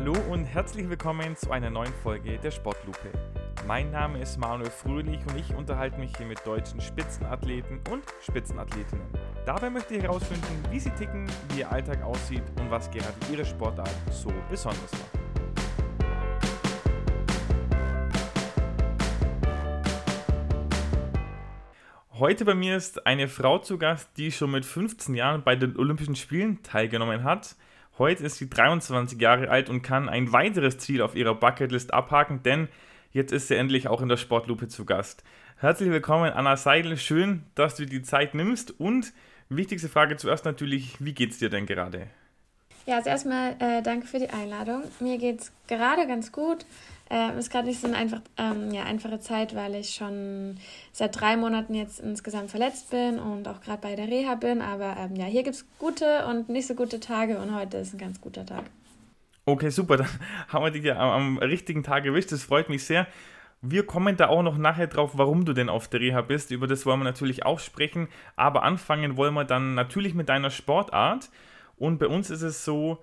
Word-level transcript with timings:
Hallo 0.00 0.14
und 0.30 0.44
herzlich 0.44 0.88
willkommen 0.88 1.34
zu 1.34 1.50
einer 1.50 1.70
neuen 1.70 1.92
Folge 1.92 2.38
der 2.38 2.52
Sportlupe. 2.52 3.10
Mein 3.66 3.90
Name 3.90 4.20
ist 4.20 4.38
Manuel 4.38 4.70
Fröhlich 4.70 5.18
und 5.26 5.36
ich 5.36 5.52
unterhalte 5.52 5.98
mich 5.98 6.16
hier 6.16 6.24
mit 6.24 6.46
deutschen 6.46 6.80
Spitzenathleten 6.80 7.80
und 7.90 8.04
Spitzenathletinnen. 8.22 9.08
Dabei 9.44 9.70
möchte 9.70 9.96
ich 9.96 10.04
herausfinden, 10.04 10.62
wie 10.70 10.78
sie 10.78 10.90
ticken, 10.90 11.26
wie 11.48 11.58
ihr 11.58 11.72
Alltag 11.72 12.00
aussieht 12.04 12.44
und 12.60 12.70
was 12.70 12.88
gerade 12.92 13.12
ihre 13.32 13.44
Sportart 13.44 13.90
so 14.12 14.32
besonders 14.48 14.92
macht. 14.92 15.18
Heute 22.12 22.44
bei 22.44 22.54
mir 22.54 22.76
ist 22.76 23.04
eine 23.04 23.26
Frau 23.26 23.58
zu 23.58 23.78
Gast, 23.78 24.10
die 24.16 24.30
schon 24.30 24.52
mit 24.52 24.64
15 24.64 25.16
Jahren 25.16 25.42
bei 25.42 25.56
den 25.56 25.76
Olympischen 25.76 26.14
Spielen 26.14 26.62
teilgenommen 26.62 27.24
hat. 27.24 27.56
Heute 27.98 28.24
ist 28.24 28.36
sie 28.36 28.48
23 28.48 29.20
Jahre 29.20 29.50
alt 29.50 29.68
und 29.68 29.82
kann 29.82 30.08
ein 30.08 30.32
weiteres 30.32 30.78
Ziel 30.78 31.02
auf 31.02 31.16
ihrer 31.16 31.34
Bucketlist 31.34 31.92
abhaken, 31.92 32.44
denn 32.44 32.68
jetzt 33.10 33.32
ist 33.32 33.48
sie 33.48 33.56
endlich 33.56 33.88
auch 33.88 34.00
in 34.00 34.08
der 34.08 34.16
Sportlupe 34.16 34.68
zu 34.68 34.84
Gast. 34.84 35.24
Herzlich 35.56 35.90
willkommen, 35.90 36.32
Anna 36.32 36.56
Seidel. 36.56 36.96
Schön, 36.96 37.42
dass 37.56 37.74
du 37.74 37.86
die 37.86 38.02
Zeit 38.02 38.34
nimmst. 38.34 38.78
Und 38.78 39.12
wichtigste 39.48 39.88
Frage 39.88 40.16
zuerst 40.16 40.44
natürlich: 40.44 40.94
Wie 41.00 41.12
geht's 41.12 41.38
dir 41.38 41.50
denn 41.50 41.66
gerade? 41.66 42.06
Ja, 42.86 42.98
also 42.98 43.10
erstmal 43.10 43.56
äh, 43.58 43.82
danke 43.82 44.06
für 44.06 44.20
die 44.20 44.30
Einladung. 44.30 44.84
Mir 45.00 45.18
geht's 45.18 45.50
gerade 45.66 46.06
ganz 46.06 46.30
gut. 46.30 46.66
Äh, 47.10 47.38
ist 47.38 47.50
gerade 47.50 47.66
nicht 47.66 47.80
so 47.80 47.86
eine 47.86 47.96
einfach, 47.96 48.20
ähm, 48.36 48.70
ja, 48.72 48.82
einfache 48.82 49.18
Zeit, 49.18 49.54
weil 49.54 49.74
ich 49.74 49.94
schon 49.94 50.58
seit 50.92 51.18
drei 51.18 51.36
Monaten 51.36 51.74
jetzt 51.74 52.00
insgesamt 52.00 52.50
verletzt 52.50 52.90
bin 52.90 53.18
und 53.18 53.48
auch 53.48 53.60
gerade 53.60 53.80
bei 53.80 53.96
der 53.96 54.08
Reha 54.08 54.34
bin. 54.34 54.60
Aber 54.60 54.96
ähm, 54.98 55.16
ja, 55.16 55.24
hier 55.24 55.42
gibt 55.42 55.56
es 55.56 55.66
gute 55.78 56.26
und 56.26 56.50
nicht 56.50 56.66
so 56.66 56.74
gute 56.74 57.00
Tage 57.00 57.38
und 57.38 57.54
heute 57.54 57.78
ist 57.78 57.94
ein 57.94 57.98
ganz 57.98 58.20
guter 58.20 58.44
Tag. 58.44 58.64
Okay, 59.46 59.70
super. 59.70 59.96
Dann 59.96 60.08
haben 60.48 60.64
wir 60.64 60.70
dich 60.70 60.84
ja 60.84 60.98
am, 60.98 61.38
am 61.38 61.38
richtigen 61.38 61.82
Tag 61.82 62.04
erwischt. 62.04 62.30
Das 62.32 62.42
freut 62.42 62.68
mich 62.68 62.84
sehr. 62.84 63.06
Wir 63.62 63.86
kommen 63.86 64.16
da 64.16 64.28
auch 64.28 64.42
noch 64.42 64.58
nachher 64.58 64.86
drauf, 64.86 65.12
warum 65.14 65.46
du 65.46 65.54
denn 65.54 65.70
auf 65.70 65.88
der 65.88 66.00
Reha 66.00 66.20
bist. 66.20 66.50
Über 66.50 66.66
das 66.66 66.84
wollen 66.84 67.00
wir 67.00 67.04
natürlich 67.04 67.46
auch 67.46 67.58
sprechen. 67.58 68.08
Aber 68.36 68.62
anfangen 68.62 69.16
wollen 69.16 69.32
wir 69.32 69.44
dann 69.44 69.74
natürlich 69.74 70.14
mit 70.14 70.28
deiner 70.28 70.50
Sportart. 70.50 71.30
Und 71.76 71.98
bei 71.98 72.06
uns 72.06 72.28
ist 72.28 72.42
es 72.42 72.64
so, 72.64 73.02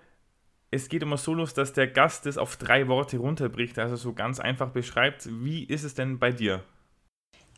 es 0.72 0.90
geht 0.90 1.04
immer 1.04 1.18
so 1.18 1.34
los, 1.34 1.54
dass 1.54 1.74
der 1.74 1.88
Gast 1.88 2.26
es 2.26 2.38
auf 2.38 2.58
drei 2.58 2.88
Worte 2.88 3.18
runterbricht, 3.18 3.80
also 3.80 3.96
so 3.96 4.14
ganz 4.14 4.40
einfach 4.40 4.70
beschreibt. 4.70 5.28
Wie 5.44 5.64
ist 5.64 5.84
es 5.84 5.96
denn 5.96 6.20
bei 6.20 6.32
dir? 6.32 6.64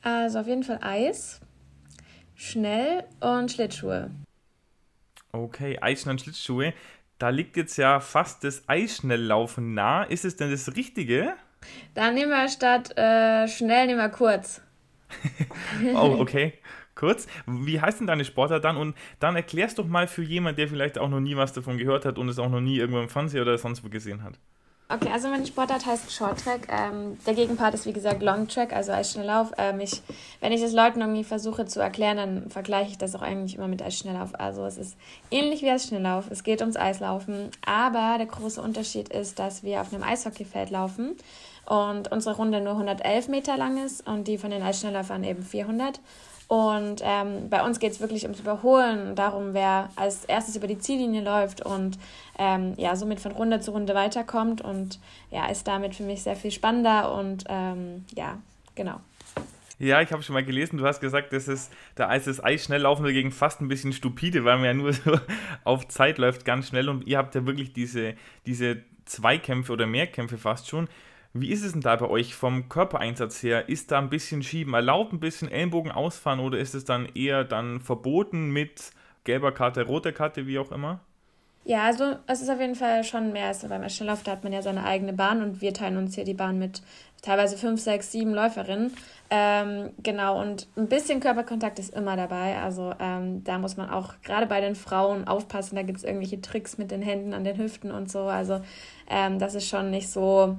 Also 0.01 0.39
auf 0.39 0.47
jeden 0.47 0.63
Fall 0.63 0.79
Eis, 0.81 1.41
schnell 2.35 3.03
und 3.19 3.51
Schlittschuhe. 3.51 4.11
Okay, 5.31 5.77
Eis, 5.81 6.01
schnell 6.01 6.13
und 6.13 6.21
Schlittschuhe. 6.21 6.73
Da 7.17 7.29
liegt 7.29 7.57
jetzt 7.57 7.77
ja 7.77 7.99
fast 7.99 8.43
das 8.43 8.69
Eisschnelllaufen 8.69 9.73
nah. 9.73 10.03
Ist 10.03 10.23
es 10.23 10.35
denn 10.35 10.51
das 10.51 10.75
Richtige? 10.75 11.33
Dann 11.95 12.13
nehmen 12.13 12.31
wir 12.31 12.47
statt 12.47 12.95
äh, 12.97 13.47
schnell, 13.47 13.87
nehmen 13.87 13.99
wir 13.99 14.09
kurz. 14.09 14.61
oh, 15.95 16.17
okay 16.19 16.53
kurz. 16.97 17.27
Wie 17.45 17.79
heißt 17.79 18.01
denn 18.01 18.07
deine 18.07 18.25
Sportart 18.25 18.65
dann? 18.65 18.75
Und 18.75 18.95
dann 19.19 19.35
erklärst 19.35 19.79
doch 19.79 19.87
mal 19.87 20.07
für 20.07 20.23
jemanden, 20.23 20.57
der 20.57 20.67
vielleicht 20.67 20.97
auch 20.97 21.09
noch 21.09 21.21
nie 21.21 21.37
was 21.37 21.53
davon 21.53 21.77
gehört 21.77 22.03
hat 22.03 22.17
und 22.17 22.27
es 22.27 22.39
auch 22.39 22.49
noch 22.49 22.61
nie 22.61 22.77
irgendwo 22.77 22.99
im 22.99 23.09
Fernsehen 23.09 23.41
oder 23.41 23.57
sonst 23.57 23.83
wo 23.83 23.89
gesehen 23.89 24.23
hat. 24.23 24.33
Okay, 24.89 25.09
also 25.11 25.27
meine 25.27 25.45
Sportart 25.45 25.85
heißt 25.85 26.13
Short 26.13 26.41
Track. 26.41 26.69
Ähm, 26.69 27.17
der 27.25 27.33
Gegenpart 27.33 27.73
ist 27.73 27.85
wie 27.85 27.91
gesagt 27.91 28.23
Long 28.23 28.47
Track, 28.47 28.71
also 28.71 28.93
Eisschnelllauf. 28.93 29.51
Ähm, 29.57 29.81
ich, 29.81 30.01
wenn 30.39 30.53
ich 30.53 30.61
es 30.61 30.71
Leuten 30.71 31.01
irgendwie 31.01 31.25
versuche 31.25 31.65
zu 31.65 31.81
erklären, 31.81 32.15
dann 32.15 32.49
vergleiche 32.49 32.91
ich 32.91 32.97
das 32.97 33.13
auch 33.13 33.21
eigentlich 33.21 33.57
immer 33.57 33.67
mit 33.67 33.81
Eisschnelllauf. 33.81 34.39
Also 34.39 34.63
es 34.65 34.77
ist 34.77 34.95
ähnlich 35.29 35.61
wie 35.61 35.69
Eisschnelllauf. 35.69 36.31
Es 36.31 36.43
geht 36.43 36.61
ums 36.61 36.77
Eislaufen, 36.77 37.51
aber 37.65 38.15
der 38.17 38.27
große 38.27 38.61
Unterschied 38.61 39.09
ist, 39.09 39.39
dass 39.39 39.61
wir 39.61 39.81
auf 39.81 39.93
einem 39.93 40.03
Eishockeyfeld 40.03 40.69
laufen 40.69 41.17
und 41.65 42.09
unsere 42.09 42.37
Runde 42.37 42.61
nur 42.61 42.73
111 42.73 43.27
Meter 43.27 43.57
lang 43.57 43.83
ist 43.83 44.07
und 44.07 44.29
die 44.29 44.37
von 44.37 44.51
den 44.51 44.63
Eisschnellläufern 44.63 45.25
eben 45.25 45.43
400. 45.43 45.99
Und 46.47 47.01
ähm, 47.03 47.49
bei 47.49 47.63
uns 47.63 47.79
geht 47.79 47.91
es 47.91 47.99
wirklich 47.99 48.23
ums 48.23 48.39
Überholen, 48.39 49.15
darum, 49.15 49.53
wer 49.53 49.89
als 49.97 50.23
erstes 50.25 50.55
über 50.55 50.67
die 50.67 50.79
Ziellinie 50.79 51.21
läuft 51.21 51.61
und 51.61 51.99
ähm, 52.39 52.73
ja, 52.77 52.95
somit 52.95 53.19
von 53.19 53.33
Runde 53.33 53.59
zu 53.59 53.71
Runde 53.71 53.93
weiterkommt. 53.93 54.61
Und 54.61 54.99
ja, 55.29 55.47
ist 55.47 55.67
damit 55.67 55.95
für 55.95 56.03
mich 56.03 56.23
sehr 56.23 56.37
viel 56.37 56.51
spannender 56.51 57.13
und 57.13 57.43
ähm, 57.49 58.05
ja, 58.15 58.37
genau. 58.75 59.01
Ja, 59.79 60.01
ich 60.01 60.11
habe 60.11 60.23
schon 60.23 60.33
mal 60.33 60.43
gelesen, 60.43 60.77
du 60.77 60.85
hast 60.85 61.01
gesagt, 61.01 61.33
das 61.33 61.69
Eis 62.43 62.63
schnell 62.63 62.81
laufen 62.81 63.03
dagegen 63.03 63.31
fast 63.31 63.61
ein 63.61 63.67
bisschen 63.67 63.93
stupide, 63.93 64.43
weil 64.43 64.55
man 64.55 64.65
ja 64.65 64.73
nur 64.73 64.93
so 64.93 65.19
auf 65.65 65.87
Zeit 65.89 66.17
läuft, 66.17 66.45
ganz 66.45 66.69
schnell 66.69 66.89
und 66.89 67.05
ihr 67.05 67.17
habt 67.17 67.35
ja 67.35 67.45
wirklich 67.45 67.73
diese, 67.73 68.15
diese 68.45 68.77
Zweikämpfe 69.05 69.73
oder 69.73 69.85
Mehrkämpfe 69.85 70.37
fast 70.37 70.67
schon. 70.67 70.87
Wie 71.41 71.51
ist 71.51 71.63
es 71.63 71.73
denn 71.73 71.81
da 71.81 71.95
bei 71.95 72.09
euch 72.09 72.35
vom 72.35 72.69
Körpereinsatz 72.69 73.43
her? 73.43 73.69
Ist 73.69 73.91
da 73.91 73.99
ein 73.99 74.09
bisschen 74.09 74.43
Schieben 74.43 74.73
erlaubt, 74.73 75.13
ein 75.13 75.19
bisschen 75.19 75.49
Ellenbogen 75.49 75.91
ausfahren 75.91 76.39
oder 76.39 76.57
ist 76.57 76.75
es 76.75 76.85
dann 76.85 77.07
eher 77.15 77.43
dann 77.43 77.81
verboten 77.81 78.51
mit 78.51 78.91
gelber 79.23 79.51
Karte, 79.51 79.83
roter 79.85 80.11
Karte, 80.11 80.47
wie 80.47 80.59
auch 80.59 80.71
immer? 80.71 81.01
Ja, 81.67 81.83
also 81.83 82.15
es 82.27 82.41
ist 82.41 82.49
auf 82.49 82.61
jeden 82.61 82.75
Fall 82.75 83.03
schon 83.03 83.33
mehr 83.33 83.47
als 83.47 83.67
beim 83.67 83.89
Schnelllauf. 83.89 84.23
Da 84.23 84.31
hat 84.31 84.43
man 84.45 84.53
ja 84.53 84.61
seine 84.61 84.85
eigene 84.85 85.11
Bahn 85.11 85.41
und 85.41 85.59
wir 85.59 85.73
teilen 85.73 85.97
uns 85.97 86.15
hier 86.15 86.23
die 86.23 86.33
Bahn 86.33 86.57
mit 86.57 86.81
teilweise 87.21 87.57
fünf, 87.57 87.81
sechs, 87.81 88.09
sieben 88.13 88.33
Läuferinnen. 88.33 88.93
Ähm, 89.29 89.89
genau, 90.01 90.39
und 90.39 90.69
ein 90.77 90.87
bisschen 90.87 91.19
Körperkontakt 91.19 91.77
ist 91.77 91.93
immer 91.93 92.15
dabei. 92.15 92.57
Also 92.57 92.93
ähm, 92.99 93.43
da 93.43 93.57
muss 93.57 93.75
man 93.75 93.89
auch 93.89 94.13
gerade 94.23 94.45
bei 94.45 94.61
den 94.61 94.75
Frauen 94.75 95.27
aufpassen. 95.27 95.75
Da 95.75 95.81
gibt 95.83 95.97
es 95.97 96.05
irgendwelche 96.05 96.39
Tricks 96.39 96.77
mit 96.77 96.89
den 96.89 97.01
Händen 97.01 97.33
an 97.33 97.43
den 97.43 97.57
Hüften 97.57 97.91
und 97.91 98.09
so. 98.09 98.21
Also 98.21 98.61
ähm, 99.09 99.37
das 99.37 99.53
ist 99.53 99.67
schon 99.67 99.91
nicht 99.91 100.09
so 100.09 100.55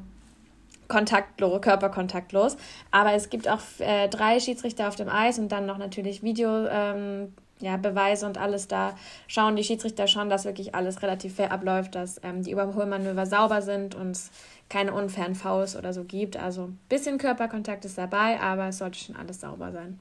kontaktlos, 0.89 1.61
körperkontaktlos. 1.61 2.57
Aber 2.91 3.13
es 3.13 3.31
gibt 3.31 3.49
auch 3.49 3.61
äh, 3.79 4.09
drei 4.09 4.41
Schiedsrichter 4.41 4.89
auf 4.89 4.97
dem 4.97 5.09
Eis 5.09 5.39
und 5.39 5.53
dann 5.53 5.67
noch 5.67 5.79
natürlich 5.79 6.23
Video. 6.23 6.67
Ähm, 6.67 7.33
ja, 7.61 7.77
Beweise 7.77 8.27
und 8.27 8.39
alles 8.39 8.69
da 8.69 8.95
schauen 9.27 9.57
die 9.57 9.65
Schiedsrichter 9.65 10.07
schon, 10.07 10.31
dass 10.31 10.45
wirklich 10.45 10.75
alles 10.75 11.03
relativ 11.03 11.35
fair 11.37 11.51
abläuft, 11.51 11.95
dass 11.95 12.21
ähm, 12.23 12.43
die 12.43 12.53
Überholmanöver 12.53 13.27
sauber 13.27 13.63
sind 13.63 13.95
und 13.95 14.13
es 14.13 14.31
keine 14.69 14.93
unfairen 14.93 15.35
Fouls 15.35 15.77
oder 15.77 15.93
so 15.93 16.05
gibt. 16.05 16.37
Also 16.37 16.65
ein 16.65 16.79
bisschen 16.89 17.19
Körperkontakt 17.19 17.85
ist 17.85 17.99
dabei, 17.99 18.41
aber 18.41 18.69
es 18.69 18.79
sollte 18.79 18.99
schon 18.99 19.17
alles 19.17 19.41
sauber 19.41 19.73
sein. 19.73 19.99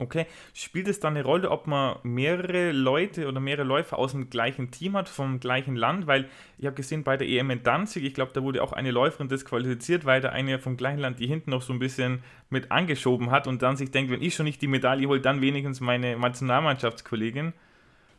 Okay, 0.00 0.26
spielt 0.54 0.86
es 0.86 1.00
dann 1.00 1.16
eine 1.16 1.24
Rolle, 1.24 1.50
ob 1.50 1.66
man 1.66 1.96
mehrere 2.04 2.70
Leute 2.70 3.26
oder 3.26 3.40
mehrere 3.40 3.66
Läufer 3.66 3.98
aus 3.98 4.12
dem 4.12 4.30
gleichen 4.30 4.70
Team 4.70 4.96
hat, 4.96 5.08
vom 5.08 5.40
gleichen 5.40 5.74
Land? 5.74 6.06
Weil 6.06 6.28
ich 6.56 6.66
habe 6.66 6.76
gesehen, 6.76 7.02
bei 7.02 7.16
der 7.16 7.26
EM 7.26 7.50
in 7.50 7.64
Danzig, 7.64 8.04
ich 8.04 8.14
glaube, 8.14 8.30
da 8.32 8.44
wurde 8.44 8.62
auch 8.62 8.72
eine 8.72 8.92
Läuferin 8.92 9.28
disqualifiziert, 9.28 10.04
weil 10.04 10.20
da 10.20 10.28
eine 10.28 10.60
vom 10.60 10.76
gleichen 10.76 11.00
Land, 11.00 11.18
die 11.18 11.26
hinten 11.26 11.50
noch 11.50 11.62
so 11.62 11.72
ein 11.72 11.80
bisschen 11.80 12.22
mit 12.48 12.70
angeschoben 12.70 13.32
hat 13.32 13.48
und 13.48 13.60
dann 13.62 13.76
sich 13.76 13.90
denkt, 13.90 14.12
wenn 14.12 14.22
ich 14.22 14.36
schon 14.36 14.44
nicht 14.46 14.62
die 14.62 14.68
Medaille 14.68 15.08
hole, 15.08 15.20
dann 15.20 15.40
wenigstens 15.40 15.80
meine 15.80 16.16
Nationalmannschaftskollegin. 16.16 17.52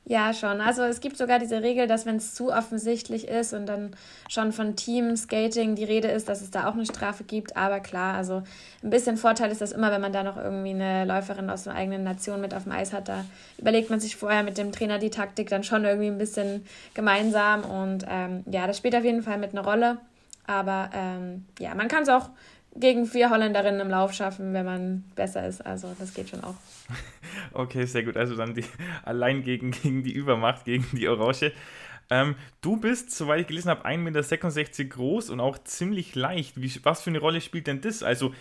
Ja, 0.06 0.34
schon. 0.34 0.60
Also 0.60 0.82
es 0.84 1.02
gibt 1.02 1.18
sogar 1.18 1.38
diese 1.38 1.62
Regel, 1.62 1.86
dass 1.86 2.08
wenn 2.08 2.16
es 2.16 2.34
zu 2.34 2.52
offensichtlich 2.52 3.28
ist 3.28 3.54
und 3.54 3.68
dann 3.68 3.92
schon 4.28 4.52
von 4.52 4.76
Team 4.76 5.16
Skating 5.16 5.76
die 5.76 5.84
Rede 5.84 6.08
ist, 6.08 6.28
dass 6.28 6.42
es 6.42 6.50
da 6.50 6.68
auch 6.68 6.74
eine 6.74 6.86
Strafe 6.88 7.24
gibt. 7.24 7.56
Aber 7.56 7.80
klar, 7.80 8.16
also 8.16 8.42
ein 8.84 8.90
bisschen 8.90 9.18
Vorteil 9.18 9.52
ist 9.52 9.62
das 9.62 9.72
immer, 9.72 9.92
wenn 9.92 10.02
man 10.02 10.12
da 10.12 10.24
noch 10.24 10.38
irgendwie 10.38 10.72
eine 10.72 11.06
Läuferin 11.06 11.52
aus 11.52 11.68
einer 11.68 11.78
eigenen 11.78 12.04
Nation 12.04 12.42
mit 12.42 12.56
auf 12.56 12.64
dem 12.64 12.72
Eis 12.72 12.92
hat. 12.92 13.08
Da 13.08 13.24
überlegt 13.60 13.92
man 13.92 14.00
sich 14.00 14.16
vorher 14.16 14.42
mit 14.42 14.58
dem 14.58 14.72
Trainer 14.72 14.98
die 14.98 15.12
Taktik 15.12 15.48
dann 15.50 15.64
schon 15.64 15.86
irgendwie 15.86 16.08
ein 16.08 16.18
bisschen 16.18 16.66
gemeinsam. 16.96 17.64
Und 17.64 18.04
ähm, 18.10 18.44
ja, 18.50 18.66
das 18.66 18.78
spielt 18.78 18.96
auf 18.96 19.04
jeden 19.04 19.22
Fall 19.22 19.38
mit 19.38 19.52
eine 19.52 19.64
Rolle. 19.64 20.00
Aber 20.48 20.90
ähm, 20.96 21.46
ja, 21.60 21.76
man 21.76 21.88
kann 21.88 22.02
es 22.02 22.10
auch 22.10 22.30
gegen 22.76 23.06
vier 23.06 23.30
Holländerinnen 23.30 23.82
im 23.82 23.90
Lauf 23.90 24.14
schaffen, 24.14 24.54
wenn 24.54 24.66
man 24.66 25.04
besser 25.16 25.46
ist. 25.46 25.66
Also 25.66 25.96
das 26.00 26.14
geht 26.14 26.30
schon 26.30 26.44
auch. 26.44 26.56
Okay, 27.52 27.86
sehr 27.86 28.04
gut. 28.04 28.16
Also 28.16 28.36
dann 28.36 28.54
die, 28.54 28.66
allein 29.04 29.44
gegen, 29.44 29.72
gegen 29.72 30.04
die 30.04 30.14
Übermacht, 30.14 30.66
gegen 30.66 30.86
die 30.94 31.08
Orange. 31.08 31.52
Ähm, 32.12 32.36
du 32.62 32.78
bist, 32.78 33.12
soweit 33.12 33.42
ich 33.42 33.48
gelesen 33.48 33.70
habe, 33.70 33.86
1,66 33.86 33.98
Meter 34.54 34.84
groß 34.86 35.30
und 35.30 35.40
auch 35.40 35.58
ziemlich 35.64 36.16
leicht. 36.16 36.62
Wie, 36.62 36.72
was 36.84 37.02
für 37.02 37.10
eine 37.10 37.20
Rolle 37.20 37.42
spielt 37.42 37.68
denn 37.68 37.82
das? 37.82 38.04
Also 38.04 38.34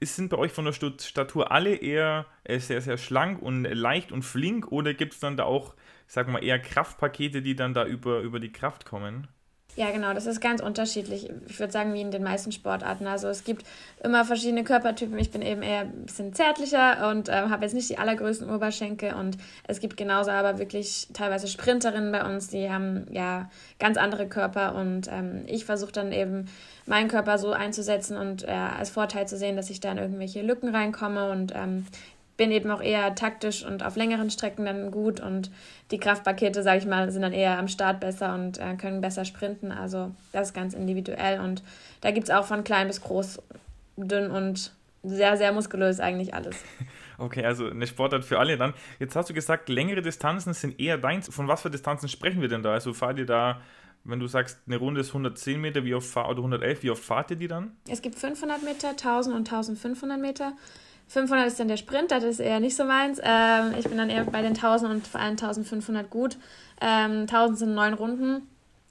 sind 0.00 0.30
bei 0.30 0.38
euch 0.38 0.52
von 0.52 0.64
der 0.64 0.72
Statur 0.72 1.50
alle 1.50 1.74
eher 1.76 2.26
äh, 2.44 2.58
sehr, 2.58 2.80
sehr 2.80 2.98
schlank 2.98 3.40
und 3.40 3.64
leicht 3.64 4.12
und 4.12 4.22
flink 4.22 4.70
oder 4.70 4.94
gibt 4.94 5.14
es 5.14 5.20
dann 5.20 5.36
da 5.36 5.44
auch, 5.44 5.74
wir 6.14 6.24
mal, 6.24 6.44
eher 6.44 6.58
Kraftpakete, 6.58 7.42
die 7.42 7.56
dann 7.56 7.74
da 7.74 7.84
über, 7.84 8.20
über 8.20 8.40
die 8.40 8.52
Kraft 8.52 8.84
kommen? 8.84 9.28
Ja, 9.76 9.90
genau, 9.90 10.14
das 10.14 10.24
ist 10.24 10.40
ganz 10.40 10.62
unterschiedlich. 10.62 11.28
Ich 11.48 11.60
würde 11.60 11.70
sagen, 11.70 11.92
wie 11.92 12.00
in 12.00 12.10
den 12.10 12.22
meisten 12.22 12.50
Sportarten. 12.50 13.06
Also 13.06 13.28
es 13.28 13.44
gibt 13.44 13.66
immer 14.02 14.24
verschiedene 14.24 14.64
Körpertypen. 14.64 15.18
Ich 15.18 15.30
bin 15.30 15.42
eben 15.42 15.60
eher 15.60 15.80
ein 15.80 16.06
bisschen 16.06 16.32
zärtlicher 16.32 17.10
und 17.10 17.28
äh, 17.28 17.32
habe 17.32 17.64
jetzt 17.64 17.74
nicht 17.74 17.90
die 17.90 17.98
allergrößten 17.98 18.48
Oberschenkel. 18.48 19.12
Und 19.12 19.36
es 19.68 19.80
gibt 19.80 19.98
genauso 19.98 20.30
aber 20.30 20.58
wirklich 20.58 21.08
teilweise 21.12 21.46
Sprinterinnen 21.46 22.10
bei 22.10 22.24
uns, 22.24 22.48
die 22.48 22.70
haben 22.70 23.06
ja 23.10 23.50
ganz 23.78 23.98
andere 23.98 24.26
Körper. 24.26 24.76
Und 24.76 25.08
ähm, 25.12 25.44
ich 25.46 25.66
versuche 25.66 25.92
dann 25.92 26.10
eben 26.10 26.46
meinen 26.86 27.08
Körper 27.08 27.36
so 27.36 27.52
einzusetzen 27.52 28.16
und 28.16 28.44
äh, 28.44 28.52
als 28.52 28.88
Vorteil 28.88 29.28
zu 29.28 29.36
sehen, 29.36 29.56
dass 29.56 29.68
ich 29.68 29.80
da 29.80 29.92
in 29.92 29.98
irgendwelche 29.98 30.40
Lücken 30.40 30.74
reinkomme 30.74 31.30
und 31.30 31.52
ähm, 31.54 31.84
bin 32.36 32.50
eben 32.50 32.70
auch 32.70 32.82
eher 32.82 33.14
taktisch 33.14 33.64
und 33.64 33.84
auf 33.84 33.96
längeren 33.96 34.30
Strecken 34.30 34.66
dann 34.66 34.90
gut 34.90 35.20
und 35.20 35.50
die 35.90 35.98
Kraftpakete, 35.98 36.62
sage 36.62 36.78
ich 36.78 36.86
mal, 36.86 37.10
sind 37.10 37.22
dann 37.22 37.32
eher 37.32 37.58
am 37.58 37.68
Start 37.68 38.00
besser 38.00 38.34
und 38.34 38.58
äh, 38.58 38.74
können 38.76 39.00
besser 39.00 39.24
sprinten. 39.24 39.72
Also 39.72 40.12
das 40.32 40.48
ist 40.48 40.54
ganz 40.54 40.74
individuell 40.74 41.40
und 41.40 41.62
da 42.00 42.10
gibt 42.10 42.28
es 42.28 42.34
auch 42.34 42.44
von 42.44 42.64
klein 42.64 42.88
bis 42.88 43.00
groß, 43.00 43.40
dünn 43.96 44.30
und 44.30 44.72
sehr, 45.02 45.36
sehr 45.36 45.52
muskulös 45.52 46.00
eigentlich 46.00 46.34
alles. 46.34 46.56
Okay, 47.18 47.46
also 47.46 47.70
eine 47.70 47.86
Sportart 47.86 48.26
für 48.26 48.38
alle 48.38 48.58
dann. 48.58 48.74
Jetzt 48.98 49.16
hast 49.16 49.30
du 49.30 49.32
gesagt, 49.32 49.70
längere 49.70 50.02
Distanzen 50.02 50.52
sind 50.52 50.78
eher 50.78 50.98
deins. 50.98 51.34
Von 51.34 51.48
was 51.48 51.62
für 51.62 51.70
Distanzen 51.70 52.10
sprechen 52.10 52.42
wir 52.42 52.48
denn 52.48 52.62
da? 52.62 52.74
Also 52.74 52.92
fahrt 52.92 53.18
ihr 53.18 53.24
da 53.24 53.62
wenn 54.08 54.20
du 54.20 54.26
sagst, 54.26 54.58
eine 54.66 54.76
Runde 54.76 55.00
ist 55.00 55.08
110 55.08 55.60
Meter, 55.60 55.84
wie 55.84 55.94
oft 55.94 56.08
fahr, 56.08 56.28
oder 56.28 56.38
111, 56.38 56.82
wie 56.82 56.90
oft 56.90 57.02
fahrt 57.02 57.30
ihr 57.30 57.36
die 57.36 57.48
dann? 57.48 57.76
Es 57.88 58.02
gibt 58.02 58.16
500 58.16 58.62
Meter, 58.62 58.90
1000 58.90 59.34
und 59.34 59.48
1500 59.52 60.20
Meter. 60.20 60.52
500 61.08 61.46
ist 61.46 61.60
dann 61.60 61.68
der 61.68 61.76
Sprint, 61.76 62.10
das 62.10 62.24
ist 62.24 62.40
eher 62.40 62.60
nicht 62.60 62.76
so 62.76 62.84
meins. 62.84 63.20
Ähm, 63.22 63.74
ich 63.78 63.88
bin 63.88 63.96
dann 63.96 64.10
eher 64.10 64.24
bei 64.24 64.42
den 64.42 64.54
1000 64.54 64.92
und 64.92 65.06
vor 65.06 65.20
allem 65.20 65.32
1500 65.32 66.10
gut. 66.10 66.36
Ähm, 66.80 67.22
1000 67.22 67.58
sind 67.58 67.74
neun 67.74 67.94
Runden, 67.94 68.42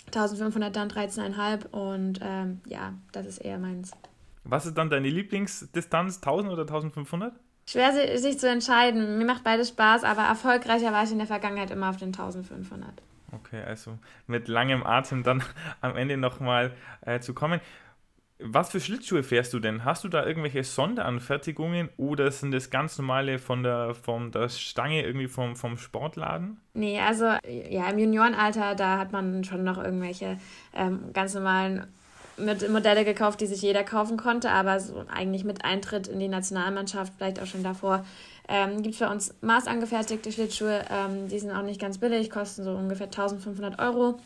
1500 0.08 0.76
dann 0.76 0.90
13,5 0.90 1.68
und 1.72 2.20
ähm, 2.22 2.62
ja, 2.68 2.94
das 3.12 3.26
ist 3.26 3.40
eher 3.40 3.58
meins. 3.58 3.92
Was 4.44 4.66
ist 4.66 4.78
dann 4.78 4.90
deine 4.90 5.10
Lieblingsdistanz, 5.10 6.18
1000 6.18 6.54
oder 6.54 6.62
1500? 6.62 7.34
Schwer 7.68 8.18
sich 8.18 8.40
zu 8.40 8.48
entscheiden. 8.48 9.18
Mir 9.18 9.26
macht 9.26 9.44
beides 9.44 9.70
Spaß, 9.70 10.04
aber 10.04 10.22
erfolgreicher 10.22 10.94
war 10.94 11.04
ich 11.04 11.12
in 11.12 11.18
der 11.18 11.28
Vergangenheit 11.28 11.72
immer 11.72 11.90
auf 11.90 11.98
den 11.98 12.10
1500. 12.10 12.94
Okay, 13.32 13.62
also 13.64 13.98
mit 14.28 14.48
langem 14.48 14.86
Atem 14.86 15.24
dann 15.24 15.44
am 15.82 15.98
Ende 15.98 16.16
nochmal 16.16 16.74
äh, 17.02 17.20
zu 17.20 17.34
kommen. 17.34 17.60
Was 18.40 18.70
für 18.70 18.82
Schlittschuhe 18.82 19.24
fährst 19.24 19.54
du 19.54 19.60
denn? 19.60 19.86
Hast 19.86 20.04
du 20.04 20.10
da 20.10 20.26
irgendwelche 20.26 20.64
Sonderanfertigungen 20.64 21.90
oder 21.96 22.30
sind 22.32 22.52
das 22.52 22.70
ganz 22.70 22.98
normale 22.98 23.40
von 23.40 23.64
der, 23.64 23.96
von 23.96 24.32
der 24.32 24.50
Stange 24.50 25.04
irgendwie 25.04 25.30
vom, 25.30 25.56
vom 25.56 25.78
Sportladen? 25.78 26.60
Nee, 26.74 27.00
also 27.00 27.26
ja, 27.70 27.90
im 27.90 27.98
Juniorenalter, 27.98 28.76
da 28.76 28.98
hat 28.98 29.14
man 29.14 29.46
schon 29.46 29.64
noch 29.64 29.78
irgendwelche 29.78 30.38
ähm, 30.74 31.14
ganz 31.14 31.34
normalen 31.34 31.88
mit 32.38 32.70
Modelle 32.70 33.06
gekauft, 33.06 33.40
die 33.40 33.46
sich 33.46 33.62
jeder 33.62 33.86
kaufen 33.86 34.18
konnte, 34.18 34.52
aber 34.52 34.82
so 34.82 35.06
eigentlich 35.08 35.46
mit 35.46 35.64
Eintritt 35.64 36.08
in 36.08 36.20
die 36.20 36.28
Nationalmannschaft, 36.28 37.14
vielleicht 37.18 37.42
auch 37.42 37.46
schon 37.46 37.64
davor, 37.64 38.06
ähm, 38.50 38.84
gibt 38.84 38.96
es 38.96 39.00
bei 39.00 39.10
uns 39.10 39.34
maßangefertigte 39.42 40.32
Schlittschuhe. 40.32 40.84
Ähm, 40.92 41.30
die 41.30 41.40
sind 41.40 41.52
auch 41.52 41.64
nicht 41.64 41.80
ganz 41.80 41.98
billig, 41.98 42.30
kosten 42.30 42.64
so 42.64 42.72
ungefähr 42.72 43.08
1500 43.08 43.80
Euro. 43.80 44.20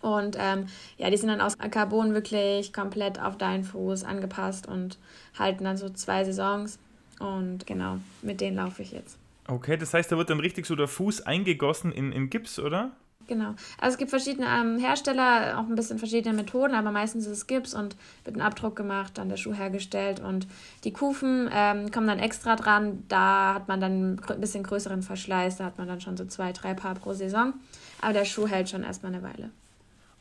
Und 0.00 0.36
ähm, 0.38 0.66
ja, 0.96 1.10
die 1.10 1.16
sind 1.16 1.28
dann 1.28 1.40
aus 1.40 1.58
Carbon 1.58 2.14
wirklich 2.14 2.72
komplett 2.72 3.20
auf 3.20 3.36
deinen 3.36 3.64
Fuß 3.64 4.04
angepasst 4.04 4.66
und 4.66 4.98
halten 5.38 5.64
dann 5.64 5.76
so 5.76 5.88
zwei 5.88 6.24
Saisons. 6.24 6.78
Und 7.18 7.66
genau, 7.66 7.98
mit 8.22 8.40
denen 8.40 8.56
laufe 8.56 8.82
ich 8.82 8.92
jetzt. 8.92 9.18
Okay, 9.48 9.76
das 9.76 9.94
heißt, 9.94 10.12
da 10.12 10.16
wird 10.18 10.30
dann 10.30 10.40
richtig 10.40 10.66
so 10.66 10.76
der 10.76 10.88
Fuß 10.88 11.22
eingegossen 11.22 11.90
in, 11.90 12.12
in 12.12 12.30
Gips, 12.30 12.58
oder? 12.58 12.92
Genau. 13.28 13.54
Also 13.78 13.94
es 13.94 13.98
gibt 13.98 14.10
verschiedene 14.10 14.46
ähm, 14.46 14.78
Hersteller, 14.78 15.58
auch 15.58 15.68
ein 15.68 15.74
bisschen 15.74 15.98
verschiedene 15.98 16.34
Methoden, 16.34 16.74
aber 16.74 16.90
meistens 16.90 17.26
ist 17.26 17.32
es 17.32 17.46
Gips 17.46 17.74
und 17.74 17.94
wird 18.24 18.36
ein 18.36 18.40
Abdruck 18.40 18.74
gemacht, 18.74 19.18
dann 19.18 19.28
der 19.28 19.36
Schuh 19.36 19.52
hergestellt 19.52 20.18
und 20.18 20.46
die 20.84 20.94
Kufen 20.94 21.50
ähm, 21.52 21.90
kommen 21.90 22.06
dann 22.06 22.18
extra 22.18 22.56
dran. 22.56 23.04
Da 23.08 23.54
hat 23.54 23.68
man 23.68 23.80
dann 23.80 24.20
ein 24.28 24.40
bisschen 24.40 24.62
größeren 24.62 25.02
Verschleiß, 25.02 25.58
da 25.58 25.66
hat 25.66 25.76
man 25.76 25.86
dann 25.86 26.00
schon 26.00 26.16
so 26.16 26.24
zwei, 26.24 26.52
drei 26.52 26.72
Paar 26.72 26.94
pro 26.94 27.12
Saison. 27.12 27.52
Aber 28.00 28.14
der 28.14 28.24
Schuh 28.24 28.48
hält 28.48 28.70
schon 28.70 28.82
erstmal 28.82 29.14
eine 29.14 29.22
Weile. 29.22 29.50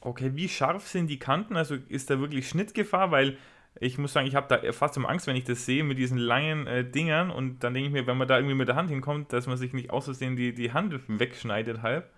Okay, 0.07 0.31
wie 0.36 0.48
scharf 0.48 0.88
sind 0.88 1.07
die 1.07 1.19
Kanten? 1.19 1.57
Also 1.57 1.75
ist 1.89 2.09
da 2.09 2.18
wirklich 2.21 2.48
Schnittgefahr? 2.48 3.12
Weil 3.12 3.38
ich 3.81 3.98
muss 3.98 4.13
sagen, 4.13 4.25
ich 4.25 4.36
habe 4.36 4.48
da 4.48 4.71
fast 4.71 4.95
immer 4.95 5.09
Angst, 5.09 5.27
wenn 5.27 5.36
ich 5.36 5.44
das 5.44 5.65
sehe 5.65 5.83
mit 5.83 5.98
diesen 5.98 6.18
langen 6.18 6.65
äh, 6.65 6.89
Dingern 6.89 7.30
und 7.30 7.62
dann 7.62 7.74
denke 7.74 7.88
ich 7.88 7.94
mir, 7.94 8.07
wenn 8.07 8.18
man 8.18 8.27
da 8.27 8.38
irgendwie 8.38 8.56
mit 8.56 8.69
der 8.69 8.77
Hand 8.77 8.89
hinkommt, 8.89 9.33
dass 9.33 9.48
man 9.48 9.57
sich 9.57 9.74
nicht 9.74 9.89
aus 9.89 10.06
Versehen 10.06 10.38
die, 10.38 10.56
die 10.56 10.71
Hand 10.71 10.98
wegschneidet 11.07 11.81
halb. 11.81 12.09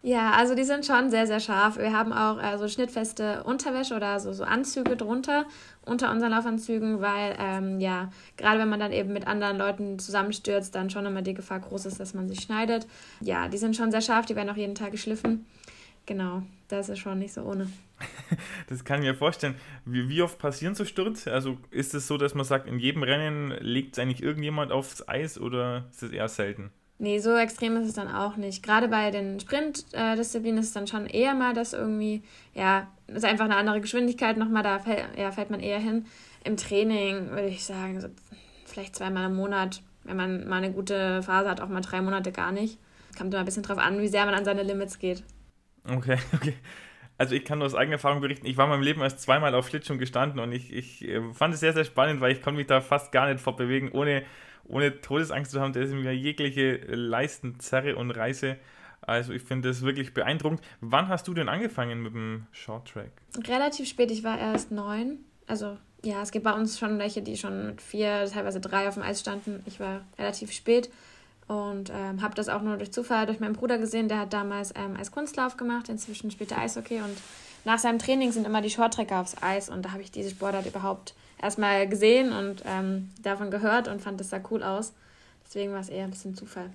Ja, 0.00 0.32
also 0.32 0.54
die 0.54 0.64
sind 0.64 0.86
schon 0.86 1.10
sehr, 1.10 1.26
sehr 1.26 1.38
scharf. 1.38 1.76
Wir 1.76 1.92
haben 1.92 2.14
auch 2.14 2.42
äh, 2.42 2.56
so 2.56 2.66
schnittfeste 2.66 3.44
Unterwäsche 3.44 3.94
oder 3.94 4.18
so, 4.20 4.32
so 4.32 4.44
Anzüge 4.44 4.96
drunter, 4.96 5.44
unter 5.84 6.10
unseren 6.10 6.30
Laufanzügen, 6.30 7.02
weil, 7.02 7.36
ähm, 7.38 7.78
ja, 7.78 8.10
gerade 8.38 8.58
wenn 8.58 8.70
man 8.70 8.80
dann 8.80 8.92
eben 8.92 9.12
mit 9.12 9.26
anderen 9.26 9.58
Leuten 9.58 9.98
zusammenstürzt, 9.98 10.74
dann 10.74 10.88
schon 10.88 11.04
immer 11.04 11.20
die 11.20 11.34
Gefahr 11.34 11.60
groß 11.60 11.84
ist, 11.84 12.00
dass 12.00 12.14
man 12.14 12.26
sich 12.26 12.40
schneidet. 12.40 12.86
Ja, 13.20 13.48
die 13.48 13.58
sind 13.58 13.76
schon 13.76 13.90
sehr 13.90 14.00
scharf, 14.00 14.24
die 14.24 14.34
werden 14.34 14.48
auch 14.48 14.56
jeden 14.56 14.74
Tag 14.74 14.92
geschliffen. 14.92 15.44
Genau, 16.06 16.42
das 16.68 16.88
ist 16.88 16.98
schon 16.98 17.18
nicht 17.18 17.32
so 17.32 17.42
ohne. 17.42 17.70
das 18.68 18.84
kann 18.84 19.00
ich 19.00 19.08
mir 19.08 19.14
vorstellen. 19.14 19.54
Wie, 19.84 20.08
wie 20.08 20.22
oft 20.22 20.38
passieren 20.38 20.74
so 20.74 20.84
Stürze? 20.84 21.32
Also 21.32 21.56
ist 21.70 21.94
es 21.94 22.06
so, 22.06 22.18
dass 22.18 22.34
man 22.34 22.44
sagt, 22.44 22.66
in 22.68 22.78
jedem 22.78 23.02
Rennen 23.02 23.50
legt 23.60 23.98
eigentlich 23.98 24.22
irgendjemand 24.22 24.72
aufs 24.72 25.08
Eis 25.08 25.38
oder 25.38 25.86
ist 25.90 26.02
es 26.02 26.10
eher 26.10 26.28
selten? 26.28 26.70
Nee, 26.98 27.18
so 27.18 27.34
extrem 27.34 27.76
ist 27.76 27.88
es 27.88 27.94
dann 27.94 28.08
auch 28.08 28.36
nicht. 28.36 28.62
Gerade 28.62 28.88
bei 28.88 29.10
den 29.10 29.40
Sprintdisziplinen 29.40 30.60
ist 30.60 30.68
es 30.68 30.72
dann 30.72 30.86
schon 30.86 31.06
eher 31.06 31.34
mal, 31.34 31.52
dass 31.52 31.72
irgendwie, 31.72 32.22
ja, 32.54 32.86
ist 33.08 33.24
einfach 33.24 33.46
eine 33.46 33.56
andere 33.56 33.80
Geschwindigkeit 33.80 34.36
nochmal, 34.36 34.62
da 34.62 34.78
fällt, 34.78 35.04
ja, 35.18 35.32
fällt 35.32 35.50
man 35.50 35.60
eher 35.60 35.80
hin. 35.80 36.06
Im 36.44 36.56
Training 36.56 37.30
würde 37.30 37.48
ich 37.48 37.64
sagen, 37.64 38.00
so 38.00 38.08
vielleicht 38.64 38.94
zweimal 38.94 39.26
im 39.26 39.36
Monat, 39.36 39.82
wenn 40.04 40.16
man 40.16 40.46
mal 40.48 40.58
eine 40.58 40.72
gute 40.72 41.22
Phase 41.22 41.50
hat, 41.50 41.60
auch 41.60 41.68
mal 41.68 41.80
drei 41.80 42.00
Monate 42.00 42.30
gar 42.30 42.52
nicht. 42.52 42.78
Kommt 43.18 43.32
immer 43.32 43.40
ein 43.42 43.46
bisschen 43.46 43.62
drauf 43.62 43.78
an, 43.78 44.00
wie 44.00 44.08
sehr 44.08 44.24
man 44.24 44.34
an 44.34 44.44
seine 44.44 44.62
Limits 44.62 44.98
geht. 44.98 45.24
Okay, 45.88 46.18
okay. 46.34 46.54
Also 47.16 47.34
ich 47.34 47.44
kann 47.44 47.58
nur 47.58 47.66
aus 47.66 47.74
eigener 47.74 47.94
Erfahrung 47.94 48.20
berichten, 48.20 48.46
ich 48.46 48.56
war 48.56 48.64
in 48.64 48.70
meinem 48.70 48.82
Leben 48.82 49.00
erst 49.00 49.20
zweimal 49.20 49.54
auf 49.54 49.68
Schlittschuh 49.68 49.96
gestanden 49.98 50.40
und 50.40 50.52
ich, 50.52 50.72
ich 50.72 51.06
äh, 51.06 51.32
fand 51.32 51.54
es 51.54 51.60
sehr, 51.60 51.72
sehr 51.72 51.84
spannend, 51.84 52.20
weil 52.20 52.32
ich 52.32 52.42
konnte 52.42 52.58
mich 52.58 52.66
da 52.66 52.80
fast 52.80 53.12
gar 53.12 53.28
nicht 53.28 53.40
fortbewegen, 53.40 53.92
ohne, 53.92 54.24
ohne 54.64 55.00
Todesangst 55.00 55.52
zu 55.52 55.60
haben, 55.60 55.72
dass 55.72 55.90
ich 55.90 55.94
mir 55.94 56.12
jegliche 56.12 56.76
Leisten 56.86 57.60
zerre 57.60 57.94
und 57.96 58.10
reiße. 58.10 58.56
Also 59.02 59.32
ich 59.32 59.42
finde 59.42 59.68
das 59.68 59.82
wirklich 59.82 60.14
beeindruckend. 60.14 60.60
Wann 60.80 61.08
hast 61.08 61.28
du 61.28 61.34
denn 61.34 61.48
angefangen 61.48 62.02
mit 62.02 62.14
dem 62.14 62.46
Short 62.50 62.88
Track? 62.88 63.12
Relativ 63.46 63.88
spät, 63.88 64.10
ich 64.10 64.24
war 64.24 64.38
erst 64.38 64.72
neun. 64.72 65.18
Also 65.46 65.76
ja, 66.02 66.22
es 66.22 66.32
gibt 66.32 66.44
bei 66.44 66.52
uns 66.52 66.78
schon 66.78 66.98
welche, 66.98 67.22
die 67.22 67.36
schon 67.36 67.66
mit 67.66 67.82
vier, 67.82 68.26
teilweise 68.26 68.60
drei 68.60 68.88
auf 68.88 68.94
dem 68.94 69.02
Eis 69.02 69.20
standen. 69.20 69.62
Ich 69.66 69.78
war 69.78 70.02
relativ 70.18 70.52
spät. 70.52 70.90
Und 71.46 71.90
ähm, 71.90 72.22
habe 72.22 72.34
das 72.34 72.48
auch 72.48 72.62
nur 72.62 72.76
durch 72.76 72.92
Zufall 72.92 73.26
durch 73.26 73.40
meinen 73.40 73.54
Bruder 73.54 73.78
gesehen. 73.78 74.08
Der 74.08 74.18
hat 74.18 74.32
damals 74.32 74.72
ähm, 74.76 74.96
Eiskunstlauf 74.96 75.56
gemacht, 75.56 75.88
inzwischen 75.88 76.30
spielt 76.30 76.52
er 76.52 76.58
Eishockey. 76.58 77.00
Und 77.00 77.16
nach 77.64 77.78
seinem 77.78 77.98
Training 77.98 78.32
sind 78.32 78.46
immer 78.46 78.62
die 78.62 78.70
Shorttrecker 78.70 79.20
aufs 79.20 79.42
Eis. 79.42 79.68
Und 79.68 79.82
da 79.82 79.92
habe 79.92 80.02
ich 80.02 80.10
diese 80.10 80.30
Sportart 80.30 80.66
überhaupt 80.66 81.14
erstmal 81.40 81.86
gesehen 81.88 82.32
und 82.32 82.62
ähm, 82.66 83.10
davon 83.22 83.50
gehört 83.50 83.88
und 83.88 84.00
fand 84.00 84.18
das 84.20 84.30
sah 84.30 84.40
cool 84.50 84.62
aus. 84.62 84.94
Deswegen 85.46 85.72
war 85.72 85.80
es 85.80 85.90
eher 85.90 86.04
ein 86.04 86.10
bisschen 86.10 86.34
Zufall. 86.34 86.70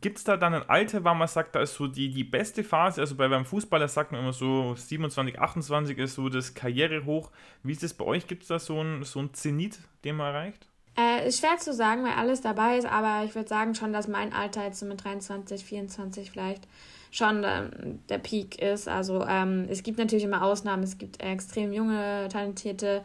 Gibt 0.00 0.18
es 0.18 0.24
da 0.24 0.36
dann 0.36 0.54
ein 0.54 0.68
Alter, 0.68 1.04
wo 1.04 1.14
man 1.14 1.28
sagt, 1.28 1.54
da 1.54 1.60
ist 1.60 1.74
so 1.74 1.86
die, 1.86 2.10
die 2.10 2.24
beste 2.24 2.64
Phase? 2.64 3.00
Also 3.00 3.14
bei, 3.14 3.28
beim 3.28 3.44
Fußballer 3.44 3.86
sagt 3.86 4.10
man 4.10 4.22
immer 4.22 4.32
so 4.32 4.74
27, 4.74 5.38
28 5.38 5.98
ist 5.98 6.14
so 6.14 6.28
das 6.28 6.52
Karriere 6.52 7.04
hoch. 7.04 7.30
Wie 7.62 7.72
ist 7.72 7.84
es 7.84 7.94
bei 7.94 8.04
euch? 8.04 8.26
Gibt 8.26 8.42
es 8.42 8.48
da 8.48 8.58
so 8.58 8.82
ein, 8.82 9.04
so 9.04 9.20
ein 9.20 9.32
Zenit, 9.34 9.78
den 10.02 10.16
man 10.16 10.34
erreicht? 10.34 10.66
Äh, 10.98 11.28
ist 11.28 11.38
schwer 11.38 11.58
zu 11.58 11.72
sagen, 11.72 12.02
weil 12.02 12.14
alles 12.14 12.40
dabei 12.40 12.76
ist, 12.76 12.86
aber 12.86 13.24
ich 13.24 13.34
würde 13.36 13.48
sagen 13.48 13.76
schon, 13.76 13.92
dass 13.92 14.08
mein 14.08 14.32
Alter 14.32 14.64
jetzt 14.64 14.80
so 14.80 14.86
mit 14.86 15.04
23, 15.04 15.64
24 15.64 16.30
vielleicht 16.30 16.66
schon 17.12 17.42
der, 17.42 17.70
der 18.08 18.18
Peak 18.18 18.60
ist. 18.60 18.88
Also 18.88 19.24
ähm, 19.24 19.66
es 19.70 19.84
gibt 19.84 19.98
natürlich 19.98 20.24
immer 20.24 20.42
Ausnahmen. 20.42 20.82
Es 20.82 20.98
gibt 20.98 21.22
extrem 21.22 21.72
junge, 21.72 22.26
talentierte 22.32 23.02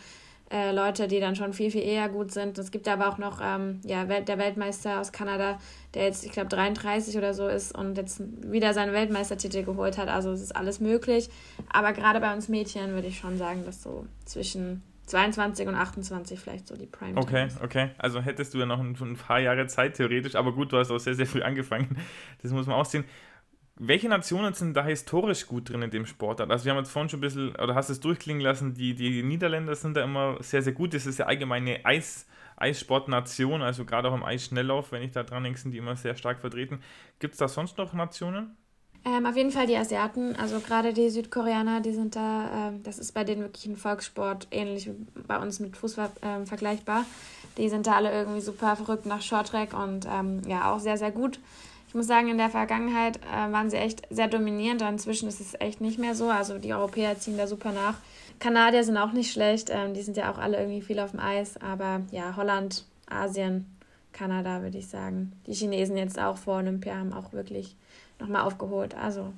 äh, 0.51 0.71
Leute, 0.71 1.07
die 1.07 1.19
dann 1.19 1.35
schon 1.35 1.53
viel, 1.53 1.69
viel 1.69 1.83
eher 1.83 2.09
gut 2.09 2.31
sind. 2.31 2.57
Es 2.57 2.71
gibt 2.71 2.87
aber 2.87 3.09
auch 3.09 3.19
noch 3.19 3.39
ähm, 3.43 3.79
ja, 3.85 4.05
der 4.05 4.37
Weltmeister 4.39 4.99
aus 4.99 5.11
Kanada, 5.11 5.59
der 5.93 6.05
jetzt, 6.05 6.25
ich 6.25 6.31
glaube, 6.31 6.49
33 6.49 7.15
oder 7.15 7.35
so 7.35 7.47
ist 7.47 7.77
und 7.77 7.95
jetzt 7.97 8.21
wieder 8.41 8.73
seinen 8.73 8.93
Weltmeistertitel 8.93 9.63
geholt 9.63 9.99
hat. 9.99 10.09
Also 10.09 10.31
es 10.31 10.41
ist 10.41 10.55
alles 10.55 10.79
möglich. 10.79 11.29
Aber 11.71 11.93
gerade 11.93 12.19
bei 12.19 12.33
uns 12.33 12.49
Mädchen 12.49 12.93
würde 12.93 13.07
ich 13.07 13.19
schon 13.19 13.37
sagen, 13.37 13.63
dass 13.65 13.83
so 13.83 14.07
zwischen 14.25 14.81
22 15.05 15.67
und 15.67 15.75
28 15.75 16.39
vielleicht 16.39 16.67
so 16.67 16.75
die 16.75 16.85
Prime. 16.85 17.17
Okay, 17.19 17.47
okay. 17.61 17.91
Also 17.97 18.21
hättest 18.21 18.53
du 18.53 18.59
ja 18.59 18.65
noch 18.65 18.79
ein, 18.79 18.95
ein, 18.99 19.17
paar 19.17 19.39
Jahre 19.39 19.67
Zeit 19.67 19.95
theoretisch, 19.95 20.35
aber 20.35 20.53
gut, 20.53 20.71
du 20.71 20.77
hast 20.77 20.91
auch 20.91 20.99
sehr, 20.99 21.15
sehr 21.15 21.25
früh 21.25 21.41
angefangen. 21.41 21.97
Das 22.41 22.51
muss 22.51 22.67
man 22.67 22.77
auch 22.77 22.85
sehen. 22.85 23.03
Welche 23.75 24.07
Nationen 24.07 24.53
sind 24.53 24.75
da 24.75 24.85
historisch 24.85 25.47
gut 25.47 25.69
drin 25.69 25.81
in 25.81 25.89
dem 25.89 26.05
Sport? 26.05 26.39
Also 26.41 26.65
wir 26.65 26.71
haben 26.71 26.79
jetzt 26.79 26.91
vorhin 26.91 27.09
schon 27.09 27.19
ein 27.19 27.21
bisschen, 27.21 27.55
oder 27.55 27.75
hast 27.75 27.89
es 27.89 27.99
durchklingen 27.99 28.41
lassen, 28.41 28.75
die, 28.75 28.93
die 28.93 29.23
Niederländer 29.23 29.75
sind 29.75 29.97
da 29.97 30.03
immer 30.03 30.37
sehr, 30.41 30.61
sehr 30.61 30.73
gut. 30.73 30.93
Das 30.93 31.05
ist 31.05 31.17
ja 31.19 31.25
allgemeine 31.25 31.83
Eis, 31.83 32.27
Eissportnation, 32.55 33.61
also 33.61 33.83
gerade 33.83 34.09
auch 34.09 34.13
im 34.13 34.23
Eisschnelllauf, 34.23 34.91
wenn 34.91 35.01
ich 35.01 35.11
da 35.11 35.23
dran 35.23 35.43
denke, 35.43 35.59
sind 35.59 35.71
die 35.71 35.79
immer 35.79 35.95
sehr 35.95 36.15
stark 36.15 36.39
vertreten. 36.39 36.81
Gibt 37.19 37.33
es 37.33 37.39
da 37.39 37.47
sonst 37.47 37.77
noch 37.77 37.93
Nationen? 37.93 38.55
Ähm, 39.05 39.25
auf 39.25 39.35
jeden 39.35 39.51
Fall 39.51 39.67
die 39.67 39.75
Asiaten, 39.75 40.35
also 40.37 40.59
gerade 40.61 40.93
die 40.93 41.09
Südkoreaner, 41.09 41.81
die 41.81 41.91
sind 41.91 42.15
da, 42.15 42.69
äh, 42.69 42.71
das 42.83 42.99
ist 42.99 43.13
bei 43.13 43.25
denen 43.25 43.41
wirklich 43.41 43.65
ein 43.65 43.75
Volkssport, 43.75 44.47
ähnlich 44.49 44.87
wie 44.87 44.95
bei 45.27 45.37
uns 45.39 45.59
mit 45.59 45.75
Fußball 45.75 46.09
äh, 46.21 46.45
vergleichbar. 46.45 47.05
Die 47.57 47.67
sind 47.67 47.85
da 47.85 47.95
alle 47.95 48.11
irgendwie 48.11 48.39
super 48.39 48.77
verrückt 48.77 49.05
nach 49.05 49.21
Shorttrack 49.21 49.73
und 49.73 50.07
ähm, 50.09 50.41
ja, 50.47 50.73
auch 50.73 50.79
sehr, 50.79 50.97
sehr 50.97 51.11
gut. 51.11 51.39
Ich 51.89 51.95
muss 51.95 52.07
sagen, 52.07 52.29
in 52.29 52.37
der 52.37 52.49
Vergangenheit 52.49 53.17
äh, 53.17 53.51
waren 53.51 53.69
sie 53.69 53.77
echt 53.77 54.01
sehr 54.09 54.29
dominierend, 54.29 54.81
und 54.81 54.87
inzwischen 54.87 55.27
ist 55.27 55.41
es 55.41 55.53
echt 55.59 55.81
nicht 55.81 55.99
mehr 55.99 56.15
so. 56.15 56.29
Also 56.29 56.57
die 56.57 56.73
Europäer 56.73 57.19
ziehen 57.19 57.37
da 57.37 57.45
super 57.45 57.73
nach. 57.73 57.95
Kanadier 58.39 58.83
sind 58.85 58.97
auch 58.97 59.11
nicht 59.11 59.33
schlecht, 59.33 59.69
ähm, 59.69 59.93
die 59.93 60.01
sind 60.01 60.15
ja 60.15 60.31
auch 60.31 60.37
alle 60.37 60.57
irgendwie 60.57 60.81
viel 60.81 60.99
auf 60.99 61.11
dem 61.11 61.19
Eis, 61.19 61.57
aber 61.61 62.01
ja, 62.11 62.35
Holland, 62.37 62.85
Asien, 63.07 63.65
Kanada, 64.13 64.61
würde 64.61 64.77
ich 64.77 64.87
sagen. 64.87 65.33
Die 65.45 65.53
Chinesen 65.53 65.97
jetzt 65.97 66.17
auch 66.17 66.37
vor 66.37 66.57
Olympia 66.57 66.95
haben 66.95 67.13
auch 67.13 67.33
wirklich 67.33 67.75
nochmal 68.23 68.41
aufgeholt. 68.41 68.95
Also 68.95 69.33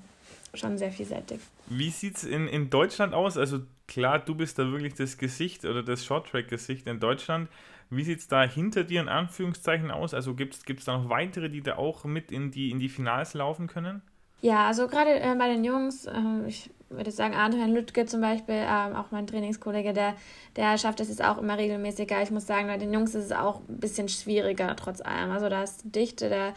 schon 0.53 0.77
sehr 0.77 0.91
vielseitig. 0.91 1.39
Wie 1.67 1.89
sieht 1.89 2.17
es 2.17 2.23
in, 2.23 2.47
in 2.47 2.69
Deutschland 2.69 3.13
aus? 3.13 3.37
Also 3.37 3.59
klar, 3.87 4.19
du 4.19 4.35
bist 4.35 4.57
da 4.57 4.71
wirklich 4.71 4.93
das 4.93 5.17
Gesicht 5.17 5.65
oder 5.65 5.83
das 5.83 6.05
Shorttrack-Gesicht 6.05 6.87
in 6.87 6.99
Deutschland. 6.99 7.49
Wie 7.89 8.03
sieht 8.03 8.19
es 8.19 8.27
da 8.27 8.43
hinter 8.43 8.83
dir 8.83 9.01
in 9.01 9.09
Anführungszeichen 9.09 9.91
aus? 9.91 10.13
Also 10.13 10.33
gibt 10.33 10.55
es 10.55 10.85
da 10.85 10.97
noch 10.97 11.09
weitere, 11.09 11.49
die 11.49 11.61
da 11.61 11.77
auch 11.77 12.03
mit 12.05 12.31
in 12.31 12.51
die, 12.51 12.71
in 12.71 12.79
die 12.79 12.89
Finals 12.89 13.33
laufen 13.33 13.67
können? 13.67 14.01
Ja, 14.41 14.67
also 14.67 14.87
gerade 14.87 15.19
äh, 15.19 15.35
bei 15.37 15.47
den 15.47 15.63
Jungs, 15.63 16.05
äh, 16.05 16.11
ich 16.47 16.69
würde 16.89 17.11
sagen, 17.11 17.35
Adrian 17.35 17.73
Lüttke 17.73 18.05
zum 18.05 18.21
Beispiel, 18.21 18.55
äh, 18.55 18.95
auch 18.95 19.11
mein 19.11 19.27
Trainingskollege, 19.27 19.93
der, 19.93 20.15
der 20.55 20.77
schafft 20.77 20.99
das 20.99 21.09
jetzt 21.09 21.23
auch 21.23 21.37
immer 21.37 21.57
regelmäßiger. 21.57 22.21
Ich 22.21 22.31
muss 22.31 22.45
sagen, 22.45 22.67
bei 22.67 22.77
den 22.77 22.93
Jungs 22.93 23.15
ist 23.15 23.25
es 23.25 23.31
auch 23.31 23.61
ein 23.67 23.79
bisschen 23.79 24.07
schwieriger 24.07 24.75
trotz 24.75 25.01
allem. 25.01 25.31
Also 25.31 25.49
da 25.49 25.63
ist 25.63 25.83
die 25.85 25.91
Dichte, 25.91 26.29
der, 26.29 26.53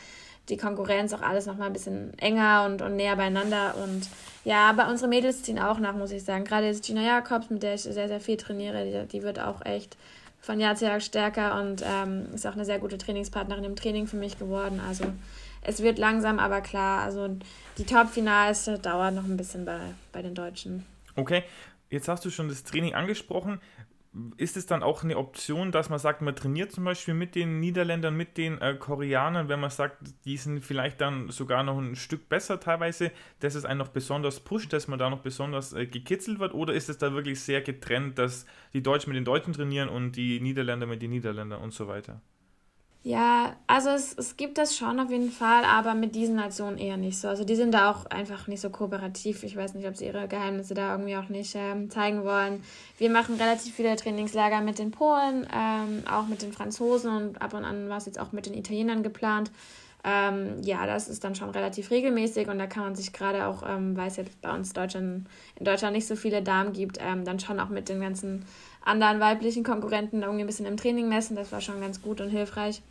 die 0.48 0.56
Konkurrenz, 0.56 1.12
auch 1.12 1.22
alles 1.22 1.46
nochmal 1.46 1.68
ein 1.68 1.72
bisschen 1.72 2.16
enger 2.18 2.64
und, 2.66 2.82
und 2.82 2.96
näher 2.96 3.16
beieinander. 3.16 3.74
Und 3.76 4.08
ja, 4.44 4.70
aber 4.70 4.88
unsere 4.88 5.08
Mädels 5.08 5.42
ziehen 5.42 5.58
auch 5.58 5.78
nach, 5.78 5.94
muss 5.94 6.10
ich 6.10 6.24
sagen. 6.24 6.44
Gerade 6.44 6.66
jetzt 6.66 6.84
Gina 6.84 7.02
Jakobs, 7.02 7.50
mit 7.50 7.62
der 7.62 7.74
ich 7.74 7.82
sehr, 7.82 8.08
sehr 8.08 8.20
viel 8.20 8.36
trainiere, 8.36 8.84
die, 8.84 9.08
die 9.08 9.22
wird 9.22 9.38
auch 9.38 9.64
echt 9.64 9.96
von 10.40 10.60
Jahr 10.60 10.76
zu 10.76 10.86
Jahr 10.86 11.00
stärker 11.00 11.60
und 11.60 11.84
ähm, 11.84 12.28
ist 12.34 12.46
auch 12.46 12.52
eine 12.52 12.64
sehr 12.64 12.78
gute 12.78 12.96
Trainingspartnerin 12.96 13.64
im 13.64 13.76
Training 13.76 14.06
für 14.06 14.16
mich 14.16 14.38
geworden. 14.38 14.80
Also 14.86 15.04
es 15.62 15.82
wird 15.82 15.98
langsam, 15.98 16.38
aber 16.38 16.60
klar, 16.60 17.02
also 17.02 17.28
die 17.76 17.84
Top-Finals 17.84 18.70
dauern 18.82 19.16
noch 19.16 19.24
ein 19.24 19.36
bisschen 19.36 19.64
bei, 19.64 19.80
bei 20.12 20.22
den 20.22 20.34
Deutschen. 20.34 20.86
Okay, 21.16 21.42
jetzt 21.90 22.08
hast 22.08 22.24
du 22.24 22.30
schon 22.30 22.48
das 22.48 22.64
Training 22.64 22.94
angesprochen 22.94 23.60
ist 24.36 24.56
es 24.56 24.66
dann 24.66 24.82
auch 24.82 25.04
eine 25.04 25.16
Option, 25.16 25.70
dass 25.70 25.90
man 25.90 25.98
sagt, 25.98 26.22
man 26.22 26.34
trainiert 26.34 26.72
zum 26.72 26.84
Beispiel 26.84 27.14
mit 27.14 27.34
den 27.34 27.60
Niederländern, 27.60 28.16
mit 28.16 28.36
den 28.36 28.60
äh, 28.60 28.74
Koreanern, 28.74 29.48
wenn 29.48 29.60
man 29.60 29.70
sagt, 29.70 29.98
die 30.24 30.36
sind 30.36 30.64
vielleicht 30.64 31.00
dann 31.00 31.30
sogar 31.30 31.62
noch 31.62 31.78
ein 31.78 31.94
Stück 31.94 32.28
besser 32.28 32.58
teilweise, 32.58 33.12
dass 33.40 33.54
es 33.54 33.64
einen 33.64 33.78
noch 33.78 33.88
besonders 33.88 34.40
pusht, 34.40 34.72
dass 34.72 34.88
man 34.88 34.98
da 34.98 35.10
noch 35.10 35.20
besonders 35.20 35.72
äh, 35.72 35.86
gekitzelt 35.86 36.38
wird? 36.38 36.54
Oder 36.54 36.72
ist 36.72 36.88
es 36.88 36.98
da 36.98 37.12
wirklich 37.12 37.40
sehr 37.40 37.60
getrennt, 37.60 38.18
dass 38.18 38.46
die 38.72 38.82
Deutschen 38.82 39.10
mit 39.10 39.16
den 39.16 39.24
Deutschen 39.24 39.52
trainieren 39.52 39.88
und 39.88 40.12
die 40.12 40.40
Niederländer 40.40 40.86
mit 40.86 41.02
den 41.02 41.10
Niederländern 41.10 41.60
und 41.60 41.72
so 41.72 41.86
weiter? 41.86 42.20
Ja, 43.08 43.56
also 43.66 43.88
es, 43.88 44.12
es 44.18 44.36
gibt 44.36 44.58
das 44.58 44.76
schon 44.76 45.00
auf 45.00 45.10
jeden 45.10 45.30
Fall, 45.30 45.64
aber 45.64 45.94
mit 45.94 46.14
diesen 46.14 46.36
Nationen 46.36 46.76
eher 46.76 46.98
nicht 46.98 47.18
so. 47.18 47.28
Also 47.28 47.42
die 47.42 47.56
sind 47.56 47.72
da 47.72 47.90
auch 47.90 48.04
einfach 48.04 48.48
nicht 48.48 48.60
so 48.60 48.68
kooperativ. 48.68 49.44
Ich 49.44 49.56
weiß 49.56 49.72
nicht, 49.72 49.88
ob 49.88 49.96
sie 49.96 50.04
ihre 50.04 50.28
Geheimnisse 50.28 50.74
da 50.74 50.92
irgendwie 50.92 51.16
auch 51.16 51.30
nicht 51.30 51.54
ähm, 51.54 51.88
zeigen 51.88 52.22
wollen. 52.24 52.62
Wir 52.98 53.08
machen 53.08 53.36
relativ 53.36 53.74
viele 53.74 53.96
Trainingslager 53.96 54.60
mit 54.60 54.78
den 54.78 54.90
Polen, 54.90 55.46
ähm, 55.56 56.02
auch 56.06 56.26
mit 56.26 56.42
den 56.42 56.52
Franzosen 56.52 57.10
und 57.10 57.40
ab 57.40 57.54
und 57.54 57.64
an 57.64 57.88
war 57.88 57.96
es 57.96 58.04
jetzt 58.04 58.20
auch 58.20 58.32
mit 58.32 58.44
den 58.44 58.52
Italienern 58.52 59.02
geplant. 59.02 59.50
Ähm, 60.04 60.60
ja, 60.62 60.84
das 60.86 61.08
ist 61.08 61.24
dann 61.24 61.34
schon 61.34 61.48
relativ 61.48 61.90
regelmäßig 61.90 62.48
und 62.48 62.58
da 62.58 62.66
kann 62.66 62.82
man 62.82 62.94
sich 62.94 63.14
gerade 63.14 63.46
auch, 63.46 63.62
ähm, 63.66 63.96
weil 63.96 64.08
es 64.08 64.16
jetzt 64.16 64.38
bei 64.42 64.52
uns 64.52 64.74
Deutschland, 64.74 65.26
in 65.56 65.64
Deutschland 65.64 65.96
nicht 65.96 66.06
so 66.06 66.14
viele 66.14 66.42
Damen 66.42 66.74
gibt, 66.74 66.98
ähm, 67.00 67.24
dann 67.24 67.40
schon 67.40 67.58
auch 67.58 67.70
mit 67.70 67.88
den 67.88 68.00
ganzen 68.00 68.44
anderen 68.84 69.20
weiblichen 69.20 69.64
Konkurrenten 69.64 70.22
irgendwie 70.22 70.42
ein 70.44 70.46
bisschen 70.46 70.66
im 70.66 70.76
Training 70.76 71.08
messen. 71.08 71.36
Das 71.36 71.52
war 71.52 71.60
schon 71.60 71.80
ganz 71.80 72.02
gut 72.02 72.20
und 72.20 72.30
hilfreich. 72.30 72.82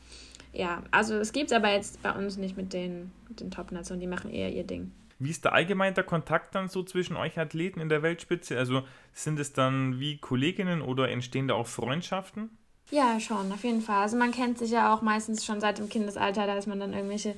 Ja, 0.54 0.84
also 0.92 1.16
es 1.16 1.34
gibt 1.34 1.52
es 1.52 1.56
aber 1.56 1.72
jetzt 1.72 2.02
bei 2.02 2.12
uns 2.12 2.38
nicht 2.38 2.58
mit 2.58 2.74
den, 2.74 3.12
mit 3.30 3.40
den 3.40 3.52
Top-Nationen, 3.52 4.00
die 4.00 4.08
machen 4.08 4.32
eher 4.32 4.52
ihr 4.52 4.64
Ding. 4.64 4.92
Wie 5.20 5.30
ist 5.32 5.46
da 5.46 5.50
allgemein 5.50 5.96
der 5.96 6.04
Kontakt 6.04 6.54
dann 6.54 6.68
so 6.68 6.84
zwischen 6.84 7.16
euch 7.16 7.40
Athleten 7.40 7.80
in 7.80 7.90
der 7.90 8.04
Weltspitze? 8.04 8.58
Also 8.58 8.84
sind 9.14 9.40
es 9.40 9.54
dann 9.54 10.00
wie 10.00 10.18
Kolleginnen 10.18 10.82
oder 10.82 11.10
entstehen 11.10 11.48
da 11.48 11.56
auch 11.56 11.68
Freundschaften? 11.68 12.50
Ja, 12.92 13.20
schon, 13.20 13.52
auf 13.52 13.64
jeden 13.64 13.82
Fall. 13.82 14.04
Also 14.04 14.16
man 14.16 14.32
kennt 14.32 14.60
sich 14.60 14.72
ja 14.72 14.94
auch 14.94 15.02
meistens 15.02 15.44
schon 15.46 15.60
seit 15.60 15.80
dem 15.80 15.90
Kindesalter, 15.90 16.46
da 16.46 16.56
ist 16.56 16.68
man 16.68 16.80
dann 16.80 16.94
irgendwelche 16.94 17.36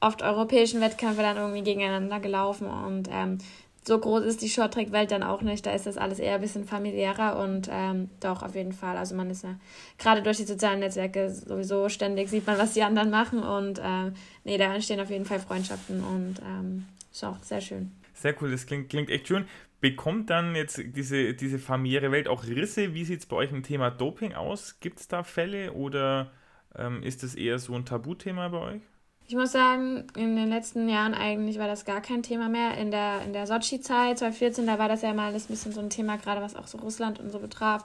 oft 0.00 0.22
europäischen 0.22 0.80
Wettkämpfe 0.80 1.22
dann 1.22 1.36
irgendwie 1.36 1.62
gegeneinander 1.62 2.20
gelaufen 2.20 2.66
und 2.66 3.08
ähm, 3.10 3.38
so 3.86 3.98
groß 3.98 4.24
ist 4.24 4.42
die 4.42 4.48
Shorttrack-Welt 4.48 5.12
dann 5.12 5.22
auch 5.22 5.42
nicht. 5.42 5.64
Da 5.64 5.72
ist 5.72 5.86
das 5.86 5.96
alles 5.96 6.18
eher 6.18 6.34
ein 6.34 6.40
bisschen 6.40 6.64
familiärer 6.64 7.38
und 7.38 7.68
ähm, 7.70 8.10
doch, 8.20 8.42
auf 8.42 8.54
jeden 8.54 8.72
Fall. 8.72 8.96
Also 8.96 9.14
man 9.14 9.30
ist 9.30 9.44
ja 9.44 9.56
gerade 9.98 10.22
durch 10.22 10.38
die 10.38 10.44
sozialen 10.44 10.80
Netzwerke 10.80 11.30
sowieso 11.30 11.88
ständig, 11.88 12.28
sieht 12.28 12.46
man, 12.46 12.58
was 12.58 12.74
die 12.74 12.82
anderen 12.82 13.10
machen 13.10 13.42
und 13.42 13.80
ähm, 13.82 14.14
nee, 14.44 14.58
da 14.58 14.74
entstehen 14.74 15.00
auf 15.00 15.10
jeden 15.10 15.24
Fall 15.24 15.38
Freundschaften 15.38 16.02
und 16.02 16.36
ähm, 16.44 16.86
ist 17.12 17.24
auch 17.24 17.40
sehr 17.42 17.60
schön. 17.60 17.92
Sehr 18.14 18.34
cool, 18.42 18.50
das 18.50 18.66
klingt, 18.66 18.88
klingt 18.88 19.10
echt 19.10 19.28
schön. 19.28 19.46
Bekommt 19.80 20.30
dann 20.30 20.56
jetzt 20.56 20.80
diese, 20.84 21.34
diese 21.34 21.58
familiäre 21.58 22.10
Welt 22.10 22.28
auch 22.28 22.44
Risse? 22.44 22.94
Wie 22.94 23.04
sieht 23.04 23.20
es 23.20 23.26
bei 23.26 23.36
euch 23.36 23.52
im 23.52 23.62
Thema 23.62 23.90
Doping 23.90 24.34
aus? 24.34 24.80
Gibt 24.80 25.00
es 25.00 25.06
da 25.06 25.22
Fälle 25.22 25.72
oder 25.74 26.32
ähm, 26.74 27.02
ist 27.02 27.22
das 27.22 27.34
eher 27.34 27.58
so 27.58 27.74
ein 27.74 27.84
Tabuthema 27.84 28.48
bei 28.48 28.58
euch? 28.58 28.82
Ich 29.28 29.34
muss 29.34 29.50
sagen, 29.50 30.04
in 30.16 30.36
den 30.36 30.48
letzten 30.48 30.88
Jahren 30.88 31.12
eigentlich 31.12 31.58
war 31.58 31.66
das 31.66 31.84
gar 31.84 32.00
kein 32.00 32.22
Thema 32.22 32.48
mehr. 32.48 32.78
In 32.78 32.92
der, 32.92 33.22
in 33.22 33.32
der 33.32 33.48
Sochi-Zeit, 33.48 34.18
2014, 34.18 34.66
da 34.66 34.78
war 34.78 34.88
das 34.88 35.02
ja 35.02 35.12
mal 35.12 35.26
alles 35.26 35.46
ein 35.46 35.54
bisschen 35.54 35.72
so 35.72 35.80
ein 35.80 35.90
Thema, 35.90 36.16
gerade 36.16 36.40
was 36.40 36.54
auch 36.54 36.68
so 36.68 36.78
Russland 36.78 37.18
und 37.18 37.32
so 37.32 37.40
betraf. 37.40 37.84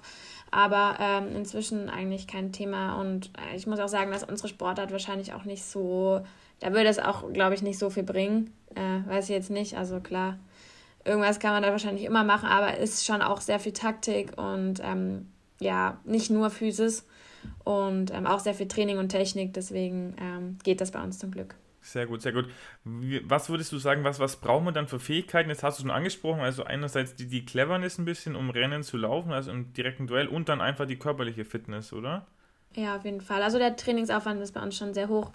Aber 0.52 0.98
ähm, 1.00 1.36
inzwischen 1.36 1.90
eigentlich 1.90 2.28
kein 2.28 2.52
Thema. 2.52 3.02
Und 3.02 3.32
äh, 3.40 3.56
ich 3.56 3.66
muss 3.66 3.80
auch 3.80 3.88
sagen, 3.88 4.12
dass 4.12 4.24
unsere 4.24 4.50
Sportart 4.50 4.92
wahrscheinlich 4.92 5.34
auch 5.34 5.44
nicht 5.44 5.64
so, 5.64 6.22
da 6.60 6.74
würde 6.74 6.90
es 6.90 7.00
auch, 7.00 7.34
glaube 7.34 7.56
ich, 7.56 7.64
nicht 7.64 7.80
so 7.80 7.90
viel 7.90 8.04
bringen. 8.04 8.54
Äh, 8.76 9.10
weiß 9.10 9.24
ich 9.26 9.36
jetzt 9.36 9.50
nicht. 9.50 9.76
Also 9.76 10.00
klar, 10.00 10.38
irgendwas 11.06 11.40
kann 11.40 11.54
man 11.54 11.64
da 11.64 11.72
wahrscheinlich 11.72 12.06
immer 12.06 12.24
machen, 12.24 12.50
aber 12.50 12.78
ist 12.78 13.04
schon 13.04 13.24
auch 13.24 13.42
sehr 13.42 13.60
viel 13.60 13.74
Taktik 13.74 14.38
und 14.38 14.76
ähm, 14.84 15.28
ja, 15.60 15.98
nicht 16.04 16.30
nur 16.30 16.52
Physis 16.52 17.04
und 17.64 18.12
ähm, 18.12 18.28
auch 18.28 18.40
sehr 18.40 18.54
viel 18.54 18.68
Training 18.68 18.98
und 18.98 19.10
Technik. 19.10 19.54
Deswegen 19.54 20.16
ähm, 20.20 20.58
geht 20.64 20.82
das 20.82 20.92
bei 20.92 21.02
uns 21.02 21.20
zum 21.20 21.32
Glück. 21.32 21.56
Sehr 21.84 22.06
gut, 22.06 22.22
sehr 22.22 22.32
gut. 22.32 22.46
Was 22.84 23.50
würdest 23.50 23.72
du 23.72 23.80
sagen, 23.80 24.04
was, 24.04 24.20
was 24.20 24.36
braucht 24.36 24.64
man 24.64 24.74
dann 24.74 24.88
für 24.88 25.00
Fähigkeiten? 25.00 25.50
Jetzt 25.50 25.64
hast 25.64 25.80
du 25.80 25.82
schon 25.82 25.92
angesprochen, 25.92 26.42
also 26.42 26.64
einerseits 26.64 27.16
die, 27.16 27.28
die 27.28 27.44
Cleverness 27.44 27.98
ein 27.98 28.06
bisschen, 28.06 28.36
um 28.36 28.52
Rennen 28.52 28.84
zu 28.84 28.98
laufen, 28.98 29.32
also 29.32 29.50
im 29.50 29.74
direkten 29.74 30.06
Duell 30.06 30.28
und 30.28 30.48
dann 30.48 30.62
einfach 30.62 30.86
die 30.86 30.98
körperliche 30.98 31.44
Fitness, 31.44 31.92
oder? 31.92 32.28
Ja, 32.76 32.96
auf 32.96 33.04
jeden 33.04 33.22
Fall. 33.22 33.42
Also 33.42 33.58
der 33.58 33.76
Trainingsaufwand 33.76 34.40
ist 34.42 34.54
bei 34.54 34.62
uns 34.62 34.78
schon 34.78 34.94
sehr 34.94 35.10
hoch. 35.10 35.32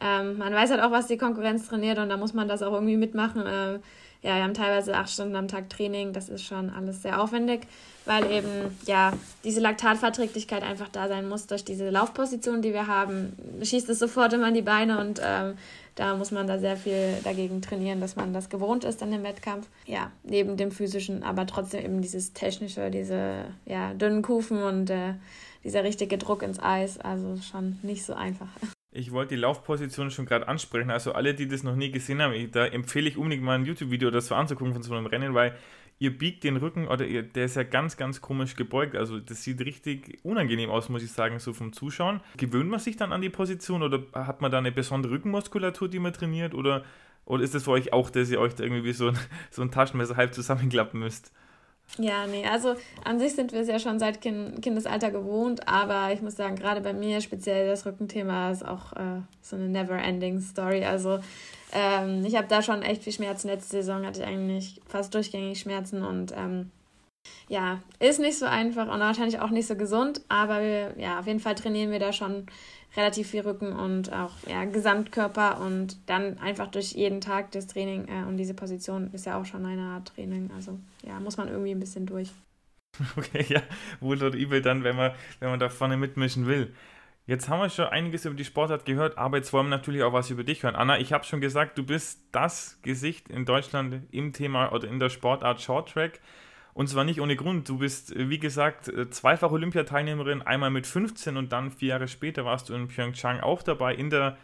Ähm, 0.00 0.38
man 0.38 0.54
weiß 0.54 0.70
halt 0.70 0.80
auch, 0.80 0.90
was 0.90 1.06
die 1.06 1.18
Konkurrenz 1.18 1.68
trainiert 1.68 1.98
und 1.98 2.08
da 2.08 2.16
muss 2.16 2.32
man 2.32 2.48
das 2.48 2.62
auch 2.62 2.72
irgendwie 2.72 2.96
mitmachen. 2.96 3.44
Ähm, 3.46 3.80
ja, 4.22 4.36
wir 4.36 4.42
haben 4.42 4.54
teilweise 4.54 4.94
acht 4.96 5.10
Stunden 5.10 5.34
am 5.36 5.48
Tag 5.48 5.70
Training. 5.70 6.12
Das 6.12 6.28
ist 6.28 6.44
schon 6.44 6.70
alles 6.70 7.02
sehr 7.02 7.22
aufwendig, 7.22 7.62
weil 8.04 8.30
eben 8.30 8.76
ja 8.86 9.12
diese 9.44 9.60
Laktatverträglichkeit 9.60 10.62
einfach 10.62 10.88
da 10.88 11.08
sein 11.08 11.28
muss 11.28 11.46
durch 11.46 11.64
diese 11.64 11.88
Laufposition, 11.88 12.60
die 12.60 12.72
wir 12.72 12.86
haben. 12.86 13.34
Schießt 13.62 13.88
es 13.88 13.98
sofort 13.98 14.32
immer 14.34 14.48
in 14.48 14.54
die 14.54 14.62
Beine 14.62 15.00
und 15.00 15.20
ähm, 15.24 15.56
da 15.94 16.16
muss 16.16 16.30
man 16.30 16.46
da 16.46 16.58
sehr 16.58 16.76
viel 16.76 17.16
dagegen 17.24 17.62
trainieren, 17.62 18.00
dass 18.00 18.16
man 18.16 18.32
das 18.32 18.48
gewohnt 18.48 18.84
ist 18.84 19.02
an 19.02 19.10
dem 19.10 19.22
Wettkampf. 19.22 19.68
Ja, 19.86 20.10
neben 20.22 20.56
dem 20.56 20.70
physischen, 20.70 21.22
aber 21.22 21.46
trotzdem 21.46 21.84
eben 21.84 22.02
dieses 22.02 22.32
technische, 22.32 22.90
diese 22.90 23.44
ja, 23.64 23.94
dünnen 23.94 24.22
Kufen 24.22 24.62
und 24.62 24.90
äh, 24.90 25.14
dieser 25.64 25.84
richtige 25.84 26.18
Druck 26.18 26.42
ins 26.42 26.58
Eis. 26.58 26.98
Also 26.98 27.36
schon 27.42 27.78
nicht 27.82 28.04
so 28.04 28.14
einfach. 28.14 28.48
Ich 28.92 29.12
wollte 29.12 29.36
die 29.36 29.40
Laufposition 29.40 30.10
schon 30.10 30.26
gerade 30.26 30.48
ansprechen. 30.48 30.90
Also 30.90 31.12
alle, 31.12 31.34
die 31.34 31.46
das 31.46 31.62
noch 31.62 31.76
nie 31.76 31.92
gesehen 31.92 32.20
haben, 32.20 32.50
da 32.50 32.66
empfehle 32.66 33.08
ich 33.08 33.16
unbedingt 33.16 33.44
mal 33.44 33.54
ein 33.54 33.64
YouTube-Video 33.64 34.10
das 34.10 34.26
so 34.26 34.34
anzugucken 34.34 34.72
von 34.72 34.82
so 34.82 34.94
einem 34.94 35.06
Rennen, 35.06 35.32
weil 35.32 35.56
ihr 36.00 36.16
biegt 36.16 36.42
den 36.42 36.56
Rücken 36.56 36.88
oder 36.88 37.06
ihr, 37.06 37.22
der 37.22 37.44
ist 37.44 37.54
ja 37.54 37.62
ganz, 37.62 37.96
ganz 37.96 38.20
komisch 38.20 38.56
gebeugt. 38.56 38.96
Also 38.96 39.20
das 39.20 39.44
sieht 39.44 39.60
richtig 39.60 40.18
unangenehm 40.24 40.70
aus, 40.70 40.88
muss 40.88 41.04
ich 41.04 41.12
sagen, 41.12 41.38
so 41.38 41.52
vom 41.52 41.72
Zuschauen. 41.72 42.20
Gewöhnt 42.36 42.68
man 42.68 42.80
sich 42.80 42.96
dann 42.96 43.12
an 43.12 43.20
die 43.20 43.30
Position 43.30 43.84
oder 43.84 44.02
hat 44.12 44.40
man 44.40 44.50
da 44.50 44.58
eine 44.58 44.72
besondere 44.72 45.12
Rückenmuskulatur, 45.12 45.88
die 45.88 46.00
man 46.00 46.12
trainiert? 46.12 46.54
Oder, 46.54 46.84
oder 47.26 47.44
ist 47.44 47.54
das 47.54 47.64
für 47.64 47.70
euch 47.70 47.92
auch, 47.92 48.10
dass 48.10 48.30
ihr 48.30 48.40
euch 48.40 48.56
da 48.56 48.64
irgendwie 48.64 48.84
wie 48.84 48.92
so 48.92 49.08
ein, 49.08 49.18
so 49.50 49.62
ein 49.62 49.70
Taschenmesser 49.70 50.16
halb 50.16 50.34
zusammenklappen 50.34 50.98
müsst? 50.98 51.32
Ja, 51.98 52.26
nee, 52.26 52.46
also 52.46 52.76
an 53.04 53.18
sich 53.18 53.34
sind 53.34 53.52
wir 53.52 53.60
es 53.60 53.68
ja 53.68 53.78
schon 53.78 53.98
seit 53.98 54.20
kind 54.20 54.62
Kindesalter 54.62 55.10
gewohnt, 55.10 55.66
aber 55.68 56.12
ich 56.12 56.22
muss 56.22 56.36
sagen, 56.36 56.56
gerade 56.56 56.80
bei 56.80 56.92
mir 56.92 57.20
speziell 57.20 57.68
das 57.68 57.84
Rückenthema 57.84 58.50
ist 58.50 58.64
auch 58.64 58.92
äh, 58.92 59.20
so 59.42 59.56
eine 59.56 59.68
never-ending 59.68 60.40
Story. 60.40 60.84
Also 60.84 61.18
ähm, 61.72 62.24
ich 62.24 62.36
habe 62.36 62.46
da 62.48 62.62
schon 62.62 62.82
echt 62.82 63.04
viel 63.04 63.12
Schmerzen. 63.12 63.48
Letzte 63.48 63.78
Saison 63.78 64.06
hatte 64.06 64.20
ich 64.20 64.26
eigentlich 64.26 64.80
fast 64.86 65.14
durchgängig 65.14 65.60
Schmerzen 65.60 66.02
und 66.02 66.32
ähm, 66.36 66.70
ja, 67.50 67.80
ist 67.98 68.20
nicht 68.20 68.38
so 68.38 68.46
einfach 68.46 68.86
und 68.86 69.00
wahrscheinlich 69.00 69.40
auch 69.40 69.50
nicht 69.50 69.66
so 69.66 69.74
gesund, 69.74 70.20
aber 70.28 70.60
wir, 70.60 70.94
ja, 70.96 71.18
auf 71.18 71.26
jeden 71.26 71.40
Fall 71.40 71.56
trainieren 71.56 71.90
wir 71.90 71.98
da 71.98 72.12
schon 72.12 72.46
relativ 72.96 73.28
viel 73.28 73.40
Rücken 73.40 73.72
und 73.72 74.12
auch 74.12 74.34
ja, 74.48 74.64
Gesamtkörper 74.66 75.60
und 75.60 75.98
dann 76.08 76.38
einfach 76.38 76.68
durch 76.68 76.92
jeden 76.92 77.20
Tag 77.20 77.50
das 77.50 77.66
Training 77.66 78.06
äh, 78.06 78.24
und 78.28 78.36
diese 78.36 78.54
Position 78.54 79.10
ist 79.12 79.26
ja 79.26 79.38
auch 79.38 79.44
schon 79.44 79.66
eine 79.66 79.82
Art 79.82 80.14
Training. 80.14 80.52
Also 80.54 80.78
ja, 81.04 81.18
muss 81.18 81.38
man 81.38 81.48
irgendwie 81.48 81.72
ein 81.72 81.80
bisschen 81.80 82.06
durch. 82.06 82.30
Okay, 83.16 83.46
ja, 83.48 83.62
wohl 84.00 84.22
oder 84.22 84.36
übel 84.36 84.62
dann, 84.62 84.84
wenn 84.84 84.94
man, 84.94 85.12
wenn 85.40 85.50
man 85.50 85.58
da 85.58 85.68
vorne 85.68 85.96
mitmischen 85.96 86.46
will. 86.46 86.72
Jetzt 87.26 87.48
haben 87.48 87.60
wir 87.60 87.70
schon 87.70 87.86
einiges 87.86 88.26
über 88.26 88.34
die 88.34 88.44
Sportart 88.44 88.84
gehört, 88.84 89.18
aber 89.18 89.38
jetzt 89.38 89.52
wollen 89.52 89.66
wir 89.66 89.76
natürlich 89.76 90.02
auch 90.02 90.12
was 90.12 90.30
über 90.30 90.44
dich 90.44 90.62
hören. 90.62 90.76
Anna, 90.76 90.98
ich 90.98 91.12
habe 91.12 91.24
schon 91.24 91.40
gesagt, 91.40 91.78
du 91.78 91.84
bist 91.84 92.20
das 92.32 92.78
Gesicht 92.82 93.28
in 93.28 93.44
Deutschland 93.44 94.02
im 94.12 94.32
Thema 94.32 94.72
oder 94.72 94.88
in 94.88 95.00
der 95.00 95.08
Sportart 95.08 95.60
Short 95.60 95.88
Track. 95.88 96.20
Und 96.74 96.88
zwar 96.88 97.04
nicht 97.04 97.20
ohne 97.20 97.36
Grund. 97.36 97.68
Du 97.68 97.78
bist, 97.78 98.14
äh, 98.14 98.28
wie 98.28 98.38
gesagt, 98.38 98.88
äh, 98.88 99.10
zweifach 99.10 99.50
Olympiateilnehmerin, 99.50 100.42
einmal 100.42 100.70
mit 100.70 100.86
15 100.86 101.36
und 101.36 101.52
dann 101.52 101.70
vier 101.70 101.88
Jahre 101.88 102.08
später 102.08 102.44
warst 102.44 102.68
du 102.68 102.74
in 102.74 102.88
Pyeongchang 102.88 103.40
auch 103.40 103.62
dabei, 103.62 103.94
in 103.94 104.10
der 104.10 104.36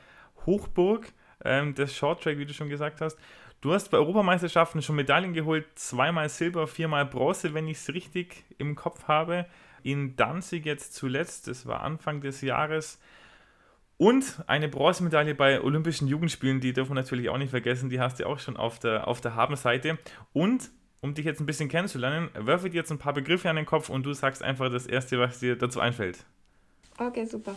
Hochburg 0.45 1.13
ähm, 1.45 1.75
des 1.75 1.97
Shorttrack, 1.97 2.39
wie 2.39 2.47
du 2.47 2.55
schon 2.55 2.69
gesagt 2.69 3.01
hast. 3.01 3.19
Du 3.61 3.73
hast 3.73 3.91
bei 3.91 3.99
Europameisterschaften 3.99 4.83
schon 4.83 4.97
Medaillen 4.97 5.33
geholt, 5.33 5.67
zweimal 5.77 6.29
Silber, 6.29 6.67
viermal 6.67 7.07
Bronze, 7.07 7.55
wenn 7.55 7.67
ich 7.69 7.79
es 7.79 7.93
richtig 7.93 8.45
im 8.59 8.75
Kopf 8.75 9.05
habe. 9.09 9.47
In 9.83 10.17
Danzig 10.17 10.67
jetzt 10.67 10.95
zuletzt, 10.95 11.49
das 11.49 11.67
war 11.67 11.81
Anfang 11.81 12.21
des 12.21 12.43
Jahres. 12.43 13.01
Und 13.99 14.45
eine 14.47 14.69
Bronzemedaille 14.69 15.35
bei 15.35 15.63
Olympischen 15.63 16.07
Jugendspielen, 16.07 16.61
die 16.61 16.75
dürfen 16.75 16.91
wir 16.91 16.97
natürlich 16.97 17.31
auch 17.31 17.39
nicht 17.39 17.51
vergessen, 17.51 17.89
die 17.89 17.99
hast 17.99 18.21
du 18.21 18.27
auch 18.27 18.39
schon 18.39 18.57
auf 18.59 18.79
der, 18.79 19.09
auf 19.09 19.23
der 19.23 19.35
Habenseite. 19.37 19.99
Und 20.35 20.71
um 21.07 21.15
dich 21.15 21.25
jetzt 21.25 21.41
ein 21.41 21.47
bisschen 21.47 21.69
kennenzulernen, 21.69 22.31
werfe 22.35 22.69
dir 22.69 22.77
jetzt 22.79 22.91
ein 22.91 22.99
paar 22.99 23.13
Begriffe 23.13 23.49
an 23.49 23.55
den 23.55 23.65
Kopf 23.65 23.89
und 23.89 24.05
du 24.05 24.13
sagst 24.13 24.43
einfach 24.43 24.71
das 24.71 24.87
Erste, 24.87 25.21
was 25.21 25.39
dir 25.39 25.57
dazu 25.57 25.79
einfällt. 25.79 26.27
Okay, 26.99 27.25
super. 27.25 27.55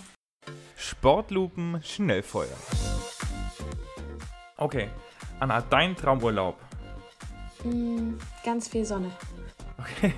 Sportlupen, 0.77 1.82
Schnellfeuer. 1.84 2.56
Okay, 4.58 4.89
Anna, 5.39 5.62
dein 5.62 5.96
Traumurlaub? 5.96 6.60
Mm, 7.63 8.13
ganz 8.46 8.68
viel 8.68 8.86
Sonne. 8.86 9.12
Okay, 9.77 10.13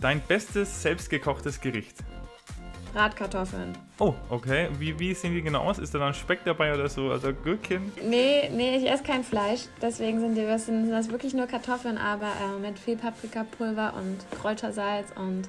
dein 0.00 0.20
bestes 0.20 0.82
selbstgekochtes 0.82 1.60
Gericht? 1.60 2.04
Bratkartoffeln. 2.96 3.76
Oh, 3.98 4.14
okay. 4.30 4.70
Wie, 4.78 4.98
wie 4.98 5.12
sehen 5.12 5.34
die 5.34 5.42
genau 5.42 5.60
aus? 5.64 5.78
Ist 5.78 5.94
da 5.94 5.98
dann 5.98 6.14
Speck 6.14 6.40
dabei 6.46 6.72
oder 6.72 6.88
so? 6.88 7.10
Also 7.10 7.30
Gürkchen? 7.34 7.92
Nee, 8.02 8.48
nee, 8.50 8.78
ich 8.78 8.90
esse 8.90 9.02
kein 9.02 9.22
Fleisch. 9.22 9.64
Deswegen 9.82 10.18
sind, 10.20 10.34
die, 10.34 10.58
sind 10.58 10.90
das 10.90 11.10
wirklich 11.10 11.34
nur 11.34 11.46
Kartoffeln, 11.46 11.98
aber 11.98 12.28
äh, 12.28 12.58
mit 12.58 12.78
viel 12.78 12.96
Paprikapulver 12.96 13.92
und 13.96 14.24
Kräutersalz 14.40 15.08
und 15.14 15.46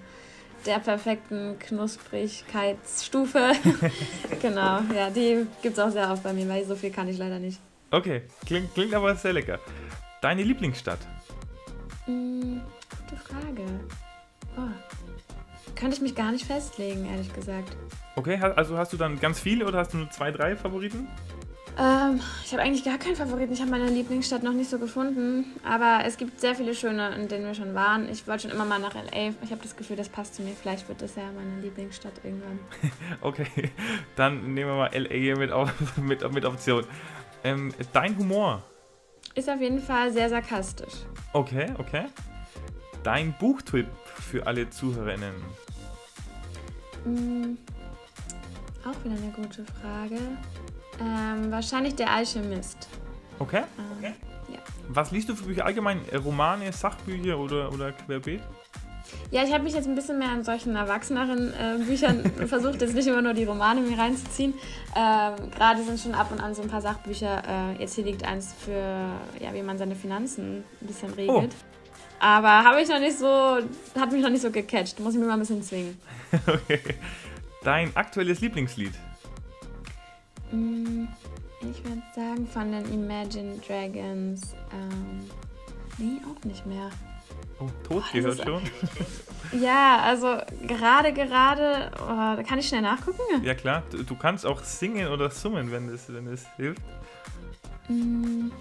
der 0.66 0.80
perfekten 0.80 1.58
Knusprigkeitsstufe. 1.58 3.54
genau, 4.42 4.82
ja, 4.94 5.10
die 5.10 5.48
gibt 5.62 5.78
es 5.78 5.80
auch 5.80 5.92
sehr 5.92 6.12
oft 6.12 6.24
bei 6.24 6.34
mir, 6.34 6.50
weil 6.50 6.66
so 6.66 6.76
viel 6.76 6.92
kann 6.92 7.08
ich 7.08 7.18
leider 7.18 7.40
nicht. 7.40 7.62
Okay, 7.92 8.24
klingt, 8.46 8.74
klingt 8.74 8.94
aber 8.94 9.16
sehr 9.16 9.32
lecker. 9.32 9.60
Deine 10.20 10.44
Lieblingsstadt? 10.44 11.00
Mm, 12.08 12.58
gute 12.90 13.22
Frage. 13.24 13.64
Oh, 14.58 14.97
könnte 15.78 15.96
ich 15.96 16.02
mich 16.02 16.16
gar 16.16 16.32
nicht 16.32 16.46
festlegen, 16.46 17.06
ehrlich 17.06 17.34
gesagt. 17.34 17.78
Okay, 18.16 18.36
also 18.38 18.78
hast 18.78 18.94
du 18.94 18.98
dann 18.98 19.20
ganz 19.20 19.40
viele 19.40 19.66
oder 19.66 19.80
hast 19.80 19.94
du 19.94 19.98
nur 19.98 20.10
zwei, 20.10 20.32
drei 20.32 20.56
Favoriten? 20.56 21.08
Ähm, 21.80 22.20
ich 22.44 22.52
habe 22.54 22.64
eigentlich 22.64 22.84
gar 22.84 22.98
keinen 22.98 23.16
Favoriten. 23.16 23.54
Ich 23.54 23.62
habe 23.62 23.70
meine 23.70 23.86
Lieblingsstadt 23.86 24.42
noch 24.42 24.54
nicht 24.54 24.70
so 24.70 24.80
gefunden. 24.80 25.46
Aber 25.64 26.02
es 26.06 26.18
gibt 26.18 26.40
sehr 26.40 26.56
viele 26.56 26.74
schöne, 26.74 27.14
in 27.16 27.28
denen 27.28 27.46
wir 27.46 27.54
schon 27.54 27.76
waren. 27.76 28.10
Ich 28.10 28.28
wollte 28.28 28.44
schon 28.44 28.52
immer 28.52 28.66
mal 28.66 28.80
nach 28.80 28.96
L.A. 28.96 29.34
Ich 29.44 29.52
habe 29.52 29.62
das 29.62 29.76
Gefühl, 29.76 29.96
das 29.96 30.10
passt 30.10 30.36
zu 30.36 30.42
mir. 30.42 30.54
Vielleicht 30.60 30.88
wird 30.90 31.04
das 31.04 31.16
ja 31.16 31.24
meine 31.36 31.62
Lieblingsstadt 31.62 32.14
irgendwann. 32.24 32.60
okay, 33.22 33.72
dann 34.16 34.54
nehmen 34.56 34.72
wir 34.72 34.78
mal 34.78 34.88
L.A. 34.88 35.38
mit, 35.38 35.52
auf, 35.52 35.72
mit, 35.98 36.34
mit 36.34 36.46
Option. 36.46 36.84
Ähm, 37.44 37.72
dein 37.94 38.18
Humor? 38.18 38.64
Ist 39.36 39.48
auf 39.48 39.62
jeden 39.62 39.80
Fall 39.80 40.12
sehr 40.12 40.30
sarkastisch. 40.30 41.06
Okay, 41.34 41.68
okay. 41.78 42.06
Dein 43.04 43.36
Buchtipp 43.38 43.88
für 44.06 44.48
alle 44.48 44.68
Zuhörerinnen? 44.72 45.36
Hm, 47.08 47.58
auch 48.84 49.06
wieder 49.06 49.16
eine 49.16 49.32
gute 49.32 49.64
Frage. 49.82 50.20
Ähm, 51.00 51.52
wahrscheinlich 51.52 51.96
der 51.96 52.12
Alchemist. 52.12 52.90
Okay. 53.40 53.64
Ähm, 53.78 53.86
okay. 53.98 54.14
Ja. 54.50 54.60
Was 54.90 55.12
liest 55.12 55.30
du 55.30 55.36
für 55.36 55.46
Bücher 55.46 55.66
allgemein? 55.66 56.02
Äh, 56.10 56.18
Romane, 56.18 56.72
Sachbücher 56.72 57.38
oder, 57.38 57.72
oder 57.72 57.92
Querbeet? 57.92 58.42
Ja, 59.32 59.44
ich 59.44 59.54
habe 59.54 59.64
mich 59.64 59.74
jetzt 59.74 59.88
ein 59.88 59.96
bisschen 59.96 60.20
mehr 60.20 60.30
an 60.30 60.44
solchen 60.44 60.76
erwachseneren 60.76 61.54
äh, 61.54 61.84
Büchern 61.84 62.30
versucht, 62.48 62.82
jetzt 62.82 62.94
nicht 62.94 63.08
immer 63.08 63.22
nur 63.22 63.34
die 63.34 63.46
Romane 63.46 63.80
mir 63.80 63.98
reinzuziehen. 63.98 64.54
Ähm, 64.96 65.52
Gerade 65.52 65.84
sind 65.84 66.00
schon 66.00 66.14
ab 66.14 66.32
und 66.32 66.42
an 66.42 66.54
so 66.56 66.62
ein 66.62 66.68
paar 66.68 66.82
Sachbücher. 66.82 67.44
Äh, 67.48 67.82
jetzt 67.82 67.96
hier 67.96 68.04
liegt 68.04 68.26
eins 68.26 68.54
für, 68.54 68.72
ja, 69.40 69.54
wie 69.54 69.62
man 69.62 69.78
seine 69.78 69.96
Finanzen 69.96 70.64
ein 70.82 70.88
bisschen 70.88 71.14
regelt. 71.14 71.54
Oh. 71.54 71.77
Aber 72.20 72.50
habe 72.50 72.82
ich 72.82 72.90
noch 72.90 73.00
nicht 73.00 73.18
so, 73.18 73.60
hat 74.00 74.12
mich 74.12 74.22
noch 74.22 74.30
nicht 74.30 74.42
so 74.42 74.52
gecatcht. 74.52 75.00
Muss 75.00 75.14
ich 75.14 75.20
mir 75.20 75.28
mal 75.28 75.34
ein 75.34 75.40
bisschen 75.40 75.62
zwingen. 75.62 75.98
okay. 76.48 76.82
Dein 77.64 77.96
aktuelles 77.96 78.40
Lieblingslied? 78.42 78.94
Mm, 80.52 81.06
ich 81.62 81.84
würde 81.84 82.02
sagen 82.16 82.48
von 82.48 82.72
den 82.72 82.92
Imagine 82.94 83.58
Dragons. 83.68 84.56
Ähm, 84.72 85.30
nee, 85.98 86.22
auch 86.26 86.44
nicht 86.44 86.66
mehr. 86.66 86.90
Oh, 87.60 87.70
tot 87.88 88.04
oh, 88.08 88.14
gehört 88.14 88.44
schon. 88.44 88.62
Ja, 89.54 90.02
also 90.02 90.42
gerade, 90.68 91.14
gerade, 91.14 91.92
oh, 91.96 92.44
kann 92.44 92.60
ich 92.60 92.68
schnell 92.68 92.82
nachgucken? 92.82 93.22
Ja 93.44 93.54
klar, 93.54 93.84
du, 93.92 94.04
du, 94.04 94.16
kannst 94.16 94.46
auch 94.46 94.62
singen 94.62 95.08
oder 95.08 95.30
summen, 95.30 95.72
wenn 95.72 95.88
es 95.88 96.12
wenn 96.12 96.26
das 96.26 96.46
hilft. 96.58 96.82
Mm. 97.88 98.52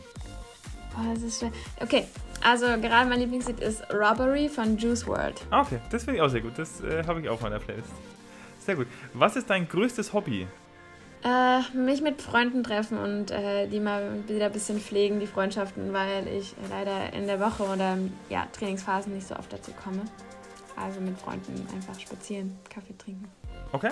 Oh, 0.98 1.14
das 1.14 1.22
ist 1.22 1.40
schwer. 1.40 1.52
Okay, 1.80 2.06
also 2.42 2.66
gerade 2.66 3.08
mein 3.08 3.20
Lieblingslied 3.20 3.60
ist 3.60 3.82
Robbery 3.92 4.48
von 4.48 4.78
Juice 4.78 5.06
World. 5.06 5.42
Ah, 5.50 5.62
okay, 5.62 5.78
das 5.90 6.04
finde 6.04 6.18
ich 6.18 6.22
auch 6.22 6.28
sehr 6.28 6.40
gut. 6.40 6.52
Das 6.56 6.80
äh, 6.80 7.04
habe 7.06 7.20
ich 7.20 7.28
auch 7.28 7.34
auf 7.34 7.42
meiner 7.42 7.58
Playlist. 7.58 7.90
Sehr 8.60 8.76
gut. 8.76 8.86
Was 9.12 9.36
ist 9.36 9.50
dein 9.50 9.68
größtes 9.68 10.12
Hobby? 10.12 10.46
Äh, 11.22 11.60
mich 11.76 12.02
mit 12.02 12.22
Freunden 12.22 12.62
treffen 12.62 12.98
und 12.98 13.30
äh, 13.30 13.66
die 13.68 13.80
mal 13.80 14.22
wieder 14.26 14.46
ein 14.46 14.52
bisschen 14.52 14.78
pflegen, 14.78 15.18
die 15.20 15.26
Freundschaften, 15.26 15.92
weil 15.92 16.28
ich 16.28 16.54
leider 16.70 17.12
in 17.12 17.26
der 17.26 17.40
Woche 17.40 17.64
oder 17.64 17.98
ja, 18.28 18.46
Trainingsphasen 18.52 19.14
nicht 19.14 19.26
so 19.26 19.36
oft 19.36 19.52
dazu 19.52 19.72
komme. 19.72 20.02
Also 20.76 21.00
mit 21.00 21.18
Freunden 21.18 21.66
einfach 21.74 21.98
spazieren, 21.98 22.56
Kaffee 22.68 22.96
trinken. 22.96 23.28
Okay. 23.72 23.90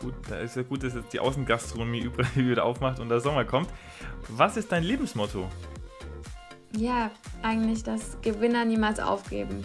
Gut, 0.00 0.14
da 0.28 0.38
ist 0.38 0.56
ja 0.56 0.62
gut, 0.62 0.82
dass 0.82 0.94
jetzt 0.94 1.12
die 1.12 1.20
Außengastronomie 1.20 2.10
wieder 2.34 2.64
aufmacht 2.64 3.00
und 3.00 3.08
der 3.08 3.20
Sommer 3.20 3.44
kommt. 3.44 3.68
Was 4.28 4.56
ist 4.56 4.72
dein 4.72 4.82
Lebensmotto? 4.82 5.48
Ja, 6.76 7.10
eigentlich 7.42 7.82
das 7.82 8.16
Gewinner 8.22 8.64
niemals 8.64 9.00
aufgeben. 9.00 9.64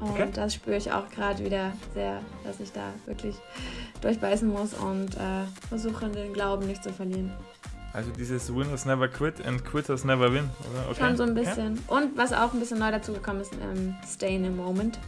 Und 0.00 0.10
okay. 0.10 0.28
das 0.34 0.54
spüre 0.54 0.76
ich 0.76 0.90
auch 0.90 1.08
gerade 1.10 1.44
wieder 1.44 1.72
sehr, 1.94 2.20
dass 2.44 2.58
ich 2.58 2.72
da 2.72 2.92
wirklich 3.06 3.36
durchbeißen 4.00 4.48
muss 4.48 4.74
und 4.74 5.14
äh, 5.14 5.44
versuche, 5.68 6.08
den 6.08 6.32
Glauben 6.32 6.66
nicht 6.66 6.82
zu 6.82 6.92
verlieren. 6.92 7.32
Also 7.92 8.10
dieses 8.10 8.52
Winners 8.54 8.84
never 8.84 9.06
quit 9.06 9.46
and 9.46 9.64
quitters 9.64 10.04
never 10.04 10.32
win, 10.32 10.50
oder? 10.72 10.90
Okay. 10.90 11.00
Schon 11.00 11.16
so 11.16 11.22
ein 11.22 11.34
bisschen. 11.34 11.78
Okay. 11.86 11.94
Und 11.94 12.16
was 12.16 12.32
auch 12.32 12.52
ein 12.52 12.58
bisschen 12.58 12.78
neu 12.78 12.90
dazugekommen 12.90 13.42
ist, 13.42 13.52
ähm, 13.54 13.94
Stay 14.06 14.34
in 14.34 14.44
the 14.44 14.50
Moment. 14.50 14.98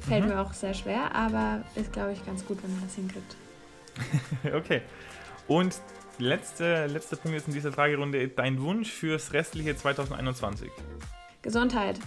Fällt 0.00 0.24
mhm. 0.24 0.30
mir 0.30 0.40
auch 0.40 0.52
sehr 0.52 0.74
schwer, 0.74 1.14
aber 1.14 1.62
ist, 1.74 1.92
glaube 1.92 2.12
ich, 2.12 2.26
ganz 2.26 2.44
gut, 2.44 2.62
wenn 2.62 2.72
man 2.72 2.82
das 2.84 2.94
hinkriegt. 2.96 3.36
okay. 4.54 4.82
Und 5.46 5.76
letzte, 6.18 6.86
letzter 6.86 7.16
Punkt 7.16 7.36
ist 7.36 7.48
in 7.48 7.54
dieser 7.54 7.72
Fragerunde 7.72 8.28
dein 8.28 8.60
Wunsch 8.60 8.90
fürs 8.90 9.32
restliche 9.32 9.76
2021. 9.76 10.70
Gesundheit. 11.42 11.98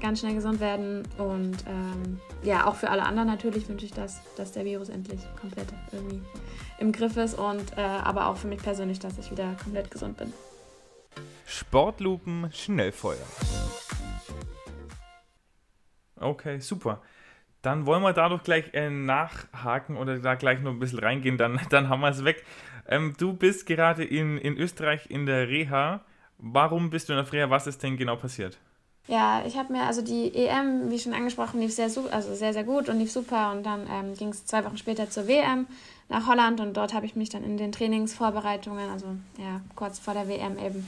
Ganz 0.00 0.20
schnell 0.20 0.34
gesund 0.34 0.60
werden 0.60 1.06
und 1.18 1.56
ähm, 1.66 2.20
ja, 2.42 2.66
auch 2.66 2.76
für 2.76 2.90
alle 2.90 3.02
anderen 3.02 3.28
natürlich 3.28 3.68
wünsche 3.68 3.84
ich 3.84 3.92
das, 3.92 4.20
dass 4.36 4.52
der 4.52 4.64
Virus 4.64 4.88
endlich 4.88 5.20
komplett 5.38 5.66
irgendwie 5.92 6.22
im 6.78 6.92
Griff 6.92 7.16
ist 7.16 7.34
und 7.38 7.76
äh, 7.76 7.80
aber 7.80 8.26
auch 8.26 8.36
für 8.36 8.46
mich 8.46 8.62
persönlich, 8.62 8.98
dass 8.98 9.18
ich 9.18 9.30
wieder 9.30 9.56
komplett 9.62 9.90
gesund 9.90 10.16
bin. 10.16 10.32
Sportlupen 11.44 12.50
Schnellfeuer. 12.52 13.26
Okay, 16.16 16.60
super. 16.60 17.02
Dann 17.62 17.84
wollen 17.84 18.02
wir 18.02 18.14
da 18.14 18.28
doch 18.30 18.42
gleich 18.42 18.72
äh, 18.72 18.88
nachhaken 18.88 19.96
oder 19.96 20.18
da 20.18 20.34
gleich 20.34 20.60
noch 20.60 20.70
ein 20.70 20.78
bisschen 20.78 21.00
reingehen, 21.00 21.36
dann, 21.36 21.60
dann 21.70 21.88
haben 21.88 22.00
wir 22.00 22.08
es 22.08 22.24
weg. 22.24 22.44
Ähm, 22.88 23.14
du 23.18 23.32
bist 23.32 23.66
gerade 23.66 24.04
in, 24.04 24.38
in 24.38 24.56
Österreich 24.56 25.08
in 25.08 25.26
der 25.26 25.48
Reha. 25.48 26.04
Warum 26.38 26.90
bist 26.90 27.08
du 27.08 27.12
in 27.12 27.22
der 27.22 27.32
Reha? 27.32 27.50
Was 27.50 27.66
ist 27.66 27.82
denn 27.82 27.96
genau 27.96 28.16
passiert? 28.16 28.58
Ja, 29.06 29.42
ich 29.46 29.56
habe 29.56 29.72
mir, 29.72 29.84
also 29.84 30.02
die 30.02 30.34
EM, 30.34 30.90
wie 30.90 30.98
schon 30.98 31.14
angesprochen, 31.14 31.60
lief 31.60 31.72
sehr, 31.72 31.90
also 32.10 32.34
sehr, 32.34 32.52
sehr 32.52 32.64
gut 32.64 32.88
und 32.88 32.98
lief 32.98 33.10
super. 33.10 33.50
Und 33.52 33.64
dann 33.64 33.86
ähm, 33.90 34.14
ging 34.14 34.28
es 34.28 34.46
zwei 34.46 34.64
Wochen 34.64 34.78
später 34.78 35.10
zur 35.10 35.26
WM 35.26 35.66
nach 36.08 36.26
Holland 36.26 36.60
und 36.60 36.76
dort 36.76 36.92
habe 36.92 37.06
ich 37.06 37.16
mich 37.16 37.28
dann 37.28 37.44
in 37.44 37.56
den 37.56 37.72
Trainingsvorbereitungen, 37.72 38.90
also 38.90 39.06
ja, 39.38 39.60
kurz 39.74 39.98
vor 39.98 40.14
der 40.14 40.28
WM 40.28 40.58
eben, 40.58 40.86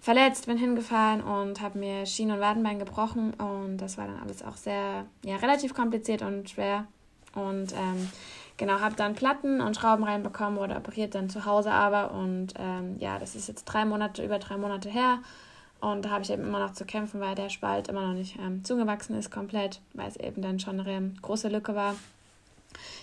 verletzt, 0.00 0.46
bin 0.46 0.56
hingefallen 0.56 1.22
und 1.22 1.60
habe 1.60 1.78
mir 1.78 2.06
Schien- 2.06 2.30
und 2.30 2.40
Wadenbein 2.40 2.78
gebrochen. 2.78 3.34
Und 3.34 3.78
das 3.78 3.98
war 3.98 4.06
dann 4.06 4.20
alles 4.20 4.42
auch 4.42 4.56
sehr, 4.56 5.06
ja, 5.24 5.36
relativ 5.36 5.74
kompliziert 5.74 6.22
und 6.22 6.48
schwer. 6.50 6.86
Und 7.34 7.72
ähm, 7.72 8.08
Genau, 8.60 8.80
habe 8.80 8.94
dann 8.94 9.14
Platten 9.14 9.62
und 9.62 9.74
Schrauben 9.74 10.04
reinbekommen 10.04 10.58
oder 10.58 10.76
operiert 10.76 11.14
dann 11.14 11.30
zu 11.30 11.46
Hause 11.46 11.72
aber. 11.72 12.10
Und 12.10 12.48
ähm, 12.58 12.96
ja, 12.98 13.18
das 13.18 13.34
ist 13.34 13.48
jetzt 13.48 13.64
drei 13.64 13.86
Monate, 13.86 14.22
über 14.22 14.38
drei 14.38 14.58
Monate 14.58 14.90
her. 14.90 15.20
Und 15.80 16.04
da 16.04 16.10
habe 16.10 16.24
ich 16.24 16.30
eben 16.30 16.42
immer 16.42 16.58
noch 16.58 16.74
zu 16.74 16.84
kämpfen, 16.84 17.20
weil 17.20 17.34
der 17.34 17.48
Spalt 17.48 17.88
immer 17.88 18.06
noch 18.06 18.12
nicht 18.12 18.38
ähm, 18.38 18.62
zugewachsen 18.62 19.16
ist 19.16 19.30
komplett, 19.30 19.80
weil 19.94 20.08
es 20.08 20.16
eben 20.16 20.42
dann 20.42 20.60
schon 20.60 20.78
eine 20.78 21.14
große 21.22 21.48
Lücke 21.48 21.74
war. 21.74 21.96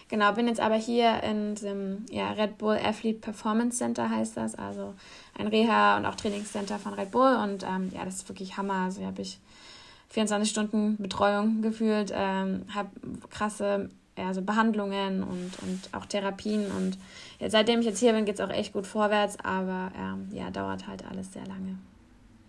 Genau, 0.09 0.31
bin 0.33 0.47
jetzt 0.47 0.59
aber 0.59 0.75
hier 0.75 1.23
in 1.23 1.55
dem 1.55 2.05
ja, 2.11 2.33
Red 2.33 2.59
Bull 2.59 2.77
Athlete 2.77 3.19
Performance 3.19 3.79
Center 3.79 4.11
heißt 4.11 4.37
das, 4.37 4.53
also 4.53 4.93
ein 5.39 5.47
Reha- 5.47 5.97
und 5.97 6.05
auch 6.05 6.13
Trainingscenter 6.13 6.77
von 6.77 6.93
Red 6.93 7.09
Bull. 7.09 7.35
Und 7.35 7.63
ähm, 7.63 7.91
ja, 7.95 8.05
das 8.05 8.17
ist 8.17 8.29
wirklich 8.29 8.57
Hammer. 8.57 8.85
Also 8.85 8.99
hier 8.99 9.07
habe 9.07 9.23
ich 9.23 9.39
24 10.09 10.51
Stunden 10.51 10.97
Betreuung 10.97 11.63
gefühlt, 11.63 12.11
ähm, 12.13 12.65
habe 12.75 12.89
krasse 13.31 13.89
also 14.25 14.41
Behandlungen 14.41 15.23
und, 15.23 15.51
und 15.61 15.89
auch 15.93 16.05
Therapien. 16.05 16.71
Und 16.71 16.97
seitdem 17.47 17.81
ich 17.81 17.85
jetzt 17.85 17.99
hier 17.99 18.13
bin, 18.13 18.25
geht 18.25 18.35
es 18.35 18.41
auch 18.41 18.49
echt 18.49 18.73
gut 18.73 18.87
vorwärts, 18.87 19.37
aber 19.43 19.91
ähm, 19.97 20.29
ja, 20.31 20.49
dauert 20.49 20.87
halt 20.87 21.05
alles 21.09 21.33
sehr 21.33 21.45
lange. 21.45 21.77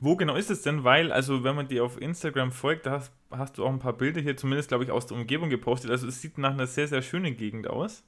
Wo 0.00 0.14
genau 0.14 0.36
ist 0.36 0.50
es 0.50 0.62
denn? 0.62 0.84
Weil, 0.84 1.10
also 1.10 1.42
wenn 1.42 1.56
man 1.56 1.66
dir 1.66 1.84
auf 1.84 2.00
Instagram 2.00 2.52
folgt, 2.52 2.86
da 2.86 2.92
hast, 2.92 3.12
hast 3.30 3.58
du 3.58 3.64
auch 3.64 3.70
ein 3.70 3.80
paar 3.80 3.94
Bilder 3.94 4.20
hier, 4.20 4.36
zumindest 4.36 4.68
glaube 4.68 4.84
ich, 4.84 4.90
aus 4.90 5.06
der 5.06 5.16
Umgebung 5.16 5.50
gepostet. 5.50 5.90
Also 5.90 6.06
es 6.06 6.22
sieht 6.22 6.38
nach 6.38 6.52
einer 6.52 6.68
sehr, 6.68 6.86
sehr 6.86 7.02
schönen 7.02 7.36
Gegend 7.36 7.68
aus. 7.68 8.04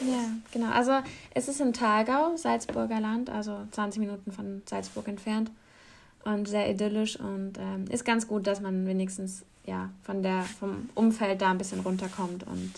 Ja, 0.00 0.24
genau. 0.52 0.70
Also 0.72 0.92
es 1.34 1.48
ist 1.48 1.60
im 1.60 1.72
Talgau, 1.72 2.36
Salzburger 2.36 3.00
Land, 3.00 3.30
also 3.30 3.58
20 3.70 4.00
Minuten 4.00 4.32
von 4.32 4.62
Salzburg 4.64 5.06
entfernt 5.06 5.50
und 6.24 6.48
sehr 6.48 6.68
idyllisch 6.70 7.18
und 7.20 7.58
ähm, 7.58 7.84
ist 7.90 8.04
ganz 8.04 8.26
gut, 8.26 8.46
dass 8.46 8.60
man 8.60 8.86
wenigstens 8.86 9.44
ja 9.66 9.90
von 10.02 10.22
der 10.22 10.42
vom 10.42 10.88
Umfeld 10.94 11.42
da 11.42 11.50
ein 11.50 11.58
bisschen 11.58 11.80
runterkommt 11.80 12.44
und 12.44 12.72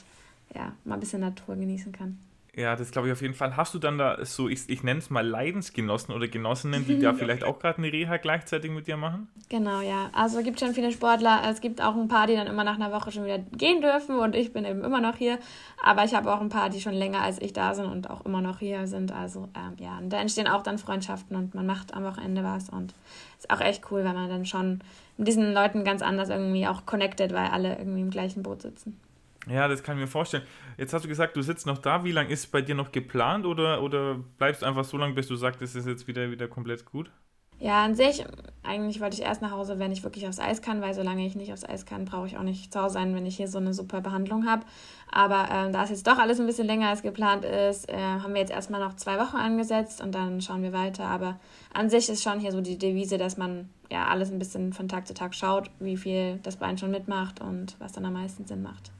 ja 0.56 0.72
mal 0.84 0.94
ein 0.94 1.00
bisschen 1.00 1.20
Natur 1.20 1.56
genießen 1.56 1.92
kann. 1.92 2.18
Ja, 2.56 2.74
das 2.74 2.90
glaube 2.90 3.08
ich 3.08 3.12
auf 3.12 3.20
jeden 3.20 3.34
Fall. 3.34 3.54
Hast 3.54 3.74
du 3.74 3.78
dann 3.78 3.98
da 3.98 4.24
so, 4.24 4.48
ich, 4.48 4.70
ich 4.70 4.82
nenne 4.82 4.98
es 4.98 5.10
mal 5.10 5.26
Leidensgenossen 5.26 6.14
oder 6.14 6.26
Genossinnen, 6.26 6.86
die 6.86 6.98
da 6.98 7.12
vielleicht 7.14 7.44
auch 7.44 7.58
gerade 7.58 7.76
eine 7.78 7.92
Reha 7.92 8.16
gleichzeitig 8.16 8.70
mit 8.70 8.86
dir 8.86 8.96
machen? 8.96 9.28
Genau, 9.50 9.82
ja. 9.82 10.08
Also 10.14 10.38
es 10.38 10.44
gibt 10.44 10.58
schon 10.58 10.72
viele 10.72 10.90
Sportler. 10.90 11.42
Es 11.50 11.60
gibt 11.60 11.82
auch 11.82 11.94
ein 11.94 12.08
paar, 12.08 12.26
die 12.26 12.34
dann 12.34 12.46
immer 12.46 12.64
nach 12.64 12.76
einer 12.76 12.92
Woche 12.92 13.12
schon 13.12 13.26
wieder 13.26 13.38
gehen 13.38 13.82
dürfen 13.82 14.18
und 14.18 14.34
ich 14.34 14.54
bin 14.54 14.64
eben 14.64 14.82
immer 14.84 15.02
noch 15.02 15.16
hier. 15.16 15.38
Aber 15.84 16.04
ich 16.04 16.14
habe 16.14 16.32
auch 16.32 16.40
ein 16.40 16.48
paar, 16.48 16.70
die 16.70 16.80
schon 16.80 16.94
länger 16.94 17.20
als 17.20 17.42
ich 17.42 17.52
da 17.52 17.74
sind 17.74 17.86
und 17.86 18.08
auch 18.08 18.24
immer 18.24 18.40
noch 18.40 18.58
hier 18.58 18.86
sind. 18.86 19.12
Also 19.12 19.50
ähm, 19.54 19.74
ja, 19.76 19.98
und 19.98 20.08
da 20.08 20.18
entstehen 20.18 20.48
auch 20.48 20.62
dann 20.62 20.78
Freundschaften 20.78 21.36
und 21.36 21.54
man 21.54 21.66
macht 21.66 21.92
am 21.92 22.04
Wochenende 22.04 22.42
was 22.42 22.70
und 22.70 22.94
ist 23.36 23.50
auch 23.50 23.60
echt 23.60 23.82
cool, 23.90 24.02
weil 24.02 24.14
man 24.14 24.30
dann 24.30 24.46
schon 24.46 24.80
mit 25.18 25.28
diesen 25.28 25.52
Leuten 25.52 25.84
ganz 25.84 26.00
anders 26.00 26.30
irgendwie 26.30 26.66
auch 26.66 26.86
connected, 26.86 27.34
weil 27.34 27.48
alle 27.48 27.76
irgendwie 27.76 28.00
im 28.00 28.10
gleichen 28.10 28.42
Boot 28.42 28.62
sitzen. 28.62 28.98
Ja, 29.48 29.68
das 29.68 29.82
kann 29.82 29.96
ich 29.96 30.02
mir 30.02 30.08
vorstellen. 30.08 30.42
Jetzt 30.76 30.92
hast 30.92 31.04
du 31.04 31.08
gesagt, 31.08 31.36
du 31.36 31.42
sitzt 31.42 31.66
noch 31.66 31.78
da. 31.78 32.04
Wie 32.04 32.12
lange 32.12 32.30
ist 32.30 32.40
es 32.40 32.46
bei 32.46 32.62
dir 32.62 32.74
noch 32.74 32.90
geplant 32.90 33.46
oder, 33.46 33.82
oder 33.82 34.16
bleibst 34.38 34.62
du 34.62 34.66
einfach 34.66 34.84
so 34.84 34.96
lange, 34.96 35.14
bis 35.14 35.28
du 35.28 35.36
sagst, 35.36 35.62
es 35.62 35.74
ist 35.74 35.86
jetzt 35.86 36.08
wieder, 36.08 36.30
wieder 36.30 36.48
komplett 36.48 36.84
gut? 36.84 37.10
Ja, 37.58 37.84
an 37.84 37.94
sich, 37.94 38.22
eigentlich 38.62 39.00
wollte 39.00 39.16
ich 39.16 39.22
erst 39.22 39.40
nach 39.40 39.50
Hause, 39.50 39.78
wenn 39.78 39.90
ich 39.90 40.04
wirklich 40.04 40.28
aufs 40.28 40.38
Eis 40.38 40.60
kann, 40.60 40.82
weil 40.82 40.92
solange 40.92 41.24
ich 41.24 41.36
nicht 41.36 41.54
aufs 41.54 41.64
Eis 41.64 41.86
kann, 41.86 42.04
brauche 42.04 42.26
ich 42.26 42.36
auch 42.36 42.42
nicht 42.42 42.70
zu 42.70 42.82
Hause 42.82 42.94
sein, 42.94 43.14
wenn 43.14 43.24
ich 43.24 43.36
hier 43.36 43.48
so 43.48 43.56
eine 43.56 43.72
super 43.72 44.02
Behandlung 44.02 44.46
habe. 44.46 44.66
Aber 45.10 45.44
äh, 45.44 45.72
da 45.72 45.84
es 45.84 45.90
jetzt 45.90 46.06
doch 46.06 46.18
alles 46.18 46.38
ein 46.38 46.44
bisschen 46.44 46.66
länger 46.66 46.90
als 46.90 47.00
geplant 47.00 47.46
ist, 47.46 47.88
äh, 47.88 47.96
haben 47.96 48.34
wir 48.34 48.42
jetzt 48.42 48.52
erstmal 48.52 48.80
noch 48.80 48.96
zwei 48.96 49.18
Wochen 49.18 49.36
angesetzt 49.36 50.02
und 50.02 50.14
dann 50.14 50.42
schauen 50.42 50.62
wir 50.62 50.74
weiter. 50.74 51.04
Aber 51.06 51.40
an 51.72 51.88
sich 51.88 52.10
ist 52.10 52.22
schon 52.22 52.40
hier 52.40 52.52
so 52.52 52.60
die 52.60 52.76
Devise, 52.76 53.16
dass 53.16 53.38
man 53.38 53.70
ja 53.90 54.06
alles 54.06 54.30
ein 54.30 54.38
bisschen 54.38 54.74
von 54.74 54.88
Tag 54.88 55.06
zu 55.06 55.14
Tag 55.14 55.34
schaut, 55.34 55.70
wie 55.78 55.96
viel 55.96 56.38
das 56.42 56.56
Bein 56.56 56.76
schon 56.76 56.90
mitmacht 56.90 57.40
und 57.40 57.76
was 57.78 57.92
dann 57.92 58.04
am 58.04 58.12
meisten 58.12 58.44
Sinn 58.44 58.62
macht. 58.62 58.92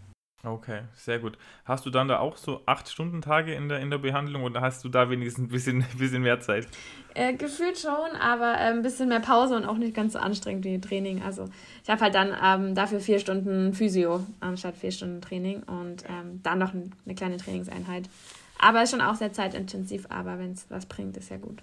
Okay, 0.47 0.83
sehr 0.95 1.19
gut. 1.19 1.37
Hast 1.65 1.87
du 1.87 1.91
dann 1.91 2.07
da 2.07 2.21
auch 2.21 2.37
so 2.37 2.61
acht 2.67 2.89
Stunden 2.89 3.21
Tage 3.21 3.53
in 3.53 3.69
der, 3.69 3.81
in 3.81 3.91
der 3.91 3.99
Behandlung 3.99 4.45
oder 4.45 4.61
hast 4.61 4.85
du 4.85 4.89
da 4.89 5.11
wenigstens 5.11 5.47
ein 5.47 5.49
bisschen, 5.49 5.85
bisschen 5.99 6.23
mehr 6.23 6.39
Zeit? 6.39 6.69
Äh, 7.15 7.35
gefühlt 7.35 7.77
schon, 7.77 8.15
aber 8.21 8.55
äh, 8.55 8.71
ein 8.71 8.83
bisschen 8.83 9.09
mehr 9.09 9.19
Pause 9.19 9.57
und 9.57 9.65
auch 9.65 9.77
nicht 9.77 9.93
ganz 9.93 10.13
so 10.13 10.21
anstrengend 10.21 10.65
wie 10.65 10.81
Training. 10.81 11.21
Also 11.21 11.49
ich 11.83 11.91
habe 11.91 12.01
halt 12.01 12.15
dann 12.15 12.33
ähm, 12.41 12.77
dafür 12.77 13.01
vier 13.01 13.19
Stunden 13.19 13.73
Physio 13.73 14.25
anstatt 14.39 14.77
vier 14.77 14.93
Stunden 14.93 15.21
Training 15.21 15.65
und 15.65 16.05
ähm, 16.05 16.41
dann 16.45 16.61
noch 16.61 16.73
eine 16.73 17.15
kleine 17.17 17.39
Trainingseinheit. 17.39 18.09
Aber 18.61 18.85
ist 18.85 18.93
schon 18.93 19.01
auch 19.01 19.17
sehr 19.17 19.33
zeitintensiv, 19.33 20.07
aber 20.11 20.39
wenn 20.39 20.53
es 20.53 20.71
was 20.71 20.87
bringt, 20.87 21.17
ist 21.17 21.29
ja 21.29 21.39
gut. 21.39 21.61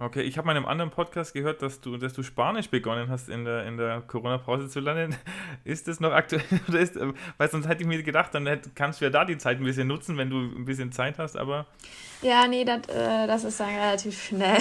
Okay, 0.00 0.22
ich 0.22 0.38
habe 0.38 0.46
mal 0.46 0.52
in 0.52 0.58
einem 0.58 0.66
anderen 0.66 0.92
Podcast 0.92 1.34
gehört, 1.34 1.60
dass 1.60 1.80
du, 1.80 1.96
dass 1.96 2.12
du 2.12 2.22
Spanisch 2.22 2.70
begonnen 2.70 3.10
hast 3.10 3.28
in 3.28 3.44
der, 3.44 3.66
in 3.66 3.76
der 3.76 4.00
Corona-Pause 4.02 4.68
zu 4.68 4.78
lernen. 4.78 5.16
Ist 5.64 5.88
das 5.88 5.98
noch 5.98 6.12
aktuell? 6.12 6.44
Oder 6.68 6.78
ist, 6.78 6.96
weil 7.36 7.50
sonst 7.50 7.66
hätte 7.66 7.82
ich 7.82 7.88
mir 7.88 8.00
gedacht, 8.04 8.32
dann 8.32 8.46
hätt, 8.46 8.76
kannst 8.76 9.00
du 9.00 9.06
ja 9.06 9.10
da 9.10 9.24
die 9.24 9.38
Zeit 9.38 9.58
ein 9.58 9.64
bisschen 9.64 9.88
nutzen, 9.88 10.16
wenn 10.16 10.30
du 10.30 10.36
ein 10.36 10.64
bisschen 10.64 10.92
Zeit 10.92 11.18
hast, 11.18 11.36
aber. 11.36 11.66
Ja, 12.22 12.46
nee, 12.46 12.64
dat, 12.64 12.88
äh, 12.88 13.26
das 13.26 13.42
ist 13.42 13.58
dann 13.58 13.74
relativ 13.74 14.22
schnell 14.22 14.58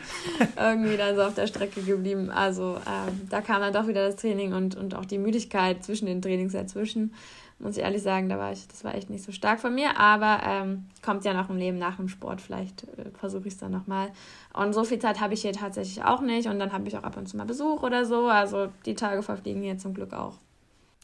irgendwie 0.56 0.96
dann 0.96 1.16
so 1.16 1.22
auf 1.22 1.34
der 1.34 1.48
Strecke 1.48 1.82
geblieben. 1.82 2.30
Also 2.30 2.76
ähm, 2.86 3.28
da 3.28 3.42
kam 3.42 3.60
dann 3.60 3.74
doch 3.74 3.88
wieder 3.88 4.06
das 4.06 4.16
Training 4.16 4.54
und, 4.54 4.74
und 4.74 4.94
auch 4.94 5.04
die 5.04 5.18
Müdigkeit 5.18 5.84
zwischen 5.84 6.06
den 6.06 6.22
Trainings 6.22 6.54
dazwischen 6.54 7.12
muss 7.58 7.76
ich 7.76 7.82
ehrlich 7.82 8.02
sagen, 8.02 8.28
da 8.28 8.38
war 8.38 8.52
ich, 8.52 8.68
das 8.68 8.84
war 8.84 8.94
echt 8.94 9.10
nicht 9.10 9.24
so 9.24 9.32
stark 9.32 9.60
von 9.60 9.74
mir, 9.74 9.98
aber 9.98 10.40
ähm, 10.44 10.86
kommt 11.04 11.24
ja 11.24 11.34
noch 11.34 11.50
im 11.50 11.56
Leben 11.56 11.78
nach 11.78 11.96
dem 11.96 12.08
Sport, 12.08 12.40
vielleicht 12.40 12.84
äh, 12.84 13.10
versuche 13.18 13.48
ich 13.48 13.54
es 13.54 13.58
dann 13.58 13.72
nochmal. 13.72 14.10
Und 14.52 14.72
so 14.72 14.84
viel 14.84 14.98
Zeit 14.98 15.20
habe 15.20 15.34
ich 15.34 15.42
hier 15.42 15.52
tatsächlich 15.52 16.04
auch 16.04 16.20
nicht 16.20 16.48
und 16.48 16.58
dann 16.58 16.72
habe 16.72 16.86
ich 16.86 16.96
auch 16.96 17.02
ab 17.02 17.16
und 17.16 17.26
zu 17.26 17.36
mal 17.36 17.46
Besuch 17.46 17.82
oder 17.82 18.04
so, 18.04 18.26
also 18.28 18.68
die 18.86 18.94
Tage 18.94 19.22
verfliegen 19.22 19.62
hier 19.62 19.78
zum 19.78 19.94
Glück 19.94 20.12
auch. 20.12 20.34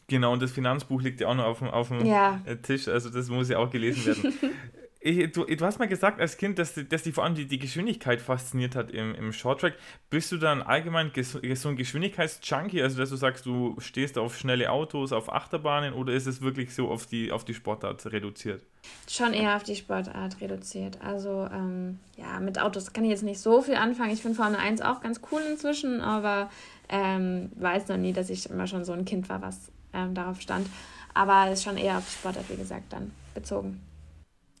Genau, 0.07 0.33
und 0.33 0.41
das 0.41 0.51
Finanzbuch 0.51 1.01
liegt 1.01 1.19
ja 1.19 1.27
auch 1.27 1.35
noch 1.35 1.45
auf 1.45 1.59
dem, 1.59 1.69
auf 1.69 1.87
dem 1.89 2.05
ja. 2.05 2.39
Tisch, 2.61 2.87
also 2.87 3.09
das 3.09 3.27
muss 3.29 3.49
ja 3.49 3.57
auch 3.57 3.71
gelesen 3.71 4.05
werden. 4.05 4.33
Du, 5.05 5.45
du, 5.45 5.63
hast 5.63 5.77
mal 5.77 5.87
gesagt 5.87 6.19
als 6.19 6.35
Kind, 6.35 6.57
dass, 6.57 6.73
dass 6.89 7.03
dich 7.03 7.13
vor 7.13 7.25
allem 7.25 7.35
die, 7.35 7.45
die 7.45 7.59
Geschwindigkeit 7.59 8.19
fasziniert 8.19 8.75
hat 8.75 8.89
im, 8.89 9.13
im 9.13 9.31
Shorttrack. 9.33 9.75
Bist 10.09 10.31
du 10.31 10.37
dann 10.37 10.63
allgemein 10.63 11.11
so 11.53 11.69
ein 11.69 11.75
Geschwindigkeitsjunkie, 11.75 12.81
also 12.81 12.97
dass 12.97 13.11
du 13.11 13.15
sagst, 13.15 13.45
du 13.45 13.75
stehst 13.77 14.17
auf 14.17 14.35
schnelle 14.35 14.71
Autos, 14.71 15.11
auf 15.11 15.31
Achterbahnen 15.31 15.93
oder 15.93 16.11
ist 16.13 16.25
es 16.25 16.41
wirklich 16.41 16.73
so 16.73 16.89
auf 16.89 17.05
die, 17.05 17.31
auf 17.31 17.45
die 17.45 17.53
Sportart 17.53 18.03
reduziert? 18.07 18.63
Schon 19.07 19.33
eher 19.33 19.55
auf 19.55 19.61
die 19.61 19.75
Sportart 19.75 20.41
reduziert. 20.41 20.99
Also 21.03 21.47
ähm, 21.53 21.99
ja, 22.17 22.39
mit 22.39 22.59
Autos 22.59 22.91
kann 22.91 23.03
ich 23.03 23.11
jetzt 23.11 23.21
nicht 23.21 23.39
so 23.39 23.61
viel 23.61 23.75
anfangen. 23.75 24.09
Ich 24.09 24.23
finde 24.23 24.37
Formel 24.37 24.55
1 24.55 24.81
auch 24.81 25.01
ganz 25.01 25.21
cool 25.31 25.43
inzwischen, 25.51 26.01
aber 26.01 26.49
ähm, 26.89 27.51
weiß 27.57 27.89
noch 27.89 27.97
nie, 27.97 28.11
dass 28.11 28.31
ich 28.31 28.49
immer 28.49 28.65
schon 28.65 28.83
so 28.83 28.93
ein 28.93 29.05
Kind 29.05 29.29
war, 29.29 29.43
was 29.43 29.71
ähm, 29.93 30.15
darauf 30.15 30.41
stand. 30.41 30.67
Aber 31.13 31.45
es 31.45 31.59
ist 31.59 31.63
schon 31.63 31.77
eher 31.77 31.99
auf 31.99 32.09
Sportart, 32.09 32.49
wie 32.49 32.57
gesagt, 32.57 32.91
dann 32.91 33.11
bezogen. 33.35 33.81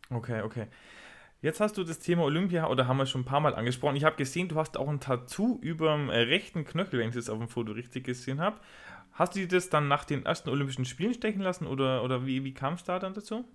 Okay, 0.09 0.41
okay. 0.41 0.67
Jetzt 1.41 1.59
hast 1.59 1.77
du 1.77 1.83
das 1.83 1.99
Thema 1.99 2.23
Olympia, 2.23 2.67
oder 2.67 2.87
haben 2.87 2.97
wir 2.97 3.05
schon 3.05 3.21
ein 3.21 3.25
paar 3.25 3.39
Mal 3.39 3.53
angesprochen. 3.55 3.95
Ich 3.95 4.03
habe 4.03 4.15
gesehen, 4.15 4.47
du 4.47 4.55
hast 4.55 4.77
auch 4.77 4.87
ein 4.87 4.99
Tattoo 4.99 5.59
über 5.61 5.93
dem 5.93 6.09
äh, 6.09 6.17
rechten 6.21 6.65
Knöchel, 6.65 6.99
wenn 6.99 7.09
ich 7.09 7.15
das 7.15 7.29
auf 7.29 7.37
dem 7.37 7.47
Foto 7.47 7.73
richtig 7.73 8.05
gesehen 8.05 8.41
habe. 8.41 8.59
Hast 9.13 9.35
du 9.35 9.39
dir 9.39 9.47
das 9.47 9.69
dann 9.69 9.87
nach 9.87 10.05
den 10.05 10.25
ersten 10.25 10.49
Olympischen 10.49 10.85
Spielen 10.85 11.13
stechen 11.13 11.41
lassen 11.41 11.67
oder, 11.67 12.03
oder 12.03 12.25
wie, 12.25 12.43
wie 12.43 12.53
kam 12.53 12.73
es 12.73 12.83
da 12.83 12.99
dann 12.99 13.13
dazu? 13.13 13.45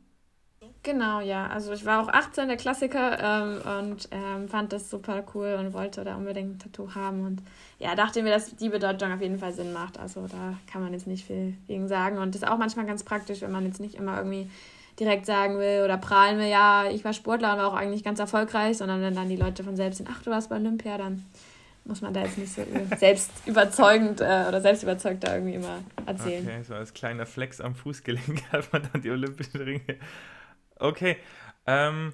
Genau, 0.83 1.21
ja. 1.21 1.47
Also 1.49 1.73
ich 1.73 1.85
war 1.85 2.03
auch 2.03 2.09
18, 2.09 2.49
der 2.49 2.57
Klassiker, 2.57 3.19
ähm, 3.21 3.89
und 3.89 4.09
ähm, 4.13 4.49
fand 4.49 4.73
das 4.73 4.89
super 4.89 5.25
cool 5.35 5.57
und 5.59 5.73
wollte 5.73 6.05
da 6.05 6.17
unbedingt 6.17 6.57
ein 6.57 6.59
Tattoo 6.59 6.95
haben. 6.95 7.27
Und 7.27 7.43
ja, 7.79 7.95
dachte 7.95 8.23
mir, 8.23 8.31
dass 8.31 8.57
die 8.57 8.69
Bedeutung 8.69 9.13
auf 9.13 9.21
jeden 9.21 9.39
Fall 9.39 9.53
Sinn 9.53 9.73
macht. 9.73 9.99
Also 9.99 10.27
da 10.27 10.55
kann 10.71 10.83
man 10.83 10.93
jetzt 10.93 11.07
nicht 11.07 11.27
viel 11.27 11.55
gegen 11.67 11.89
sagen. 11.89 12.19
Und 12.19 12.35
das 12.35 12.43
ist 12.43 12.49
auch 12.49 12.59
manchmal 12.59 12.87
ganz 12.87 13.05
praktisch, 13.05 13.41
wenn 13.43 13.53
man 13.53 13.67
jetzt 13.67 13.81
nicht 13.81 13.95
immer 13.95 14.17
irgendwie 14.17 14.51
direkt 15.01 15.27
sagen 15.27 15.59
will 15.59 15.83
oder 15.85 15.97
prahlen 15.97 16.39
will, 16.39 16.47
ja, 16.47 16.89
ich 16.91 17.05
war 17.05 17.13
Sportler 17.13 17.53
und 17.53 17.59
war 17.59 17.69
auch 17.69 17.75
eigentlich 17.75 18.05
ganz 18.05 18.21
erfolgreich, 18.21 18.77
sondern 18.77 19.01
wenn 19.01 19.15
dann 19.15 19.29
die 19.29 19.37
Leute 19.37 19.65
von 19.65 19.75
selbst 19.75 19.97
sind, 19.97 20.09
ach, 20.13 20.23
du 20.23 20.31
warst 20.31 20.51
bei 20.51 20.57
Olympia, 20.57 20.99
dann 20.99 21.25
muss 21.85 22.03
man 22.03 22.13
da 22.13 22.23
jetzt 22.23 22.39
nicht 22.39 22.53
so 22.53 22.63
selbst 22.99 23.33
überzeugend 23.47 24.21
äh, 24.21 24.45
oder 24.49 24.61
selbst 24.61 24.83
überzeugt 24.83 25.25
da 25.25 25.35
irgendwie 25.35 25.55
immer 25.55 25.83
erzählen. 26.07 26.47
Okay, 26.47 26.63
so 26.63 26.75
als 26.75 26.93
kleiner 26.93 27.27
Flex 27.27 27.61
am 27.61 27.75
Fußgelenk 27.75 28.43
hat 28.53 28.73
man 28.73 28.89
dann 28.93 29.03
die 29.03 29.11
Olympischen 29.11 29.61
Ringe. 29.61 29.97
Okay, 30.77 31.17
ähm, 31.67 32.13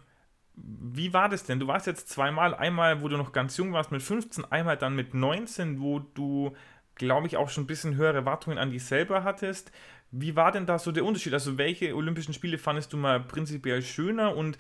wie 0.55 1.13
war 1.13 1.29
das 1.29 1.45
denn? 1.45 1.61
Du 1.61 1.67
warst 1.67 1.87
jetzt 1.87 2.09
zweimal, 2.09 2.55
einmal, 2.55 3.03
wo 3.03 3.09
du 3.09 3.17
noch 3.17 3.33
ganz 3.33 3.57
jung 3.57 3.73
warst 3.73 3.93
mit 3.93 4.03
15, 4.03 4.45
einmal 4.51 4.77
dann 4.77 4.97
mit 4.97 5.13
19, 5.13 5.81
wo 5.81 5.99
du, 5.99 6.57
glaube 6.95 7.27
ich, 7.27 7.37
auch 7.37 7.51
schon 7.51 7.65
ein 7.65 7.67
bisschen 7.67 7.97
höhere 7.97 8.17
Erwartungen 8.17 8.57
an 8.57 8.71
dich 8.71 8.85
selber 8.85 9.23
hattest. 9.23 9.71
Wie 10.19 10.35
war 10.35 10.51
denn 10.51 10.67
da 10.67 10.79
so 10.79 10.93
der 10.93 11.05
Unterschied? 11.05 11.35
Also 11.35 11.59
welche 11.59 11.95
Olympischen 11.95 12.33
Spiele 12.33 12.59
fandest 12.59 12.93
du 12.93 12.97
mal 12.97 13.21
prinzipiell 13.21 13.83
schöner 13.83 14.35
und 14.35 14.57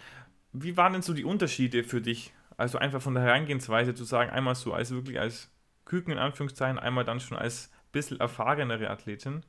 wie 0.52 0.76
waren 0.76 0.92
denn 0.92 1.02
so 1.02 1.14
die 1.14 1.24
Unterschiede 1.24 1.82
für 1.82 2.00
dich? 2.00 2.32
Also 2.56 2.78
einfach 2.78 3.00
von 3.00 3.14
der 3.14 3.22
Herangehensweise 3.22 3.94
zu 3.94 4.04
sagen, 4.04 4.30
einmal 4.30 4.54
so 4.54 4.72
als 4.72 4.90
wirklich 4.90 5.18
als 5.18 5.50
Küken 5.84 6.12
in 6.12 6.18
Anführungszeichen, 6.18 6.78
einmal 6.78 7.04
dann 7.04 7.20
schon 7.20 7.38
als 7.38 7.70
bisschen 7.92 8.20
erfahrenere 8.20 8.90
Athletin. 8.90 9.42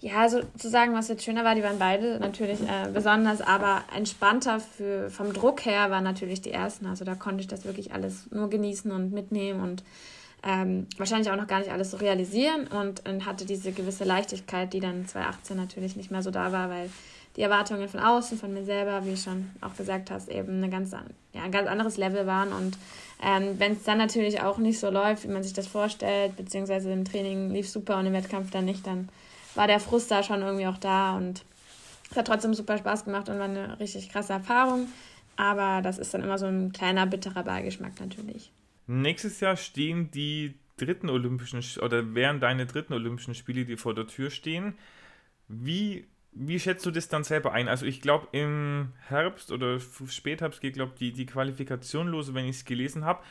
Ja, 0.00 0.20
also 0.20 0.42
zu 0.56 0.70
sagen, 0.70 0.94
was 0.94 1.08
jetzt 1.08 1.24
schöner 1.24 1.44
war, 1.44 1.54
die 1.54 1.62
waren 1.62 1.78
beide 1.78 2.18
natürlich 2.20 2.60
äh, 2.62 2.88
besonders, 2.92 3.42
aber 3.42 3.82
entspannter 3.94 4.58
für, 4.58 5.10
vom 5.10 5.32
Druck 5.34 5.66
her 5.66 5.90
waren 5.90 6.04
natürlich 6.04 6.40
die 6.40 6.52
ersten. 6.52 6.86
Also 6.86 7.04
da 7.04 7.14
konnte 7.14 7.42
ich 7.42 7.48
das 7.48 7.66
wirklich 7.66 7.92
alles 7.92 8.30
nur 8.30 8.48
genießen 8.48 8.90
und 8.92 9.12
mitnehmen 9.12 9.60
und 9.60 9.82
ähm, 10.42 10.86
wahrscheinlich 10.96 11.30
auch 11.30 11.36
noch 11.36 11.46
gar 11.46 11.58
nicht 11.58 11.70
alles 11.70 11.90
so 11.90 11.98
realisieren 11.98 12.66
und, 12.66 13.06
und 13.08 13.26
hatte 13.26 13.44
diese 13.44 13.72
gewisse 13.72 14.04
Leichtigkeit, 14.04 14.72
die 14.72 14.80
dann 14.80 15.06
2018 15.06 15.56
natürlich 15.56 15.96
nicht 15.96 16.10
mehr 16.10 16.22
so 16.22 16.30
da 16.30 16.52
war, 16.52 16.70
weil 16.70 16.90
die 17.36 17.42
Erwartungen 17.42 17.88
von 17.88 18.00
außen, 18.00 18.38
von 18.38 18.52
mir 18.52 18.64
selber, 18.64 19.04
wie 19.04 19.10
du 19.10 19.16
schon 19.16 19.50
auch 19.60 19.76
gesagt 19.76 20.10
hast, 20.10 20.28
eben 20.28 20.56
eine 20.56 20.68
ganz, 20.68 20.92
ja, 20.92 21.42
ein 21.42 21.52
ganz 21.52 21.68
anderes 21.68 21.96
Level 21.96 22.26
waren. 22.26 22.52
Und 22.52 22.76
ähm, 23.22 23.58
wenn 23.58 23.72
es 23.72 23.84
dann 23.84 23.98
natürlich 23.98 24.40
auch 24.40 24.58
nicht 24.58 24.80
so 24.80 24.90
läuft, 24.90 25.24
wie 25.24 25.32
man 25.32 25.42
sich 25.42 25.52
das 25.52 25.66
vorstellt, 25.66 26.36
beziehungsweise 26.36 26.90
im 26.90 27.04
Training 27.04 27.50
lief 27.50 27.68
super 27.68 27.98
und 27.98 28.06
im 28.06 28.14
Wettkampf 28.14 28.50
dann 28.50 28.64
nicht, 28.64 28.86
dann 28.86 29.08
war 29.54 29.66
der 29.66 29.80
Frust 29.80 30.10
da 30.10 30.22
schon 30.22 30.42
irgendwie 30.42 30.66
auch 30.66 30.78
da. 30.78 31.16
Und 31.16 31.44
es 32.10 32.16
hat 32.16 32.26
trotzdem 32.26 32.54
super 32.54 32.78
Spaß 32.78 33.04
gemacht 33.04 33.28
und 33.28 33.38
war 33.38 33.44
eine 33.44 33.78
richtig 33.78 34.08
krasse 34.08 34.32
Erfahrung. 34.32 34.88
Aber 35.36 35.82
das 35.82 35.98
ist 35.98 36.12
dann 36.12 36.22
immer 36.22 36.38
so 36.38 36.46
ein 36.46 36.72
kleiner 36.72 37.06
bitterer 37.06 37.44
Beigeschmack 37.44 38.00
natürlich. 38.00 38.50
Nächstes 38.92 39.38
Jahr 39.38 39.56
stehen 39.56 40.10
die 40.10 40.58
dritten 40.76 41.10
Olympischen 41.10 41.62
oder 41.80 42.16
wären 42.16 42.40
deine 42.40 42.66
dritten 42.66 42.92
Olympischen 42.92 43.36
Spiele, 43.36 43.64
die 43.64 43.76
vor 43.76 43.94
der 43.94 44.08
Tür 44.08 44.30
stehen. 44.30 44.74
Wie, 45.46 46.08
wie 46.32 46.58
schätzt 46.58 46.84
du 46.84 46.90
das 46.90 47.08
dann 47.08 47.22
selber 47.22 47.52
ein? 47.52 47.68
Also 47.68 47.86
ich 47.86 48.00
glaube, 48.00 48.26
im 48.32 48.88
Herbst 49.06 49.52
oder 49.52 49.78
Spätherbst 49.78 50.60
geht, 50.60 50.74
glaube 50.74 50.90
ich, 50.94 50.98
die, 50.98 51.12
die 51.12 51.26
Qualifikation 51.26 52.08
los, 52.08 52.34
wenn 52.34 52.46
ich 52.46 52.56
es 52.56 52.64
gelesen 52.64 53.04
habe. 53.04 53.22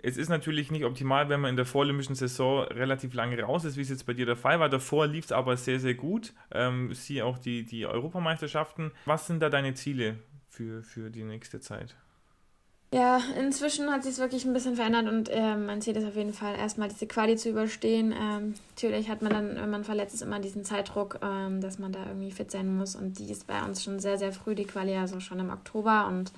Es 0.00 0.16
ist 0.16 0.28
natürlich 0.28 0.70
nicht 0.70 0.84
optimal, 0.84 1.28
wenn 1.28 1.40
man 1.40 1.50
in 1.50 1.56
der 1.56 1.66
vorolympischen 1.66 2.14
Saison 2.14 2.62
relativ 2.68 3.12
lange 3.12 3.42
raus 3.42 3.64
ist, 3.64 3.76
wie 3.76 3.82
es 3.82 3.88
jetzt 3.88 4.06
bei 4.06 4.14
dir 4.14 4.26
der 4.26 4.36
Fall 4.36 4.60
war. 4.60 4.68
Davor 4.68 5.08
lief 5.08 5.24
es 5.24 5.32
aber 5.32 5.56
sehr, 5.56 5.80
sehr 5.80 5.94
gut. 5.94 6.34
Ähm, 6.52 6.94
sieh 6.94 7.22
auch 7.22 7.38
die, 7.38 7.64
die 7.64 7.84
Europameisterschaften. 7.84 8.92
Was 9.06 9.26
sind 9.26 9.40
da 9.40 9.50
deine 9.50 9.74
Ziele 9.74 10.20
für, 10.48 10.84
für 10.84 11.10
die 11.10 11.24
nächste 11.24 11.58
Zeit? 11.58 11.96
Ja, 12.92 13.20
inzwischen 13.38 13.88
hat 13.88 14.02
sich 14.02 14.18
wirklich 14.18 14.44
ein 14.44 14.52
bisschen 14.52 14.74
verändert 14.74 15.06
und 15.06 15.28
äh, 15.28 15.54
man 15.54 15.80
sieht 15.80 15.96
es 15.96 16.04
auf 16.04 16.16
jeden 16.16 16.32
Fall, 16.32 16.56
erstmal 16.56 16.88
diese 16.88 17.06
Quali 17.06 17.36
zu 17.36 17.50
überstehen. 17.50 18.12
Ähm, 18.12 18.54
natürlich 18.70 19.08
hat 19.08 19.22
man 19.22 19.32
dann, 19.32 19.54
wenn 19.54 19.70
man 19.70 19.84
verletzt 19.84 20.14
ist, 20.14 20.22
immer 20.22 20.40
diesen 20.40 20.64
Zeitdruck, 20.64 21.20
ähm, 21.22 21.60
dass 21.60 21.78
man 21.78 21.92
da 21.92 22.04
irgendwie 22.08 22.32
fit 22.32 22.50
sein 22.50 22.76
muss. 22.76 22.96
Und 22.96 23.20
die 23.20 23.30
ist 23.30 23.46
bei 23.46 23.62
uns 23.62 23.84
schon 23.84 24.00
sehr, 24.00 24.18
sehr 24.18 24.32
früh, 24.32 24.56
die 24.56 24.64
Quali, 24.64 24.96
also 24.96 25.20
schon 25.20 25.38
im 25.38 25.50
Oktober. 25.50 26.08
Und 26.08 26.32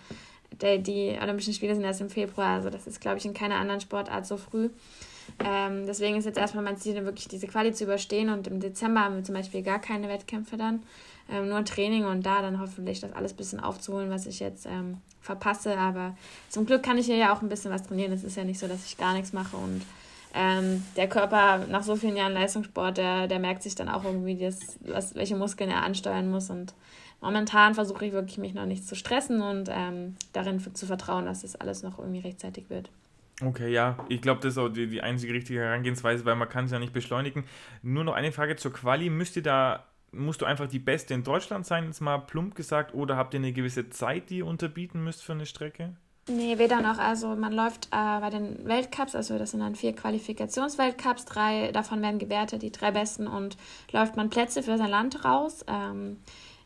der, 0.60 0.76
die 0.76 1.16
Olympischen 1.22 1.54
Spiele 1.54 1.74
sind 1.74 1.84
erst 1.84 2.02
im 2.02 2.10
Februar. 2.10 2.56
Also 2.56 2.68
das 2.68 2.86
ist, 2.86 3.00
glaube 3.00 3.16
ich, 3.16 3.24
in 3.24 3.32
keiner 3.32 3.54
anderen 3.54 3.80
Sportart 3.80 4.26
so 4.26 4.36
früh. 4.36 4.68
Ähm, 5.42 5.86
deswegen 5.86 6.18
ist 6.18 6.26
jetzt 6.26 6.38
erstmal 6.38 6.64
mein 6.64 6.76
Ziel, 6.76 7.02
wirklich 7.02 7.28
diese 7.28 7.46
Quali 7.46 7.72
zu 7.72 7.84
überstehen. 7.84 8.28
Und 8.28 8.46
im 8.46 8.60
Dezember 8.60 9.00
haben 9.00 9.16
wir 9.16 9.24
zum 9.24 9.34
Beispiel 9.34 9.62
gar 9.62 9.80
keine 9.80 10.10
Wettkämpfe 10.10 10.58
dann 10.58 10.82
ähm, 11.30 11.48
nur 11.48 11.64
Training 11.64 12.04
und 12.04 12.24
da 12.24 12.42
dann 12.42 12.60
hoffentlich 12.60 13.00
das 13.00 13.12
alles 13.12 13.32
ein 13.32 13.36
bisschen 13.36 13.60
aufzuholen, 13.60 14.10
was 14.10 14.26
ich 14.26 14.40
jetzt 14.40 14.66
ähm, 14.66 14.98
verpasse. 15.20 15.78
Aber 15.78 16.16
zum 16.48 16.66
Glück 16.66 16.82
kann 16.82 16.98
ich 16.98 17.06
hier 17.06 17.16
ja 17.16 17.34
auch 17.34 17.42
ein 17.42 17.48
bisschen 17.48 17.70
was 17.70 17.82
trainieren. 17.82 18.12
Es 18.12 18.24
ist 18.24 18.36
ja 18.36 18.44
nicht 18.44 18.58
so, 18.58 18.68
dass 18.68 18.84
ich 18.84 18.96
gar 18.96 19.14
nichts 19.14 19.32
mache 19.32 19.56
und 19.56 19.82
ähm, 20.34 20.82
der 20.96 21.08
Körper 21.08 21.66
nach 21.68 21.82
so 21.82 21.96
vielen 21.96 22.16
Jahren 22.16 22.32
Leistungssport, 22.32 22.96
der, 22.96 23.28
der 23.28 23.38
merkt 23.38 23.62
sich 23.62 23.74
dann 23.74 23.88
auch 23.88 24.04
irgendwie, 24.04 24.38
das, 24.38 24.78
was, 24.80 25.14
welche 25.14 25.36
Muskeln 25.36 25.70
er 25.70 25.82
ansteuern 25.82 26.30
muss. 26.30 26.48
Und 26.48 26.74
momentan 27.20 27.74
versuche 27.74 28.06
ich 28.06 28.12
wirklich, 28.12 28.38
mich 28.38 28.54
noch 28.54 28.66
nicht 28.66 28.86
zu 28.86 28.94
stressen 28.94 29.42
und 29.42 29.68
ähm, 29.70 30.16
darin 30.32 30.58
zu 30.74 30.86
vertrauen, 30.86 31.26
dass 31.26 31.42
das 31.42 31.56
alles 31.56 31.82
noch 31.82 31.98
irgendwie 31.98 32.20
rechtzeitig 32.20 32.70
wird. 32.70 32.90
Okay, 33.44 33.72
ja, 33.72 33.98
ich 34.08 34.22
glaube, 34.22 34.40
das 34.40 34.52
ist 34.52 34.58
auch 34.58 34.68
die, 34.68 34.86
die 34.86 35.02
einzige 35.02 35.32
richtige 35.32 35.60
Herangehensweise, 35.60 36.24
weil 36.24 36.36
man 36.36 36.48
kann 36.48 36.66
es 36.66 36.70
ja 36.70 36.78
nicht 36.78 36.92
beschleunigen. 36.92 37.44
Nur 37.82 38.04
noch 38.04 38.14
eine 38.14 38.32
Frage 38.32 38.56
zur 38.56 38.72
Quali. 38.72 39.10
Müsst 39.10 39.36
ihr 39.36 39.42
da 39.42 39.84
musst 40.12 40.40
du 40.42 40.44
einfach 40.44 40.68
die 40.68 40.78
Beste 40.78 41.14
in 41.14 41.24
Deutschland 41.24 41.66
sein, 41.66 41.86
jetzt 41.86 42.00
mal 42.00 42.18
plump 42.18 42.54
gesagt, 42.54 42.94
oder 42.94 43.16
habt 43.16 43.34
ihr 43.34 43.40
eine 43.40 43.52
gewisse 43.52 43.90
Zeit, 43.90 44.30
die 44.30 44.38
ihr 44.38 44.46
unterbieten 44.46 45.02
müsst 45.02 45.22
für 45.22 45.32
eine 45.32 45.46
Strecke? 45.46 45.96
Nee, 46.28 46.56
weder 46.58 46.80
noch. 46.80 46.98
Also 46.98 47.34
man 47.34 47.52
läuft 47.52 47.86
äh, 47.86 48.20
bei 48.20 48.30
den 48.30 48.64
Weltcups, 48.64 49.16
also 49.16 49.38
das 49.38 49.50
sind 49.50 49.60
dann 49.60 49.74
vier 49.74 49.92
Qualifikationsweltcups, 49.92 51.24
drei 51.24 51.72
davon 51.72 52.00
werden 52.00 52.20
gewertet, 52.20 52.62
die 52.62 52.70
drei 52.70 52.92
besten, 52.92 53.26
und 53.26 53.56
läuft 53.90 54.16
man 54.16 54.30
Plätze 54.30 54.62
für 54.62 54.78
sein 54.78 54.90
Land 54.90 55.24
raus. 55.24 55.64
Ähm, 55.66 56.18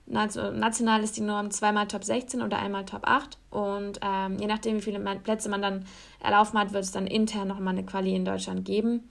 national 0.06 1.02
ist 1.02 1.16
die 1.16 1.22
Norm 1.22 1.50
zweimal 1.50 1.88
Top 1.88 2.04
16 2.04 2.42
oder 2.42 2.58
einmal 2.58 2.84
Top 2.84 3.08
8. 3.08 3.38
Und 3.50 3.98
ähm, 4.02 4.38
je 4.38 4.46
nachdem, 4.46 4.76
wie 4.76 4.82
viele 4.82 5.00
Plätze 5.00 5.48
man 5.48 5.62
dann 5.62 5.84
erlaufen 6.20 6.58
hat, 6.58 6.72
wird 6.72 6.84
es 6.84 6.92
dann 6.92 7.06
intern 7.06 7.48
nochmal 7.48 7.74
eine 7.74 7.84
Quali 7.84 8.14
in 8.14 8.24
Deutschland 8.24 8.64
geben. 8.64 9.08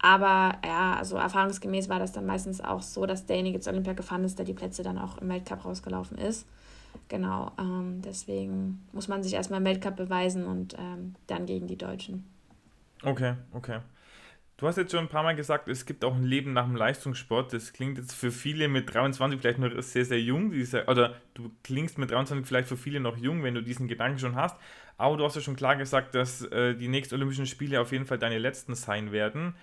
Aber 0.00 0.58
ja, 0.64 0.96
also 0.96 1.16
erfahrungsgemäß 1.16 1.88
war 1.88 1.98
das 1.98 2.12
dann 2.12 2.26
meistens 2.26 2.60
auch 2.60 2.82
so, 2.82 3.04
dass 3.06 3.26
derjenige 3.26 3.60
zu 3.60 3.70
Olympia 3.70 3.94
gefahren 3.94 4.24
ist, 4.24 4.38
der 4.38 4.46
die 4.46 4.54
Plätze 4.54 4.82
dann 4.82 4.98
auch 4.98 5.18
im 5.18 5.28
Weltcup 5.28 5.64
rausgelaufen 5.64 6.18
ist. 6.18 6.46
Genau, 7.08 7.52
ähm, 7.58 8.00
deswegen 8.02 8.86
muss 8.92 9.08
man 9.08 9.22
sich 9.22 9.34
erstmal 9.34 9.60
im 9.60 9.66
Weltcup 9.66 9.96
beweisen 9.96 10.46
und 10.46 10.74
ähm, 10.78 11.14
dann 11.26 11.46
gegen 11.46 11.66
die 11.66 11.76
Deutschen. 11.76 12.24
Okay, 13.02 13.34
okay. 13.52 13.80
Du 14.56 14.66
hast 14.66 14.76
jetzt 14.76 14.90
schon 14.90 15.04
ein 15.04 15.08
paar 15.08 15.22
Mal 15.22 15.36
gesagt, 15.36 15.68
es 15.68 15.86
gibt 15.86 16.04
auch 16.04 16.16
ein 16.16 16.24
Leben 16.24 16.52
nach 16.52 16.64
dem 16.64 16.74
Leistungssport. 16.74 17.52
Das 17.52 17.72
klingt 17.72 17.96
jetzt 17.96 18.12
für 18.12 18.32
viele 18.32 18.66
mit 18.66 18.92
23 18.92 19.40
vielleicht 19.40 19.60
noch 19.60 19.70
sehr, 19.82 20.04
sehr 20.04 20.20
jung. 20.20 20.50
Diese, 20.50 20.86
oder 20.86 21.14
du 21.34 21.52
klingst 21.62 21.96
mit 21.96 22.10
23 22.10 22.44
vielleicht 22.44 22.68
für 22.68 22.76
viele 22.76 22.98
noch 22.98 23.16
jung, 23.16 23.44
wenn 23.44 23.54
du 23.54 23.62
diesen 23.62 23.86
Gedanken 23.86 24.18
schon 24.18 24.34
hast. 24.34 24.56
Aber 24.96 25.16
du 25.16 25.24
hast 25.24 25.36
ja 25.36 25.42
schon 25.42 25.54
klar 25.54 25.76
gesagt, 25.76 26.16
dass 26.16 26.42
äh, 26.42 26.74
die 26.74 26.88
nächsten 26.88 27.14
Olympischen 27.14 27.46
Spiele 27.46 27.80
auf 27.80 27.92
jeden 27.92 28.04
Fall 28.04 28.18
deine 28.18 28.38
letzten 28.38 28.74
sein 28.74 29.12
werden 29.12 29.54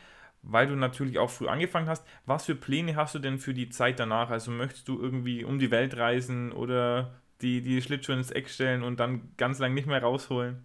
weil 0.48 0.68
du 0.68 0.76
natürlich 0.76 1.20
auch 1.20 1.30
früh 1.30 1.48
angefangen 1.48 1.90
hast. 1.90 2.06
Was 2.26 2.46
für 2.46 2.56
Pläne 2.56 2.96
hast 2.96 3.16
du 3.16 3.20
denn 3.20 3.40
für 3.40 3.54
die 3.54 3.70
Zeit 3.70 4.00
danach? 4.00 4.30
Also 4.30 4.52
möchtest 4.52 4.88
du 4.88 5.00
irgendwie 5.00 5.44
um 5.44 5.60
die 5.60 5.72
Welt 5.72 5.98
reisen 5.98 6.52
oder 6.52 7.16
die, 7.42 7.62
die 7.62 7.82
Schlittschuhe 7.82 8.16
ins 8.16 8.32
Eck 8.32 8.50
stellen 8.50 8.84
und 8.84 9.00
dann 9.00 9.32
ganz 9.38 9.60
lang 9.60 9.74
nicht 9.74 9.88
mehr 9.88 10.02
rausholen? 10.02 10.64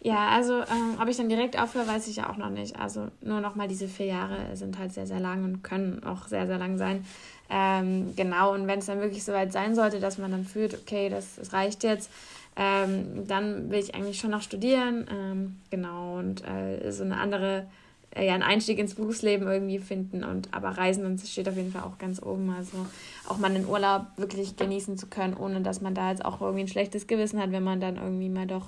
Ja, 0.00 0.28
also 0.28 0.60
ähm, 0.60 0.96
ob 1.00 1.08
ich 1.08 1.16
dann 1.16 1.28
direkt 1.28 1.58
aufhöre, 1.58 1.88
weiß 1.88 2.06
ich 2.06 2.16
ja 2.16 2.30
auch 2.30 2.36
noch 2.36 2.50
nicht. 2.50 2.78
Also 2.78 3.08
nur 3.20 3.40
noch 3.40 3.56
mal 3.56 3.66
diese 3.66 3.88
vier 3.88 4.06
Jahre 4.06 4.56
sind 4.56 4.78
halt 4.78 4.92
sehr, 4.92 5.08
sehr 5.08 5.18
lang 5.18 5.42
und 5.42 5.64
können 5.64 6.04
auch 6.04 6.28
sehr, 6.28 6.46
sehr 6.46 6.58
lang 6.58 6.78
sein. 6.78 7.04
Ähm, 7.50 8.14
genau, 8.14 8.54
und 8.54 8.68
wenn 8.68 8.78
es 8.78 8.86
dann 8.86 9.00
wirklich 9.00 9.24
soweit 9.24 9.52
sein 9.52 9.74
sollte, 9.74 9.98
dass 9.98 10.18
man 10.18 10.30
dann 10.30 10.44
fühlt, 10.44 10.74
okay, 10.74 11.08
das, 11.08 11.36
das 11.36 11.52
reicht 11.52 11.82
jetzt, 11.82 12.10
ähm, 12.54 13.26
dann 13.26 13.70
will 13.70 13.80
ich 13.80 13.94
eigentlich 13.96 14.20
schon 14.20 14.30
noch 14.30 14.42
studieren. 14.42 15.06
Ähm, 15.10 15.56
genau, 15.70 16.18
und 16.18 16.46
äh, 16.46 16.92
so 16.92 17.02
eine 17.02 17.16
andere 17.16 17.66
äh, 18.14 18.26
ja, 18.26 18.34
einen 18.34 18.42
Einstieg 18.42 18.78
ins 18.78 18.94
Berufsleben 18.94 19.46
irgendwie 19.46 19.78
finden 19.78 20.24
und 20.24 20.52
aber 20.52 20.70
Reisen 20.70 21.04
und 21.04 21.20
steht 21.20 21.48
auf 21.48 21.56
jeden 21.56 21.72
Fall 21.72 21.82
auch 21.82 21.98
ganz 21.98 22.22
oben. 22.22 22.50
Also 22.50 22.86
auch 23.26 23.38
mal 23.38 23.50
einen 23.50 23.66
Urlaub 23.66 24.06
wirklich 24.16 24.56
genießen 24.56 24.96
zu 24.96 25.06
können, 25.06 25.34
ohne 25.34 25.60
dass 25.60 25.80
man 25.80 25.94
da 25.94 26.10
jetzt 26.10 26.24
auch 26.24 26.40
irgendwie 26.40 26.62
ein 26.62 26.68
schlechtes 26.68 27.06
Gewissen 27.06 27.40
hat, 27.40 27.52
wenn 27.52 27.64
man 27.64 27.80
dann 27.80 27.96
irgendwie 27.96 28.28
mal 28.28 28.46
doch 28.46 28.66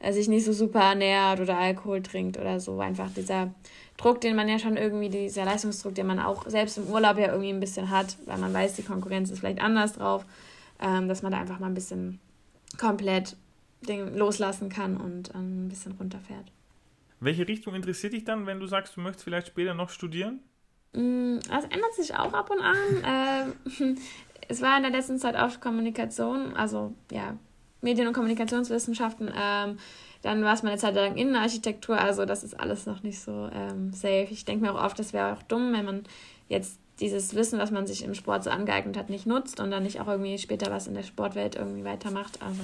äh, 0.00 0.12
sich 0.12 0.28
nicht 0.28 0.44
so 0.44 0.52
super 0.52 0.80
ernährt 0.80 1.40
oder 1.40 1.58
Alkohol 1.58 2.02
trinkt 2.02 2.38
oder 2.38 2.60
so. 2.60 2.78
Einfach 2.80 3.10
dieser 3.10 3.52
Druck, 3.96 4.20
den 4.20 4.36
man 4.36 4.48
ja 4.48 4.58
schon 4.58 4.76
irgendwie, 4.76 5.08
dieser 5.08 5.44
Leistungsdruck, 5.44 5.94
den 5.94 6.06
man 6.06 6.20
auch 6.20 6.46
selbst 6.46 6.78
im 6.78 6.86
Urlaub 6.88 7.18
ja 7.18 7.28
irgendwie 7.28 7.50
ein 7.50 7.60
bisschen 7.60 7.90
hat, 7.90 8.16
weil 8.26 8.38
man 8.38 8.54
weiß, 8.54 8.74
die 8.74 8.82
Konkurrenz 8.82 9.30
ist 9.30 9.40
vielleicht 9.40 9.60
anders 9.60 9.94
drauf, 9.94 10.24
ähm, 10.80 11.08
dass 11.08 11.22
man 11.22 11.32
da 11.32 11.40
einfach 11.40 11.58
mal 11.58 11.66
ein 11.66 11.74
bisschen 11.74 12.20
komplett 12.78 13.36
den 13.80 14.16
loslassen 14.16 14.68
kann 14.68 14.96
und 14.96 15.32
ähm, 15.34 15.66
ein 15.66 15.68
bisschen 15.68 15.92
runterfährt. 15.92 16.52
Welche 17.20 17.46
Richtung 17.48 17.74
interessiert 17.74 18.12
dich 18.12 18.24
dann, 18.24 18.46
wenn 18.46 18.60
du 18.60 18.66
sagst, 18.66 18.96
du 18.96 19.00
möchtest 19.00 19.24
vielleicht 19.24 19.48
später 19.48 19.74
noch 19.74 19.90
studieren? 19.90 20.40
Mm, 20.92 21.38
das 21.48 21.64
ändert 21.64 21.94
sich 21.94 22.14
auch 22.14 22.32
ab 22.32 22.50
und 22.50 22.60
an. 22.60 23.54
ähm, 23.78 23.98
es 24.48 24.62
war 24.62 24.76
in 24.76 24.82
der 24.82 24.92
letzten 24.92 25.18
Zeit 25.18 25.36
oft 25.36 25.60
Kommunikation, 25.60 26.54
also 26.54 26.94
ja, 27.10 27.36
Medien- 27.80 28.06
und 28.06 28.12
Kommunikationswissenschaften. 28.14 29.30
Ähm, 29.36 29.78
dann 30.22 30.42
war 30.42 30.54
es 30.54 30.62
mal 30.62 30.70
eine 30.70 30.78
Zeit 30.78 30.94
lang 30.94 31.16
Innenarchitektur, 31.16 31.96
also 31.96 32.24
das 32.24 32.42
ist 32.42 32.58
alles 32.58 32.86
noch 32.86 33.02
nicht 33.02 33.20
so 33.20 33.48
ähm, 33.52 33.92
safe. 33.92 34.28
Ich 34.30 34.44
denke 34.44 34.64
mir 34.64 34.74
auch 34.74 34.84
oft, 34.84 34.98
das 34.98 35.12
wäre 35.12 35.32
auch 35.32 35.42
dumm, 35.42 35.72
wenn 35.72 35.84
man 35.84 36.04
jetzt 36.48 36.80
dieses 37.00 37.34
Wissen, 37.34 37.58
was 37.58 37.70
man 37.70 37.86
sich 37.86 38.02
im 38.02 38.14
Sport 38.14 38.42
so 38.42 38.50
angeeignet 38.50 38.96
hat, 38.96 39.10
nicht 39.10 39.26
nutzt 39.26 39.60
und 39.60 39.70
dann 39.70 39.84
nicht 39.84 40.00
auch 40.00 40.08
irgendwie 40.08 40.38
später 40.38 40.70
was 40.72 40.88
in 40.88 40.94
der 40.94 41.04
Sportwelt 41.04 41.54
irgendwie 41.54 41.84
weitermacht. 41.84 42.42
Also 42.42 42.60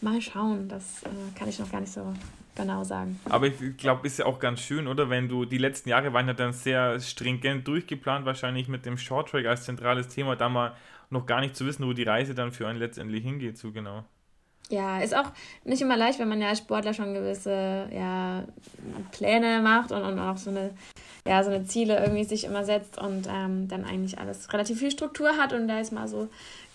mal 0.00 0.20
schauen, 0.20 0.68
das 0.68 1.02
äh, 1.02 1.36
kann 1.36 1.48
ich 1.48 1.58
noch 1.58 1.70
gar 1.72 1.80
nicht 1.80 1.92
so 1.92 2.14
genau 2.58 2.84
sagen. 2.84 3.18
Aber 3.30 3.46
ich 3.46 3.76
glaube, 3.78 4.06
ist 4.06 4.18
ja 4.18 4.26
auch 4.26 4.38
ganz 4.38 4.60
schön, 4.60 4.86
oder? 4.86 5.08
Wenn 5.08 5.28
du, 5.28 5.46
die 5.46 5.58
letzten 5.58 5.88
Jahre 5.88 6.12
waren 6.12 6.26
ja 6.26 6.34
dann 6.34 6.52
sehr 6.52 7.00
stringent 7.00 7.66
durchgeplant, 7.66 8.26
wahrscheinlich 8.26 8.68
mit 8.68 8.84
dem 8.84 8.98
Shorttrack 8.98 9.46
als 9.46 9.64
zentrales 9.64 10.08
Thema, 10.08 10.36
da 10.36 10.50
mal 10.50 10.74
noch 11.08 11.24
gar 11.24 11.40
nicht 11.40 11.56
zu 11.56 11.64
wissen, 11.64 11.86
wo 11.86 11.94
die 11.94 12.02
Reise 12.02 12.34
dann 12.34 12.52
für 12.52 12.68
einen 12.68 12.78
letztendlich 12.78 13.24
hingeht, 13.24 13.56
so 13.56 13.72
genau. 13.72 14.04
Ja, 14.70 15.00
ist 15.00 15.16
auch 15.16 15.32
nicht 15.64 15.80
immer 15.80 15.96
leicht, 15.96 16.18
wenn 16.18 16.28
man 16.28 16.42
ja 16.42 16.48
als 16.48 16.58
Sportler 16.58 16.92
schon 16.92 17.14
gewisse 17.14 17.88
ja, 17.90 18.44
Pläne 19.12 19.62
macht 19.62 19.92
und, 19.92 20.02
und 20.02 20.18
auch 20.18 20.36
so 20.36 20.50
eine, 20.50 20.70
ja, 21.26 21.42
so 21.42 21.50
eine 21.50 21.64
Ziele 21.64 21.98
irgendwie 21.98 22.24
sich 22.24 22.44
immer 22.44 22.64
setzt 22.64 22.98
und 22.98 23.26
ähm, 23.30 23.68
dann 23.68 23.86
eigentlich 23.86 24.18
alles 24.18 24.52
relativ 24.52 24.78
viel 24.80 24.90
Struktur 24.90 25.38
hat 25.38 25.54
und 25.54 25.68
da 25.68 25.80
ist 25.80 25.92
mal 25.92 26.06
so 26.06 26.28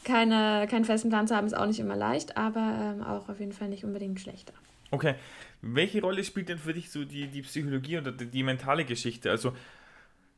keine, 0.03 0.67
keinen 0.69 0.85
festen 0.85 1.09
Plan 1.09 1.27
zu 1.27 1.35
haben, 1.35 1.45
ist 1.45 1.55
auch 1.55 1.67
nicht 1.67 1.79
immer 1.79 1.95
leicht, 1.95 2.35
aber 2.35 2.73
ähm, 2.81 3.03
auch 3.03 3.29
auf 3.29 3.39
jeden 3.39 3.53
Fall 3.53 3.69
nicht 3.69 3.83
unbedingt 3.83 4.19
schlechter. 4.19 4.53
Okay, 4.93 5.15
welche 5.63 6.01
Rolle 6.01 6.23
spielt 6.23 6.49
denn 6.49 6.59
für 6.59 6.71
dich 6.71 6.91
so 6.91 7.03
die, 7.03 7.25
die 7.25 7.41
Psychologie 7.41 7.97
oder 7.97 8.11
die, 8.11 8.27
die 8.27 8.43
mentale 8.43 8.85
Geschichte? 8.85 9.31
Also 9.31 9.53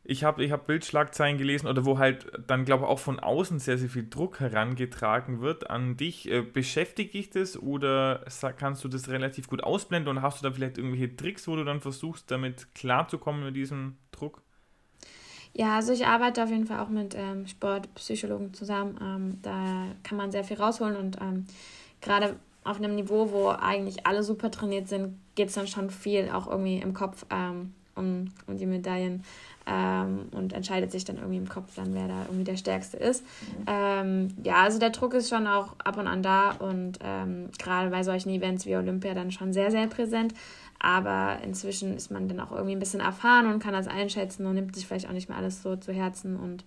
ich 0.06 0.24
habe 0.24 0.46
ich 0.46 0.52
hab 0.54 0.66
Bildschlagzeilen 0.66 1.38
gelesen 1.38 1.68
oder 1.68 1.84
wo 1.84 1.98
halt 1.98 2.32
dann, 2.48 2.64
glaube 2.64 2.86
ich, 2.86 2.90
auch 2.90 3.00
von 3.00 3.20
außen 3.20 3.60
sehr, 3.60 3.78
sehr 3.78 3.90
viel 3.90 4.08
Druck 4.10 4.40
herangetragen 4.40 5.42
wird 5.42 5.70
an 5.70 5.98
dich. 5.98 6.32
Äh, 6.32 6.42
beschäftigt 6.42 7.16
dich 7.16 7.32
das 7.32 7.62
oder 7.62 8.24
kannst 8.56 8.82
du 8.86 8.88
das 8.88 9.10
relativ 9.10 9.50
gut 9.50 9.62
ausblenden 9.62 10.16
und 10.16 10.24
hast 10.24 10.42
du 10.42 10.48
da 10.48 10.56
vielleicht 10.56 10.78
irgendwelche 10.78 11.14
Tricks, 11.14 11.50
wo 11.50 11.58
du 11.58 11.66
dann 11.66 11.82
versuchst, 11.82 12.32
damit 12.32 12.74
klarzukommen 12.76 13.44
mit 13.44 13.58
diesem 13.58 13.98
Druck? 14.12 14.42
Ja, 15.52 15.76
also 15.76 15.92
ich 15.92 16.06
arbeite 16.06 16.42
auf 16.42 16.50
jeden 16.50 16.66
Fall 16.66 16.80
auch 16.80 16.90
mit 16.90 17.14
ähm, 17.14 17.46
Sportpsychologen 17.46 18.54
zusammen. 18.54 18.98
Ähm, 19.02 19.40
da 19.42 19.88
kann 20.04 20.18
man 20.18 20.32
sehr 20.32 20.46
viel 20.46 20.56
rausholen 20.56 20.96
und 20.96 21.18
ähm, 21.20 21.46
gerade 22.00 22.40
auf 22.66 22.78
einem 22.78 22.96
Niveau, 22.96 23.32
wo 23.32 23.50
eigentlich 23.50 24.06
alle 24.06 24.24
super 24.24 24.52
trainiert 24.52 24.90
sind, 24.90 25.18
geht 25.36 25.50
es 25.50 25.56
dann 25.56 25.68
schon 25.68 25.90
viel 25.90 26.30
auch 26.30 26.48
irgendwie 26.48 26.78
im 26.78 26.94
Kopf 26.94 27.26
ähm, 27.30 27.74
um, 27.96 28.32
um 28.48 28.58
die 28.58 28.66
Medaillen 28.66 29.24
ähm, 29.66 30.28
und 30.32 30.52
entscheidet 30.54 30.92
sich 30.92 31.06
dann 31.06 31.18
irgendwie 31.18 31.38
im 31.38 31.48
Kopf 31.48 31.76
dann, 31.76 31.94
wer 31.94 32.08
da 32.08 32.24
irgendwie 32.24 32.44
der 32.44 32.58
Stärkste 32.58 32.98
ist. 32.98 33.24
Mhm. 33.24 33.66
Ähm, 33.68 34.28
ja, 34.44 34.56
also 34.56 34.80
der 34.80 34.90
Druck 34.90 35.14
ist 35.14 35.30
schon 35.30 35.48
auch 35.48 35.76
ab 35.84 35.98
und 35.98 36.08
an 36.08 36.22
da 36.22 36.52
und 36.52 37.00
ähm, 37.02 37.50
gerade 37.58 37.90
bei 37.90 38.04
solchen 38.04 38.30
Events 38.30 38.66
wie 38.66 38.76
Olympia 38.76 39.14
dann 39.14 39.32
schon 39.32 39.54
sehr, 39.54 39.72
sehr 39.72 39.88
präsent. 39.88 40.34
Aber 40.80 41.38
inzwischen 41.44 41.96
ist 41.96 42.12
man 42.12 42.28
dann 42.28 42.40
auch 42.40 42.52
irgendwie 42.52 42.76
ein 42.76 42.80
bisschen 42.80 43.00
erfahren 43.00 43.52
und 43.52 43.60
kann 43.60 43.74
das 43.74 43.88
einschätzen 43.88 44.46
und 44.46 44.56
nimmt 44.56 44.76
sich 44.76 44.86
vielleicht 44.86 45.08
auch 45.08 45.14
nicht 45.14 45.30
mehr 45.30 45.38
alles 45.38 45.64
so 45.64 45.76
zu 45.78 45.94
Herzen. 45.94 46.36
Und 46.36 46.64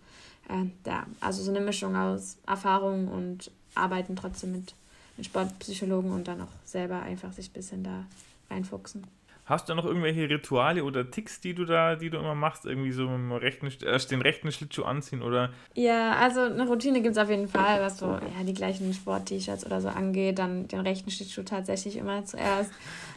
äh, 0.48 0.88
ja, 0.88 1.06
also 1.20 1.42
so 1.42 1.50
eine 1.50 1.61
Mischung 1.61 1.94
aus 1.94 2.38
Erfahrung 2.46 3.08
und 3.08 3.50
Arbeiten 3.74 4.16
trotzdem 4.16 4.52
mit, 4.52 4.74
mit 5.18 5.26
Sportpsychologen 5.26 6.11
und 6.11 6.26
dann 6.26 6.40
auch 6.40 6.48
selber 6.64 7.02
einfach 7.02 7.33
sich 7.33 7.50
ein 7.50 7.52
bisschen 7.52 7.85
da 7.85 8.07
reinfuchsen. 8.50 9.07
Hast 9.44 9.70
du 9.70 9.74
noch 9.74 9.87
irgendwelche 9.87 10.28
Rituale 10.28 10.85
oder 10.85 11.11
Ticks, 11.11 11.40
die 11.40 11.54
du 11.54 11.64
da, 11.64 11.96
die 11.96 12.11
du 12.11 12.18
immer 12.18 12.35
machst? 12.35 12.66
Irgendwie 12.66 12.92
so 12.92 13.09
rechten, 13.09 13.72
erst 13.83 14.11
den 14.11 14.20
rechten 14.20 14.52
Schlittschuh 14.52 14.85
anziehen 14.85 15.22
oder? 15.22 15.50
Ja, 15.74 16.16
also 16.16 16.42
eine 16.42 16.66
Routine 16.66 17.00
gibt 17.00 17.16
es 17.16 17.22
auf 17.22 17.31
jeden 17.31 17.48
Fall, 17.48 17.81
was 17.81 17.98
so 17.98 18.07
ja, 18.09 18.44
die 18.44 18.52
gleichen 18.52 18.92
Sport-T-Shirts 18.92 19.64
oder 19.64 19.81
so 19.81 19.88
angeht. 19.88 20.38
Dann 20.38 20.68
den 20.68 20.81
rechten 20.81 21.11
Schlittschuh 21.11 21.44
tatsächlich 21.44 21.96
immer 21.96 22.26
zuerst. 22.26 22.70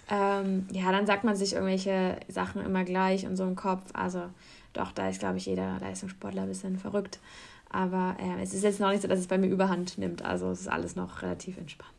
Ähm, 0.09 0.67
ja, 0.71 0.93
dann 0.93 1.05
sagt 1.05 1.25
man 1.25 1.35
sich 1.35 1.51
irgendwelche 1.51 2.15
Sachen 2.29 2.63
immer 2.63 2.85
gleich 2.85 3.25
und 3.25 3.35
so 3.35 3.43
im 3.43 3.57
Kopf. 3.57 3.83
Also 3.91 4.23
doch, 4.71 4.93
da 4.93 5.09
ist, 5.09 5.19
glaube 5.19 5.35
ich, 5.35 5.47
jeder 5.47 5.79
Leistungssportler 5.81 6.43
ein 6.43 6.47
bisschen 6.47 6.79
verrückt. 6.79 7.19
Aber 7.71 8.17
äh, 8.19 8.41
es 8.41 8.53
ist 8.53 8.63
jetzt 8.63 8.79
noch 8.79 8.89
nicht 8.89 9.01
so, 9.01 9.07
dass 9.07 9.19
es 9.19 9.27
bei 9.27 9.37
mir 9.37 9.47
überhand 9.47 9.97
nimmt. 9.97 10.23
Also 10.23 10.51
es 10.51 10.61
ist 10.61 10.67
alles 10.67 10.95
noch 10.95 11.21
relativ 11.21 11.57
entspannt. 11.57 11.91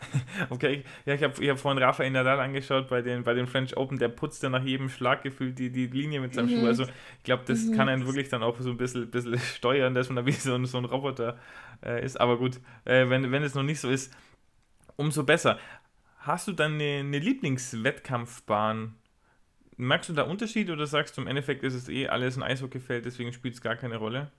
Okay, 0.48 0.82
ja, 1.04 1.14
ich 1.14 1.22
habe 1.22 1.42
ich 1.42 1.50
hab 1.50 1.58
vorhin 1.58 1.82
Rafael 1.82 2.10
Nadal 2.10 2.40
angeschaut 2.40 2.88
bei 2.88 3.02
den, 3.02 3.22
bei 3.22 3.34
den 3.34 3.46
French 3.46 3.76
Open, 3.76 3.98
der 3.98 4.08
putzt 4.08 4.42
ja 4.42 4.48
nach 4.48 4.64
jedem 4.64 4.88
Schlag 4.88 5.22
gefühlt 5.22 5.58
die, 5.58 5.70
die 5.70 5.86
Linie 5.88 6.20
mit 6.20 6.34
seinem 6.34 6.46
mhm. 6.46 6.60
Schuh. 6.60 6.66
Also 6.66 6.84
ich 6.84 7.24
glaube, 7.24 7.44
das 7.46 7.64
mhm. 7.64 7.76
kann 7.76 7.88
einen 7.90 8.06
wirklich 8.06 8.30
dann 8.30 8.42
auch 8.42 8.58
so 8.60 8.70
ein 8.70 8.78
bisschen, 8.78 9.10
bisschen 9.10 9.38
steuern, 9.56 9.94
dass 9.94 10.08
man 10.08 10.16
da 10.16 10.26
wie 10.26 10.32
so 10.32 10.54
ein, 10.54 10.64
so 10.64 10.78
ein 10.78 10.86
Roboter 10.86 11.38
äh, 11.84 12.04
ist. 12.04 12.18
Aber 12.18 12.38
gut, 12.38 12.60
äh, 12.86 13.08
wenn, 13.08 13.30
wenn 13.30 13.42
es 13.42 13.54
noch 13.54 13.62
nicht 13.62 13.80
so 13.80 13.90
ist, 13.90 14.12
umso 14.96 15.24
besser. 15.24 15.58
Hast 16.20 16.48
du 16.48 16.52
dann 16.52 16.74
eine, 16.74 17.00
eine 17.00 17.18
Lieblingswettkampfbahn? 17.18 18.94
Merkst 19.76 20.10
du 20.10 20.12
da 20.12 20.22
Unterschied 20.22 20.70
oder 20.70 20.86
sagst 20.86 21.16
du 21.16 21.22
im 21.22 21.26
Endeffekt 21.26 21.62
ist 21.62 21.74
es 21.74 21.88
eh 21.88 22.08
alles 22.08 22.36
ein 22.36 22.42
Eishockeyfeld, 22.42 23.06
deswegen 23.06 23.32
spielt 23.32 23.54
es 23.54 23.62
gar 23.62 23.76
keine 23.76 23.96
Rolle? 23.96 24.30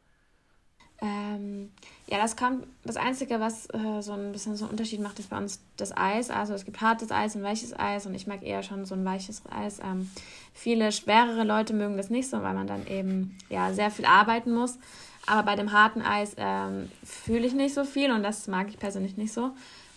Ähm, 1.01 1.71
ja, 2.07 2.17
das 2.17 2.35
kommt. 2.35 2.67
Das 2.83 2.95
Einzige, 2.95 3.39
was 3.39 3.67
äh, 3.73 4.01
so 4.01 4.13
ein 4.13 4.31
bisschen 4.31 4.55
so 4.55 4.65
einen 4.65 4.71
Unterschied 4.71 5.01
macht, 5.01 5.17
ist 5.17 5.29
bei 5.29 5.37
uns 5.37 5.59
das 5.77 5.95
Eis. 5.95 6.29
Also 6.29 6.53
es 6.53 6.65
gibt 6.65 6.79
hartes 6.79 7.11
Eis 7.11 7.35
und 7.35 7.43
weiches 7.43 7.77
Eis 7.77 8.05
und 8.05 8.13
ich 8.13 8.27
mag 8.27 8.43
eher 8.43 8.61
schon 8.63 8.85
so 8.85 8.93
ein 8.95 9.03
weiches 9.03 9.41
Eis. 9.49 9.79
Ähm, 9.79 10.09
viele 10.53 10.91
schwerere 10.91 11.43
Leute 11.43 11.73
mögen 11.73 11.97
das 11.97 12.09
nicht 12.09 12.29
so, 12.29 12.41
weil 12.43 12.53
man 12.53 12.67
dann 12.67 12.85
eben 12.85 13.37
ja 13.49 13.73
sehr 13.73 13.89
viel 13.89 14.05
arbeiten 14.05 14.53
muss. 14.53 14.77
Aber 15.25 15.43
bei 15.43 15.55
dem 15.55 15.71
harten 15.71 16.01
Eis 16.01 16.35
ähm, 16.37 16.91
fühle 17.03 17.47
ich 17.47 17.53
nicht 17.53 17.73
so 17.73 17.83
viel 17.83 18.11
und 18.11 18.23
das 18.23 18.47
mag 18.47 18.69
ich 18.69 18.77
persönlich 18.77 19.17
nicht 19.17 19.33
so. 19.33 19.51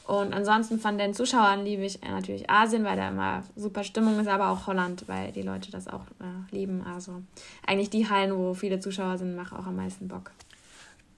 Und 0.06 0.34
ansonsten 0.34 0.78
von 0.78 0.98
den 0.98 1.14
Zuschauern 1.14 1.64
liebe 1.64 1.82
ich 1.82 2.02
natürlich 2.02 2.50
Asien, 2.50 2.84
weil 2.84 2.96
da 2.96 3.08
immer 3.08 3.42
super 3.56 3.84
Stimmung 3.84 4.20
ist, 4.20 4.28
aber 4.28 4.50
auch 4.50 4.66
Holland, 4.66 5.04
weil 5.06 5.32
die 5.32 5.42
Leute 5.42 5.70
das 5.70 5.88
auch 5.88 6.02
äh, 6.20 6.54
lieben. 6.54 6.84
Also 6.86 7.22
eigentlich 7.66 7.88
die 7.88 8.08
Hallen, 8.08 8.36
wo 8.36 8.52
viele 8.52 8.80
Zuschauer 8.80 9.16
sind, 9.16 9.34
machen 9.34 9.56
auch 9.56 9.66
am 9.66 9.76
meisten 9.76 10.06
Bock 10.08 10.30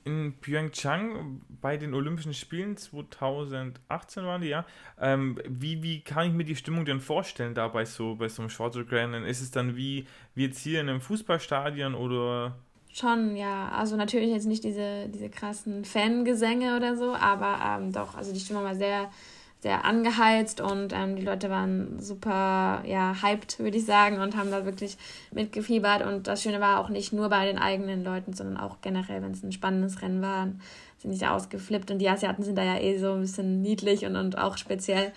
in 0.07 0.35
Pyeongchang 0.41 1.43
bei 1.61 1.77
den 1.77 1.93
Olympischen 1.93 2.33
Spielen 2.33 2.77
2018 2.77 4.25
waren 4.25 4.41
die, 4.41 4.49
ja. 4.49 4.65
Ähm, 5.01 5.39
wie, 5.49 5.83
wie 5.83 6.01
kann 6.01 6.29
ich 6.29 6.33
mir 6.33 6.45
die 6.45 6.57
Stimmung 6.57 6.85
denn 6.85 7.01
vorstellen 7.01 7.55
da 7.55 7.67
bei 7.69 7.85
so, 7.85 8.15
bei 8.15 8.29
so 8.29 8.43
einem 8.43 8.49
Short 8.49 8.77
Rennen? 8.91 9.25
Ist 9.25 9.43
es 9.43 9.51
dann 9.51 9.77
wie, 9.77 10.07
wie 10.35 10.45
jetzt 10.45 10.61
hier 10.61 10.81
in 10.81 10.89
einem 10.89 11.01
Fußballstadion 11.01 11.95
oder? 11.95 12.57
Schon, 12.93 13.37
ja. 13.37 13.69
Also 13.71 13.97
natürlich 13.97 14.31
jetzt 14.31 14.47
nicht 14.47 14.63
diese, 14.63 15.09
diese 15.09 15.29
krassen 15.29 15.85
Fangesänge 15.85 16.77
oder 16.77 16.97
so, 16.97 17.13
aber 17.13 17.59
ähm, 17.65 17.93
doch, 17.93 18.15
also 18.15 18.33
die 18.33 18.41
Stimmung 18.41 18.63
war 18.63 18.77
sehr 18.77 19.11
sehr 19.67 19.85
angeheizt 19.85 20.61
und 20.61 20.93
ähm, 20.93 21.17
die 21.17 21.25
Leute 21.25 21.51
waren 21.51 21.99
super 21.99 22.85
ja, 22.87 23.21
hyped, 23.21 23.59
würde 23.59 23.77
ich 23.77 23.85
sagen, 23.85 24.21
und 24.21 24.37
haben 24.37 24.53
da 24.53 24.65
wirklich 24.65 24.97
mitgefiebert. 25.33 26.03
Und 26.03 26.29
das 26.29 26.41
Schöne 26.41 26.61
war 26.61 26.79
auch 26.79 26.89
nicht 26.89 27.13
nur 27.13 27.29
bei 27.31 27.47
den 27.47 27.59
eigenen 27.59 28.05
Leuten, 28.05 28.33
sondern 28.33 28.59
auch 28.59 28.77
generell, 28.81 29.23
wenn 29.23 29.33
es 29.33 29.43
ein 29.43 29.51
spannendes 29.51 30.03
Rennen 30.03 30.23
war, 30.23 30.47
sind 30.99 31.11
die 31.11 31.19
da 31.19 31.35
ausgeflippt. 31.35 31.91
Und 31.91 31.99
die 31.99 32.09
Asiaten 32.09 32.45
sind 32.45 32.57
da 32.57 32.63
ja 32.63 32.79
eh 32.79 32.97
so 32.99 33.15
ein 33.15 33.23
bisschen 33.23 33.61
niedlich 33.61 34.07
und, 34.07 34.15
und 34.15 34.39
auch 34.39 34.57
speziell. 34.57 35.11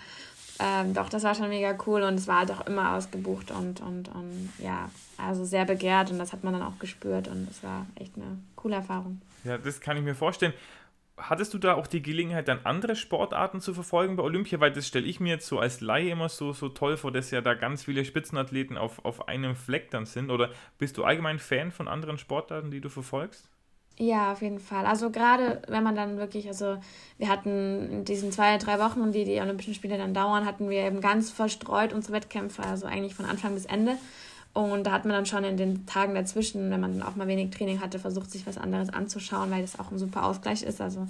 Ähm, 0.58 0.94
doch, 0.94 1.08
das 1.08 1.22
war 1.22 1.36
schon 1.36 1.48
mega 1.48 1.78
cool 1.86 2.02
und 2.02 2.14
es 2.14 2.26
war 2.26 2.40
halt 2.40 2.50
auch 2.50 2.66
immer 2.66 2.96
ausgebucht 2.96 3.52
und, 3.52 3.80
und, 3.80 4.08
und 4.08 4.52
ja, 4.58 4.90
also 5.16 5.44
sehr 5.44 5.64
begehrt 5.64 6.10
und 6.10 6.18
das 6.18 6.32
hat 6.32 6.42
man 6.42 6.54
dann 6.54 6.62
auch 6.62 6.80
gespürt 6.80 7.28
und 7.28 7.48
es 7.48 7.62
war 7.62 7.86
echt 7.94 8.16
eine 8.16 8.36
coole 8.56 8.74
Erfahrung. 8.74 9.22
Ja, 9.44 9.58
das 9.58 9.80
kann 9.80 9.96
ich 9.96 10.02
mir 10.02 10.16
vorstellen 10.16 10.52
hattest 11.22 11.54
du 11.54 11.58
da 11.58 11.74
auch 11.74 11.86
die 11.86 12.02
Gelegenheit, 12.02 12.48
dann 12.48 12.60
andere 12.64 12.96
Sportarten 12.96 13.60
zu 13.60 13.74
verfolgen 13.74 14.16
bei 14.16 14.22
Olympia? 14.22 14.60
Weil 14.60 14.72
das 14.72 14.86
stelle 14.86 15.06
ich 15.06 15.20
mir 15.20 15.30
jetzt 15.30 15.46
so 15.46 15.58
als 15.58 15.80
Laie 15.80 16.10
immer 16.10 16.28
so, 16.28 16.52
so 16.52 16.68
toll 16.68 16.96
vor, 16.96 17.12
dass 17.12 17.30
ja 17.30 17.40
da 17.40 17.54
ganz 17.54 17.84
viele 17.84 18.04
Spitzenathleten 18.04 18.76
auf, 18.78 19.04
auf 19.04 19.28
einem 19.28 19.56
Fleck 19.56 19.90
dann 19.90 20.06
sind. 20.06 20.30
Oder 20.30 20.50
bist 20.78 20.96
du 20.96 21.04
allgemein 21.04 21.38
Fan 21.38 21.70
von 21.70 21.88
anderen 21.88 22.18
Sportarten, 22.18 22.70
die 22.70 22.80
du 22.80 22.88
verfolgst? 22.88 23.48
Ja, 23.98 24.32
auf 24.32 24.40
jeden 24.40 24.60
Fall. 24.60 24.86
Also 24.86 25.10
gerade 25.10 25.60
wenn 25.68 25.82
man 25.82 25.94
dann 25.94 26.16
wirklich, 26.16 26.48
also 26.48 26.78
wir 27.18 27.28
hatten 27.28 27.90
in 27.90 28.04
diesen 28.06 28.32
zwei, 28.32 28.56
drei 28.56 28.78
Wochen, 28.78 29.12
die 29.12 29.24
die 29.24 29.40
Olympischen 29.40 29.74
Spiele 29.74 29.98
dann 29.98 30.14
dauern, 30.14 30.46
hatten 30.46 30.70
wir 30.70 30.84
eben 30.84 31.02
ganz 31.02 31.30
verstreut 31.30 31.92
unsere 31.92 32.14
Wettkämpfe, 32.14 32.62
also 32.62 32.86
eigentlich 32.86 33.14
von 33.14 33.26
Anfang 33.26 33.52
bis 33.52 33.66
Ende. 33.66 33.98
Und 34.52 34.84
da 34.84 34.92
hat 34.92 35.04
man 35.04 35.14
dann 35.14 35.26
schon 35.26 35.44
in 35.44 35.56
den 35.56 35.86
Tagen 35.86 36.14
dazwischen, 36.14 36.70
wenn 36.70 36.80
man 36.80 36.98
dann 36.98 37.08
auch 37.08 37.14
mal 37.14 37.28
wenig 37.28 37.50
Training 37.50 37.80
hatte, 37.80 37.98
versucht, 37.98 38.30
sich 38.30 38.46
was 38.46 38.58
anderes 38.58 38.90
anzuschauen, 38.90 39.50
weil 39.50 39.62
das 39.62 39.78
auch 39.78 39.92
ein 39.92 39.98
super 39.98 40.24
Ausgleich 40.24 40.62
ist. 40.62 40.80
Also 40.80 41.06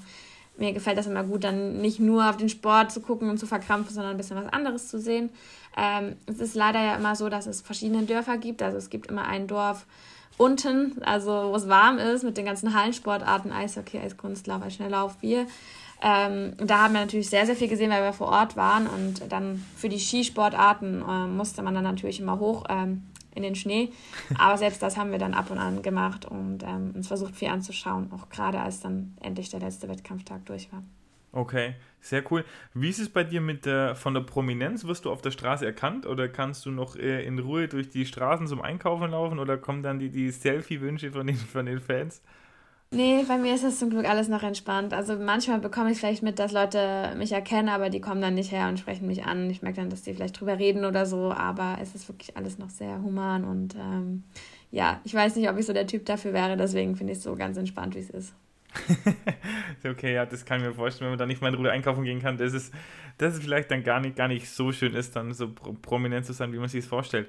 mir 0.58 0.72
gefällt 0.72 0.98
das 0.98 1.06
immer 1.06 1.24
gut, 1.24 1.44
dann 1.44 1.80
nicht 1.80 2.00
nur 2.00 2.28
auf 2.28 2.36
den 2.36 2.50
Sport 2.50 2.92
zu 2.92 3.00
gucken 3.00 3.30
und 3.30 3.38
zu 3.38 3.46
verkrampfen, 3.46 3.94
sondern 3.94 4.12
ein 4.12 4.16
bisschen 4.18 4.36
was 4.36 4.52
anderes 4.52 4.88
zu 4.88 5.00
sehen. 5.00 5.30
Ähm, 5.76 6.16
es 6.26 6.38
ist 6.38 6.54
leider 6.54 6.82
ja 6.82 6.96
immer 6.96 7.16
so, 7.16 7.28
dass 7.30 7.46
es 7.46 7.62
verschiedene 7.62 8.02
Dörfer 8.02 8.36
gibt. 8.36 8.62
Also 8.62 8.76
es 8.76 8.90
gibt 8.90 9.06
immer 9.06 9.26
ein 9.26 9.46
Dorf 9.46 9.86
unten, 10.36 11.02
also 11.02 11.30
wo 11.50 11.56
es 11.56 11.68
warm 11.68 11.98
ist, 11.98 12.24
mit 12.24 12.36
den 12.36 12.44
ganzen 12.44 12.74
Hallensportarten, 12.74 13.52
Eishockey, 13.52 13.98
Eiskunstlauf, 13.98 14.62
Eisschnelllauf, 14.62 15.16
Bier. 15.18 15.46
Ähm, 16.02 16.54
da 16.58 16.84
haben 16.84 16.94
wir 16.94 17.00
natürlich 17.00 17.28
sehr, 17.28 17.44
sehr 17.44 17.56
viel 17.56 17.68
gesehen, 17.68 17.90
weil 17.90 18.02
wir 18.02 18.12
vor 18.12 18.28
Ort 18.28 18.56
waren. 18.56 18.86
Und 18.86 19.30
dann 19.30 19.64
für 19.76 19.88
die 19.88 19.98
Skisportarten 19.98 21.02
äh, 21.02 21.26
musste 21.26 21.62
man 21.62 21.74
dann 21.74 21.84
natürlich 21.84 22.20
immer 22.20 22.38
hoch. 22.38 22.64
Ähm, 22.68 23.02
in 23.34 23.42
den 23.42 23.54
Schnee. 23.54 23.90
Aber 24.38 24.56
selbst 24.56 24.82
das 24.82 24.96
haben 24.96 25.12
wir 25.12 25.18
dann 25.18 25.34
ab 25.34 25.50
und 25.50 25.58
an 25.58 25.82
gemacht 25.82 26.24
und 26.24 26.62
ähm, 26.62 26.92
uns 26.94 27.08
versucht 27.08 27.36
viel 27.36 27.48
anzuschauen, 27.48 28.10
auch 28.12 28.28
gerade 28.28 28.60
als 28.60 28.80
dann 28.80 29.16
endlich 29.20 29.50
der 29.50 29.60
letzte 29.60 29.88
Wettkampftag 29.88 30.46
durch 30.46 30.72
war. 30.72 30.82
Okay, 31.32 31.74
sehr 32.00 32.24
cool. 32.32 32.44
Wie 32.74 32.88
ist 32.88 32.98
es 32.98 33.08
bei 33.08 33.22
dir 33.22 33.40
mit 33.40 33.64
der 33.64 33.94
von 33.94 34.14
der 34.14 34.22
Prominenz? 34.22 34.84
Wirst 34.84 35.04
du 35.04 35.12
auf 35.12 35.22
der 35.22 35.30
Straße 35.30 35.64
erkannt 35.64 36.04
oder 36.04 36.28
kannst 36.28 36.66
du 36.66 36.72
noch 36.72 36.96
äh, 36.96 37.24
in 37.24 37.38
Ruhe 37.38 37.68
durch 37.68 37.88
die 37.88 38.04
Straßen 38.04 38.48
zum 38.48 38.60
Einkaufen 38.60 39.12
laufen 39.12 39.38
oder 39.38 39.56
kommen 39.56 39.84
dann 39.84 40.00
die, 40.00 40.10
die 40.10 40.30
Selfie-Wünsche 40.30 41.12
von 41.12 41.26
den, 41.26 41.36
von 41.36 41.66
den 41.66 41.78
Fans? 41.78 42.20
Nee, 42.92 43.24
bei 43.28 43.38
mir 43.38 43.54
ist 43.54 43.62
das 43.62 43.78
zum 43.78 43.90
Glück 43.90 44.08
alles 44.08 44.26
noch 44.26 44.42
entspannt. 44.42 44.92
Also 44.92 45.16
manchmal 45.16 45.60
bekomme 45.60 45.92
ich 45.92 45.98
vielleicht 45.98 46.24
mit, 46.24 46.40
dass 46.40 46.50
Leute 46.50 47.14
mich 47.16 47.30
erkennen, 47.30 47.68
aber 47.68 47.88
die 47.88 48.00
kommen 48.00 48.20
dann 48.20 48.34
nicht 48.34 48.50
her 48.50 48.68
und 48.68 48.80
sprechen 48.80 49.06
mich 49.06 49.24
an. 49.24 49.48
Ich 49.48 49.62
merke 49.62 49.76
dann, 49.76 49.90
dass 49.90 50.02
die 50.02 50.12
vielleicht 50.12 50.40
drüber 50.40 50.58
reden 50.58 50.84
oder 50.84 51.06
so, 51.06 51.30
aber 51.30 51.78
es 51.80 51.94
ist 51.94 52.08
wirklich 52.08 52.36
alles 52.36 52.58
noch 52.58 52.68
sehr 52.68 53.00
human 53.00 53.44
und 53.44 53.76
ähm, 53.76 54.24
ja, 54.72 55.00
ich 55.04 55.14
weiß 55.14 55.36
nicht, 55.36 55.48
ob 55.48 55.56
ich 55.56 55.66
so 55.66 55.72
der 55.72 55.86
Typ 55.86 56.04
dafür 56.04 56.32
wäre, 56.32 56.56
deswegen 56.56 56.96
finde 56.96 57.12
ich 57.12 57.18
es 57.18 57.24
so 57.24 57.36
ganz 57.36 57.56
entspannt, 57.56 57.94
wie 57.94 58.00
es 58.00 58.10
ist. 58.10 58.34
okay, 59.84 60.14
ja, 60.14 60.26
das 60.26 60.44
kann 60.44 60.60
ich 60.60 60.66
mir 60.66 60.74
vorstellen, 60.74 61.06
wenn 61.06 61.12
man 61.12 61.18
da 61.18 61.26
nicht 61.26 61.40
mal 61.40 61.48
in 61.48 61.54
Ruhe 61.54 61.70
einkaufen 61.70 62.02
gehen 62.02 62.20
kann, 62.20 62.38
dass 62.38 62.54
es, 62.54 62.72
dass 63.18 63.34
es 63.34 63.40
vielleicht 63.40 63.70
dann 63.70 63.84
gar 63.84 64.00
nicht, 64.00 64.16
gar 64.16 64.28
nicht 64.28 64.48
so 64.48 64.72
schön 64.72 64.94
ist, 64.94 65.14
dann 65.14 65.32
so 65.32 65.48
prominent 65.82 66.26
zu 66.26 66.32
sein, 66.32 66.52
wie 66.52 66.58
man 66.58 66.68
sich 66.68 66.80
es 66.80 66.88
vorstellt. 66.88 67.28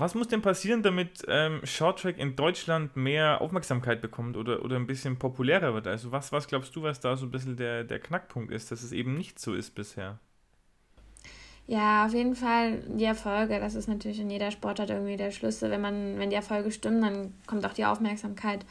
Was 0.00 0.14
muss 0.14 0.28
denn 0.28 0.42
passieren, 0.42 0.84
damit 0.84 1.24
ähm, 1.26 1.60
Shorttrack 1.64 2.18
in 2.18 2.36
Deutschland 2.36 2.94
mehr 2.96 3.40
Aufmerksamkeit 3.40 4.00
bekommt 4.00 4.36
oder, 4.36 4.64
oder 4.64 4.76
ein 4.76 4.86
bisschen 4.86 5.18
populärer 5.18 5.74
wird? 5.74 5.88
Also 5.88 6.12
was, 6.12 6.30
was 6.30 6.46
glaubst 6.46 6.76
du, 6.76 6.84
was 6.84 7.00
da 7.00 7.16
so 7.16 7.26
ein 7.26 7.32
bisschen 7.32 7.56
der, 7.56 7.82
der 7.82 7.98
Knackpunkt 7.98 8.52
ist, 8.52 8.70
dass 8.70 8.84
es 8.84 8.92
eben 8.92 9.14
nicht 9.14 9.40
so 9.40 9.54
ist 9.54 9.74
bisher? 9.74 10.20
Ja, 11.66 12.06
auf 12.06 12.14
jeden 12.14 12.36
Fall 12.36 12.84
die 12.86 13.06
Erfolge. 13.06 13.58
Das 13.58 13.74
ist 13.74 13.88
natürlich 13.88 14.20
in 14.20 14.30
jeder 14.30 14.52
Sportart 14.52 14.88
irgendwie 14.88 15.16
der 15.16 15.32
Schlüssel. 15.32 15.68
Wenn 15.68 15.80
man, 15.80 16.16
wenn 16.16 16.30
die 16.30 16.36
Erfolge 16.36 16.70
stimmen, 16.70 17.02
dann 17.02 17.34
kommt 17.48 17.66
auch 17.66 17.74
die 17.74 17.84
Aufmerksamkeit. 17.84 18.64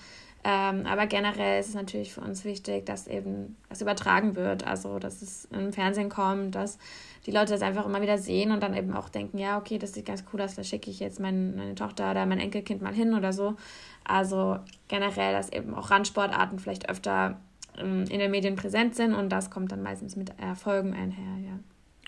Ähm, 0.50 0.86
aber 0.86 1.08
generell 1.08 1.60
ist 1.60 1.68
es 1.68 1.76
natürlich 1.76 2.14
für 2.14 2.22
uns 2.22 2.46
wichtig, 2.46 2.86
dass 2.86 3.06
eben 3.08 3.58
das 3.68 3.82
übertragen 3.82 4.38
wird. 4.38 4.66
Also, 4.66 4.98
dass 4.98 5.22
es 5.22 5.44
im 5.52 5.74
Fernsehen 5.74 6.08
kommt, 6.08 6.56
dass 6.56 6.78
die 7.26 7.32
Leute 7.32 7.52
das 7.52 7.62
einfach 7.62 7.86
immer 7.86 8.02
wieder 8.02 8.18
sehen 8.18 8.54
und 8.54 8.64
dann 8.64 8.74
eben 8.74 8.94
auch 8.94 9.10
denken, 9.10 9.40
ja, 9.40 9.58
okay, 9.58 9.78
das 9.78 9.94
sieht 9.94 10.06
ganz 10.06 10.24
cool 10.32 10.42
aus, 10.42 10.56
da 10.56 10.64
schicke 10.64 10.90
ich 10.90 11.02
jetzt 11.02 11.20
mein, 11.20 11.58
meine 11.58 11.76
Tochter 11.76 12.12
oder 12.12 12.26
mein 12.26 12.40
Enkelkind 12.40 12.82
mal 12.82 12.94
hin 12.94 13.14
oder 13.14 13.34
so. 13.34 13.58
Also 14.06 14.58
generell, 14.88 15.34
dass 15.34 15.52
eben 15.52 15.76
auch 15.76 15.92
Randsportarten 15.92 16.60
vielleicht 16.60 16.88
öfter 16.88 17.42
ähm, 17.78 18.06
in 18.10 18.20
den 18.20 18.32
Medien 18.32 18.56
präsent 18.56 18.96
sind 18.96 19.16
und 19.16 19.28
das 19.28 19.52
kommt 19.52 19.74
dann 19.74 19.84
meistens 19.84 20.16
mit 20.16 20.32
Erfolgen 20.40 20.94
einher, 20.94 21.46
ja. 21.46 21.60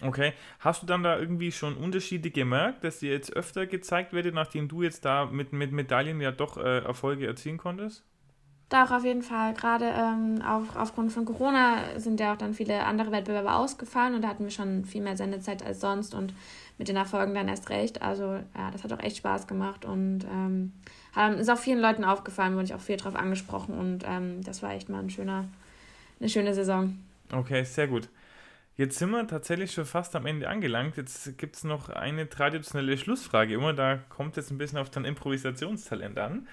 Okay. 0.02 0.32
Hast 0.60 0.82
du 0.82 0.86
dann 0.86 1.04
da 1.04 1.20
irgendwie 1.20 1.52
schon 1.52 1.76
Unterschiede 1.76 2.32
gemerkt, 2.32 2.86
dass 2.86 3.00
dir 3.00 3.12
jetzt 3.12 3.34
öfter 3.36 3.66
gezeigt 3.66 4.14
wird, 4.14 4.34
nachdem 4.34 4.70
du 4.70 4.82
jetzt 4.82 5.04
da 5.04 5.26
mit, 5.26 5.52
mit 5.52 5.74
Medaillen 5.74 6.22
ja 6.22 6.32
doch 6.32 6.56
äh, 6.56 6.80
Erfolge 6.80 7.28
erzielen 7.28 7.58
konntest? 7.58 8.06
Doch, 8.70 8.92
auf 8.92 9.04
jeden 9.04 9.24
Fall. 9.24 9.56
Gerade 9.56 9.86
ähm, 9.86 10.44
auch 10.44 10.76
aufgrund 10.76 11.12
von 11.12 11.26
Corona 11.26 12.00
sind 12.00 12.20
ja 12.20 12.34
auch 12.34 12.38
dann 12.38 12.54
viele 12.54 12.86
andere 12.86 13.12
Wettbewerbe 13.12 13.54
ausgefallen 13.54 14.14
und 14.14 14.22
da 14.22 14.28
hatten 14.28 14.44
wir 14.44 14.52
schon 14.52 14.86
viel 14.86 15.02
mehr 15.02 15.18
Sendezeit 15.18 15.66
als 15.66 15.82
sonst 15.82 16.14
und 16.14 16.34
mit 16.78 16.88
den 16.88 16.96
Erfolgen 16.96 17.34
dann 17.34 17.48
erst 17.48 17.72
recht. 17.72 18.04
Also 18.04 18.40
ja, 18.56 18.70
das 18.72 18.84
hat 18.84 18.94
auch 18.94 19.00
echt 19.00 19.18
Spaß 19.18 19.48
gemacht 19.48 19.86
und 19.86 20.20
ähm, 20.32 20.74
ist 21.40 21.50
auch 21.50 21.58
vielen 21.58 21.80
Leuten 21.80 22.04
aufgefallen, 22.04 22.54
wurde 22.54 22.66
ich 22.66 22.76
auch 22.76 22.80
viel 22.80 22.98
drauf 22.98 23.16
angesprochen 23.16 23.76
und 23.76 24.06
ähm, 24.08 24.44
das 24.44 24.62
war 24.62 24.72
echt 24.72 24.88
mal 24.88 25.00
ein 25.00 25.10
schöner, 25.10 25.46
eine 26.20 26.30
schöne 26.30 26.54
Saison. 26.54 26.96
Okay, 27.32 27.64
sehr 27.64 27.88
gut. 27.88 28.08
Jetzt 28.78 28.98
sind 28.98 29.10
wir 29.10 29.28
tatsächlich 29.28 29.74
schon 29.74 29.84
fast 29.84 30.16
am 30.16 30.26
Ende 30.26 30.48
angelangt. 30.48 30.96
Jetzt 30.96 31.38
gibt 31.38 31.58
es 31.58 31.66
noch 31.66 31.90
eine 31.90 32.30
traditionelle 32.30 32.98
Schlussfrage. 32.98 33.54
Immer 33.54 33.74
da 33.74 33.98
kommt 33.98 34.38
jetzt 34.38 34.52
ein 34.52 34.58
bisschen 34.58 34.78
auf 34.78 34.90
dein 34.90 35.04
Improvisationstalent 35.04 36.18
an. 36.18 36.48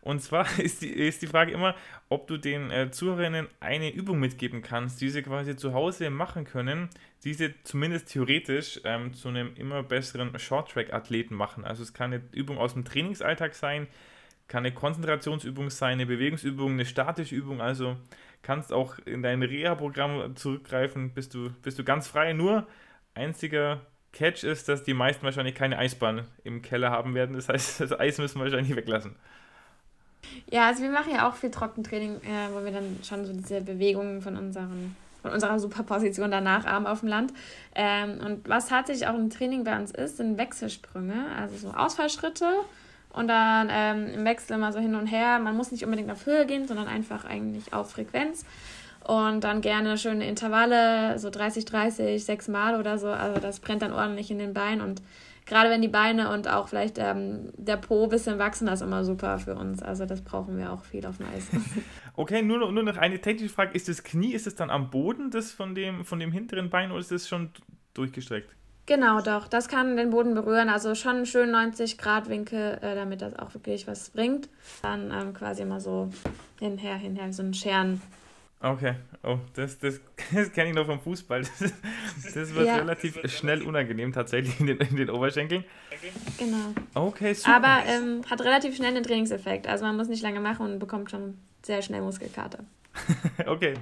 Und 0.00 0.20
zwar 0.20 0.46
ist 0.58 0.82
die, 0.82 0.88
ist 0.88 1.22
die 1.22 1.26
Frage 1.26 1.52
immer, 1.52 1.74
ob 2.08 2.26
du 2.26 2.36
den 2.36 2.70
äh, 2.70 2.90
Zuhörerinnen 2.90 3.48
eine 3.60 3.92
Übung 3.92 4.18
mitgeben 4.18 4.62
kannst, 4.62 5.00
die 5.00 5.10
sie 5.10 5.22
quasi 5.22 5.56
zu 5.56 5.72
Hause 5.74 6.10
machen 6.10 6.44
können, 6.44 6.88
die 7.24 7.34
sie 7.34 7.54
zumindest 7.64 8.08
theoretisch 8.08 8.80
ähm, 8.84 9.12
zu 9.12 9.28
einem 9.28 9.54
immer 9.56 9.82
besseren 9.82 10.38
Short-Track-Athleten 10.38 11.34
machen. 11.34 11.64
Also 11.64 11.82
es 11.82 11.92
kann 11.92 12.12
eine 12.12 12.22
Übung 12.32 12.58
aus 12.58 12.74
dem 12.74 12.84
Trainingsalltag 12.84 13.54
sein, 13.54 13.86
kann 14.46 14.64
eine 14.64 14.74
Konzentrationsübung 14.74 15.70
sein, 15.70 15.94
eine 15.94 16.06
Bewegungsübung, 16.06 16.72
eine 16.72 16.86
statische 16.86 17.34
Übung. 17.34 17.60
Also 17.60 17.96
kannst 18.42 18.72
auch 18.72 18.98
in 19.00 19.22
dein 19.22 19.42
Reha-Programm 19.42 20.36
zurückgreifen, 20.36 21.12
bist 21.12 21.34
du, 21.34 21.50
bist 21.62 21.78
du 21.78 21.84
ganz 21.84 22.08
frei. 22.08 22.32
Nur 22.32 22.66
einziger 23.14 23.82
Catch 24.12 24.44
ist, 24.44 24.68
dass 24.68 24.82
die 24.82 24.94
meisten 24.94 25.24
wahrscheinlich 25.24 25.54
keine 25.54 25.78
Eisbahn 25.78 26.26
im 26.44 26.62
Keller 26.62 26.90
haben 26.90 27.14
werden. 27.14 27.36
Das 27.36 27.48
heißt, 27.48 27.80
das 27.80 27.98
Eis 27.98 28.18
müssen 28.18 28.38
wir 28.38 28.44
wahrscheinlich 28.44 28.74
weglassen. 28.74 29.16
Ja, 30.50 30.66
also 30.66 30.82
wir 30.82 30.90
machen 30.90 31.12
ja 31.12 31.28
auch 31.28 31.34
viel 31.34 31.50
Trockentraining, 31.50 32.16
äh, 32.16 32.52
wo 32.52 32.64
wir 32.64 32.72
dann 32.72 32.98
schon 33.02 33.26
so 33.26 33.32
diese 33.32 33.60
Bewegungen 33.60 34.22
von 34.22 34.36
unseren 34.36 34.96
von 35.22 35.32
unserer 35.32 35.58
Superposition 35.58 36.30
danach 36.30 36.64
arm 36.64 36.86
auf 36.86 37.00
dem 37.00 37.08
Land. 37.08 37.32
Ähm, 37.74 38.20
und 38.24 38.48
was 38.48 38.68
tatsächlich 38.68 39.08
auch 39.08 39.14
im 39.14 39.30
Training 39.30 39.64
bei 39.64 39.76
uns 39.76 39.90
ist, 39.90 40.16
sind 40.16 40.38
Wechselsprünge, 40.38 41.26
also 41.36 41.56
so 41.56 41.74
Ausfallschritte 41.74 42.46
und 43.12 43.28
dann 43.28 43.68
ähm, 43.70 44.14
im 44.14 44.24
Wechsel 44.24 44.54
immer 44.54 44.72
so 44.72 44.78
hin 44.78 44.94
und 44.94 45.06
her. 45.06 45.38
Man 45.38 45.56
muss 45.56 45.72
nicht 45.72 45.84
unbedingt 45.84 46.10
auf 46.10 46.26
Höhe 46.26 46.46
gehen, 46.46 46.68
sondern 46.68 46.86
einfach 46.86 47.24
eigentlich 47.24 47.72
auf 47.72 47.90
Frequenz. 47.90 48.44
Und 49.04 49.42
dann 49.42 49.62
gerne 49.62 49.96
schöne 49.96 50.26
Intervalle, 50.28 51.18
so 51.18 51.30
30, 51.30 51.64
30, 51.64 52.22
sechs 52.22 52.46
Mal 52.46 52.78
oder 52.78 52.98
so. 52.98 53.08
Also 53.08 53.40
das 53.40 53.60
brennt 53.60 53.82
dann 53.82 53.92
ordentlich 53.92 54.30
in 54.30 54.38
den 54.38 54.52
Beinen. 54.52 54.82
Und 54.82 55.00
gerade 55.48 55.70
wenn 55.70 55.82
die 55.82 55.88
Beine 55.88 56.32
und 56.32 56.46
auch 56.46 56.68
vielleicht 56.68 56.98
ähm, 56.98 57.50
der 57.56 57.78
Po 57.78 58.04
ein 58.04 58.10
bisschen 58.10 58.38
wachsen, 58.38 58.66
das 58.66 58.80
ist 58.80 58.86
immer 58.86 59.02
super 59.04 59.38
für 59.38 59.56
uns. 59.56 59.82
Also 59.82 60.06
das 60.06 60.22
brauchen 60.22 60.56
wir 60.58 60.70
auch 60.70 60.84
viel 60.84 61.04
auf 61.06 61.16
dem 61.16 61.26
Eis. 61.26 61.48
Okay, 62.14 62.42
nur, 62.42 62.72
nur 62.72 62.82
noch 62.82 62.96
eine 62.96 63.20
technische 63.20 63.54
Frage. 63.54 63.74
Ist 63.74 63.88
das 63.88 64.02
Knie, 64.02 64.32
ist 64.32 64.48
es 64.48 64.56
dann 64.56 64.70
am 64.70 64.90
Boden 64.90 65.30
des 65.30 65.52
von 65.52 65.76
dem, 65.76 66.04
von 66.04 66.18
dem 66.18 66.32
hinteren 66.32 66.68
Bein 66.68 66.90
oder 66.90 66.98
ist 66.98 67.12
es 67.12 67.28
schon 67.28 67.50
durchgestreckt? 67.94 68.50
Genau, 68.86 69.20
doch. 69.20 69.46
Das 69.46 69.68
kann 69.68 69.96
den 69.96 70.10
Boden 70.10 70.34
berühren. 70.34 70.68
Also 70.68 70.96
schon 70.96 71.26
schön 71.26 71.52
90 71.52 71.96
Grad 71.96 72.28
Winkel, 72.28 72.78
äh, 72.82 72.96
damit 72.96 73.22
das 73.22 73.38
auch 73.38 73.54
wirklich 73.54 73.86
was 73.86 74.10
bringt. 74.10 74.48
Dann 74.82 75.12
ähm, 75.12 75.32
quasi 75.32 75.62
immer 75.62 75.80
so 75.80 76.10
hinher, 76.58 76.96
hinher, 76.96 77.32
so 77.32 77.44
ein 77.44 77.54
Scheren. 77.54 78.02
Okay, 78.60 78.96
oh, 79.22 79.38
das, 79.54 79.78
das, 79.78 80.00
das 80.32 80.52
kenne 80.52 80.70
ich 80.70 80.74
noch 80.74 80.86
vom 80.86 81.00
Fußball. 81.00 81.42
Das, 81.42 81.72
das 82.34 82.54
wird 82.54 82.66
ja. 82.66 82.76
relativ 82.76 83.20
schnell 83.30 83.62
unangenehm 83.62 84.12
tatsächlich 84.12 84.58
in 84.58 84.66
den, 84.66 84.78
in 84.78 84.96
den 84.96 85.10
Oberschenkeln. 85.10 85.64
Genau. 86.38 86.74
Okay, 86.94 87.34
super. 87.34 87.54
Aber 87.56 87.86
ähm, 87.86 88.22
hat 88.28 88.40
relativ 88.40 88.74
schnell 88.74 88.96
einen 88.96 89.04
Trainingseffekt. 89.04 89.68
Also 89.68 89.84
man 89.84 89.96
muss 89.96 90.08
nicht 90.08 90.22
lange 90.22 90.40
machen 90.40 90.66
und 90.66 90.78
bekommt 90.80 91.10
schon 91.10 91.38
sehr 91.62 91.82
schnell 91.82 92.00
Muskelkater. 92.00 92.64
okay, 93.46 93.74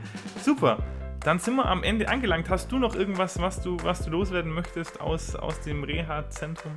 super. 0.42 0.82
Dann 1.20 1.38
sind 1.38 1.56
wir 1.56 1.66
am 1.66 1.82
Ende 1.82 2.08
angelangt. 2.08 2.50
Hast 2.50 2.70
du 2.70 2.78
noch 2.78 2.94
irgendwas, 2.94 3.40
was 3.40 3.62
du, 3.62 3.78
was 3.82 4.04
du 4.04 4.10
loswerden 4.10 4.52
möchtest 4.52 5.00
aus, 5.00 5.34
aus 5.34 5.60
dem 5.62 5.84
Reha-Zentrum? 5.84 6.76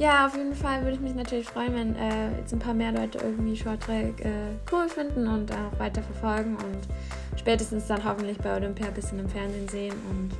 Ja, 0.00 0.26
auf 0.26 0.34
jeden 0.34 0.54
Fall 0.54 0.80
würde 0.80 0.94
ich 0.94 1.00
mich 1.00 1.14
natürlich 1.14 1.46
freuen, 1.46 1.74
wenn 1.74 1.94
äh, 1.94 2.38
jetzt 2.38 2.54
ein 2.54 2.58
paar 2.58 2.72
mehr 2.72 2.90
Leute 2.90 3.18
irgendwie 3.18 3.54
Short 3.54 3.82
Track 3.82 4.24
äh, 4.24 4.30
cool 4.72 4.88
finden 4.88 5.28
und 5.28 5.52
auch 5.52 5.78
weiter 5.78 6.02
verfolgen 6.02 6.56
und 6.56 7.38
spätestens 7.38 7.86
dann 7.86 8.02
hoffentlich 8.02 8.38
bei 8.38 8.56
Olympia 8.56 8.86
ein 8.86 8.94
bisschen 8.94 9.18
im 9.18 9.28
Fernsehen 9.28 9.68
sehen. 9.68 9.94
Und 10.08 10.30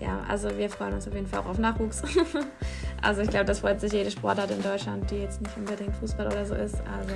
ja, 0.00 0.20
also 0.28 0.56
wir 0.56 0.70
freuen 0.70 0.94
uns 0.94 1.08
auf 1.08 1.14
jeden 1.14 1.26
Fall 1.26 1.40
auch 1.40 1.46
auf 1.46 1.58
Nachwuchs. 1.58 2.04
also 3.02 3.22
ich 3.22 3.30
glaube, 3.30 3.46
das 3.46 3.58
freut 3.58 3.80
sich 3.80 3.92
jede 3.92 4.12
Sportart 4.12 4.52
in 4.52 4.62
Deutschland, 4.62 5.10
die 5.10 5.16
jetzt 5.16 5.42
nicht 5.42 5.56
unbedingt 5.56 5.96
Fußball 5.96 6.28
oder 6.28 6.46
so 6.46 6.54
ist. 6.54 6.76
Also 6.76 7.14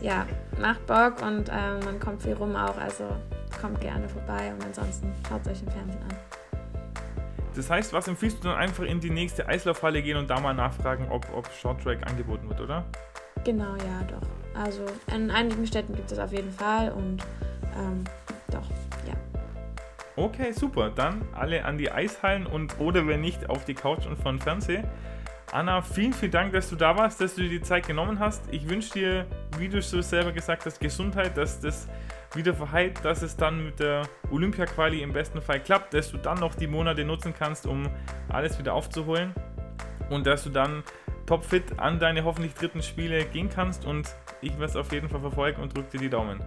ja, 0.00 0.24
macht 0.60 0.86
Bock 0.86 1.20
und 1.20 1.48
äh, 1.48 1.84
man 1.84 1.98
kommt 1.98 2.22
viel 2.22 2.34
rum 2.34 2.54
auch. 2.54 2.78
Also 2.78 3.02
kommt 3.60 3.80
gerne 3.80 4.08
vorbei 4.08 4.52
und 4.54 4.64
ansonsten 4.64 5.12
schaut 5.28 5.44
euch 5.48 5.60
im 5.62 5.68
Fernsehen 5.72 6.02
an. 6.08 6.37
Das 7.58 7.70
heißt, 7.70 7.92
was 7.92 8.06
empfiehlst 8.06 8.38
du 8.38 8.48
dann 8.50 8.56
einfach 8.56 8.84
in 8.84 9.00
die 9.00 9.10
nächste 9.10 9.48
Eislaufhalle 9.48 10.00
gehen 10.00 10.16
und 10.16 10.30
da 10.30 10.38
mal 10.38 10.54
nachfragen, 10.54 11.08
ob, 11.10 11.26
ob 11.34 11.50
Shorttrack 11.52 12.08
angeboten 12.08 12.48
wird, 12.48 12.60
oder? 12.60 12.84
Genau, 13.42 13.74
ja, 13.74 14.04
doch. 14.06 14.22
Also 14.56 14.84
in 15.12 15.28
einigen 15.32 15.66
Städten 15.66 15.92
gibt 15.96 16.12
es 16.12 16.20
auf 16.20 16.30
jeden 16.30 16.52
Fall 16.52 16.92
und 16.92 17.20
ähm, 17.76 18.04
doch, 18.52 18.62
ja. 19.08 19.14
Okay, 20.14 20.52
super. 20.52 20.90
Dann 20.90 21.22
alle 21.34 21.64
an 21.64 21.78
die 21.78 21.90
Eishallen 21.90 22.46
und 22.46 22.78
oder 22.78 23.08
wenn 23.08 23.22
nicht 23.22 23.50
auf 23.50 23.64
die 23.64 23.74
Couch 23.74 24.06
und 24.06 24.16
von 24.16 24.38
Fernsehen. 24.38 24.86
Anna, 25.50 25.82
vielen, 25.82 26.12
vielen 26.12 26.30
Dank, 26.30 26.52
dass 26.52 26.70
du 26.70 26.76
da 26.76 26.96
warst, 26.96 27.20
dass 27.20 27.34
du 27.34 27.42
dir 27.42 27.48
die 27.48 27.62
Zeit 27.62 27.88
genommen 27.88 28.20
hast. 28.20 28.42
Ich 28.52 28.68
wünsche 28.68 28.92
dir, 28.92 29.26
wie 29.58 29.68
du 29.68 29.82
so 29.82 30.00
selber 30.00 30.30
gesagt 30.30 30.64
hast, 30.64 30.78
Gesundheit, 30.78 31.36
dass 31.36 31.58
das 31.58 31.88
wieder 32.34 32.54
verheilt, 32.54 33.04
dass 33.04 33.22
es 33.22 33.36
dann 33.36 33.64
mit 33.64 33.80
der 33.80 34.02
Olympia-Quali 34.30 35.02
im 35.02 35.12
besten 35.12 35.40
Fall 35.40 35.60
klappt, 35.60 35.94
dass 35.94 36.10
du 36.10 36.18
dann 36.18 36.38
noch 36.38 36.54
die 36.54 36.66
Monate 36.66 37.04
nutzen 37.04 37.34
kannst, 37.36 37.66
um 37.66 37.88
alles 38.28 38.58
wieder 38.58 38.74
aufzuholen 38.74 39.32
und 40.10 40.26
dass 40.26 40.44
du 40.44 40.50
dann 40.50 40.82
topfit 41.26 41.78
an 41.78 41.98
deine 41.98 42.24
hoffentlich 42.24 42.54
dritten 42.54 42.82
Spiele 42.82 43.24
gehen 43.24 43.50
kannst 43.50 43.84
und 43.84 44.08
ich 44.40 44.52
werde 44.52 44.66
es 44.66 44.76
auf 44.76 44.92
jeden 44.92 45.08
Fall 45.08 45.20
verfolgen 45.20 45.62
und 45.62 45.76
drücke 45.76 45.90
dir 45.92 46.00
die 46.00 46.10
Daumen. 46.10 46.40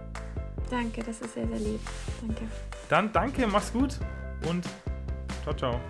Danke, 0.70 1.02
das 1.02 1.20
ist 1.20 1.34
sehr, 1.34 1.46
sehr 1.46 1.58
lieb. 1.58 1.80
Danke. 2.20 2.44
Dann 2.88 3.12
danke, 3.12 3.46
mach's 3.46 3.72
gut 3.72 3.98
und 4.48 4.66
ciao, 5.44 5.54
ciao. 5.54 5.80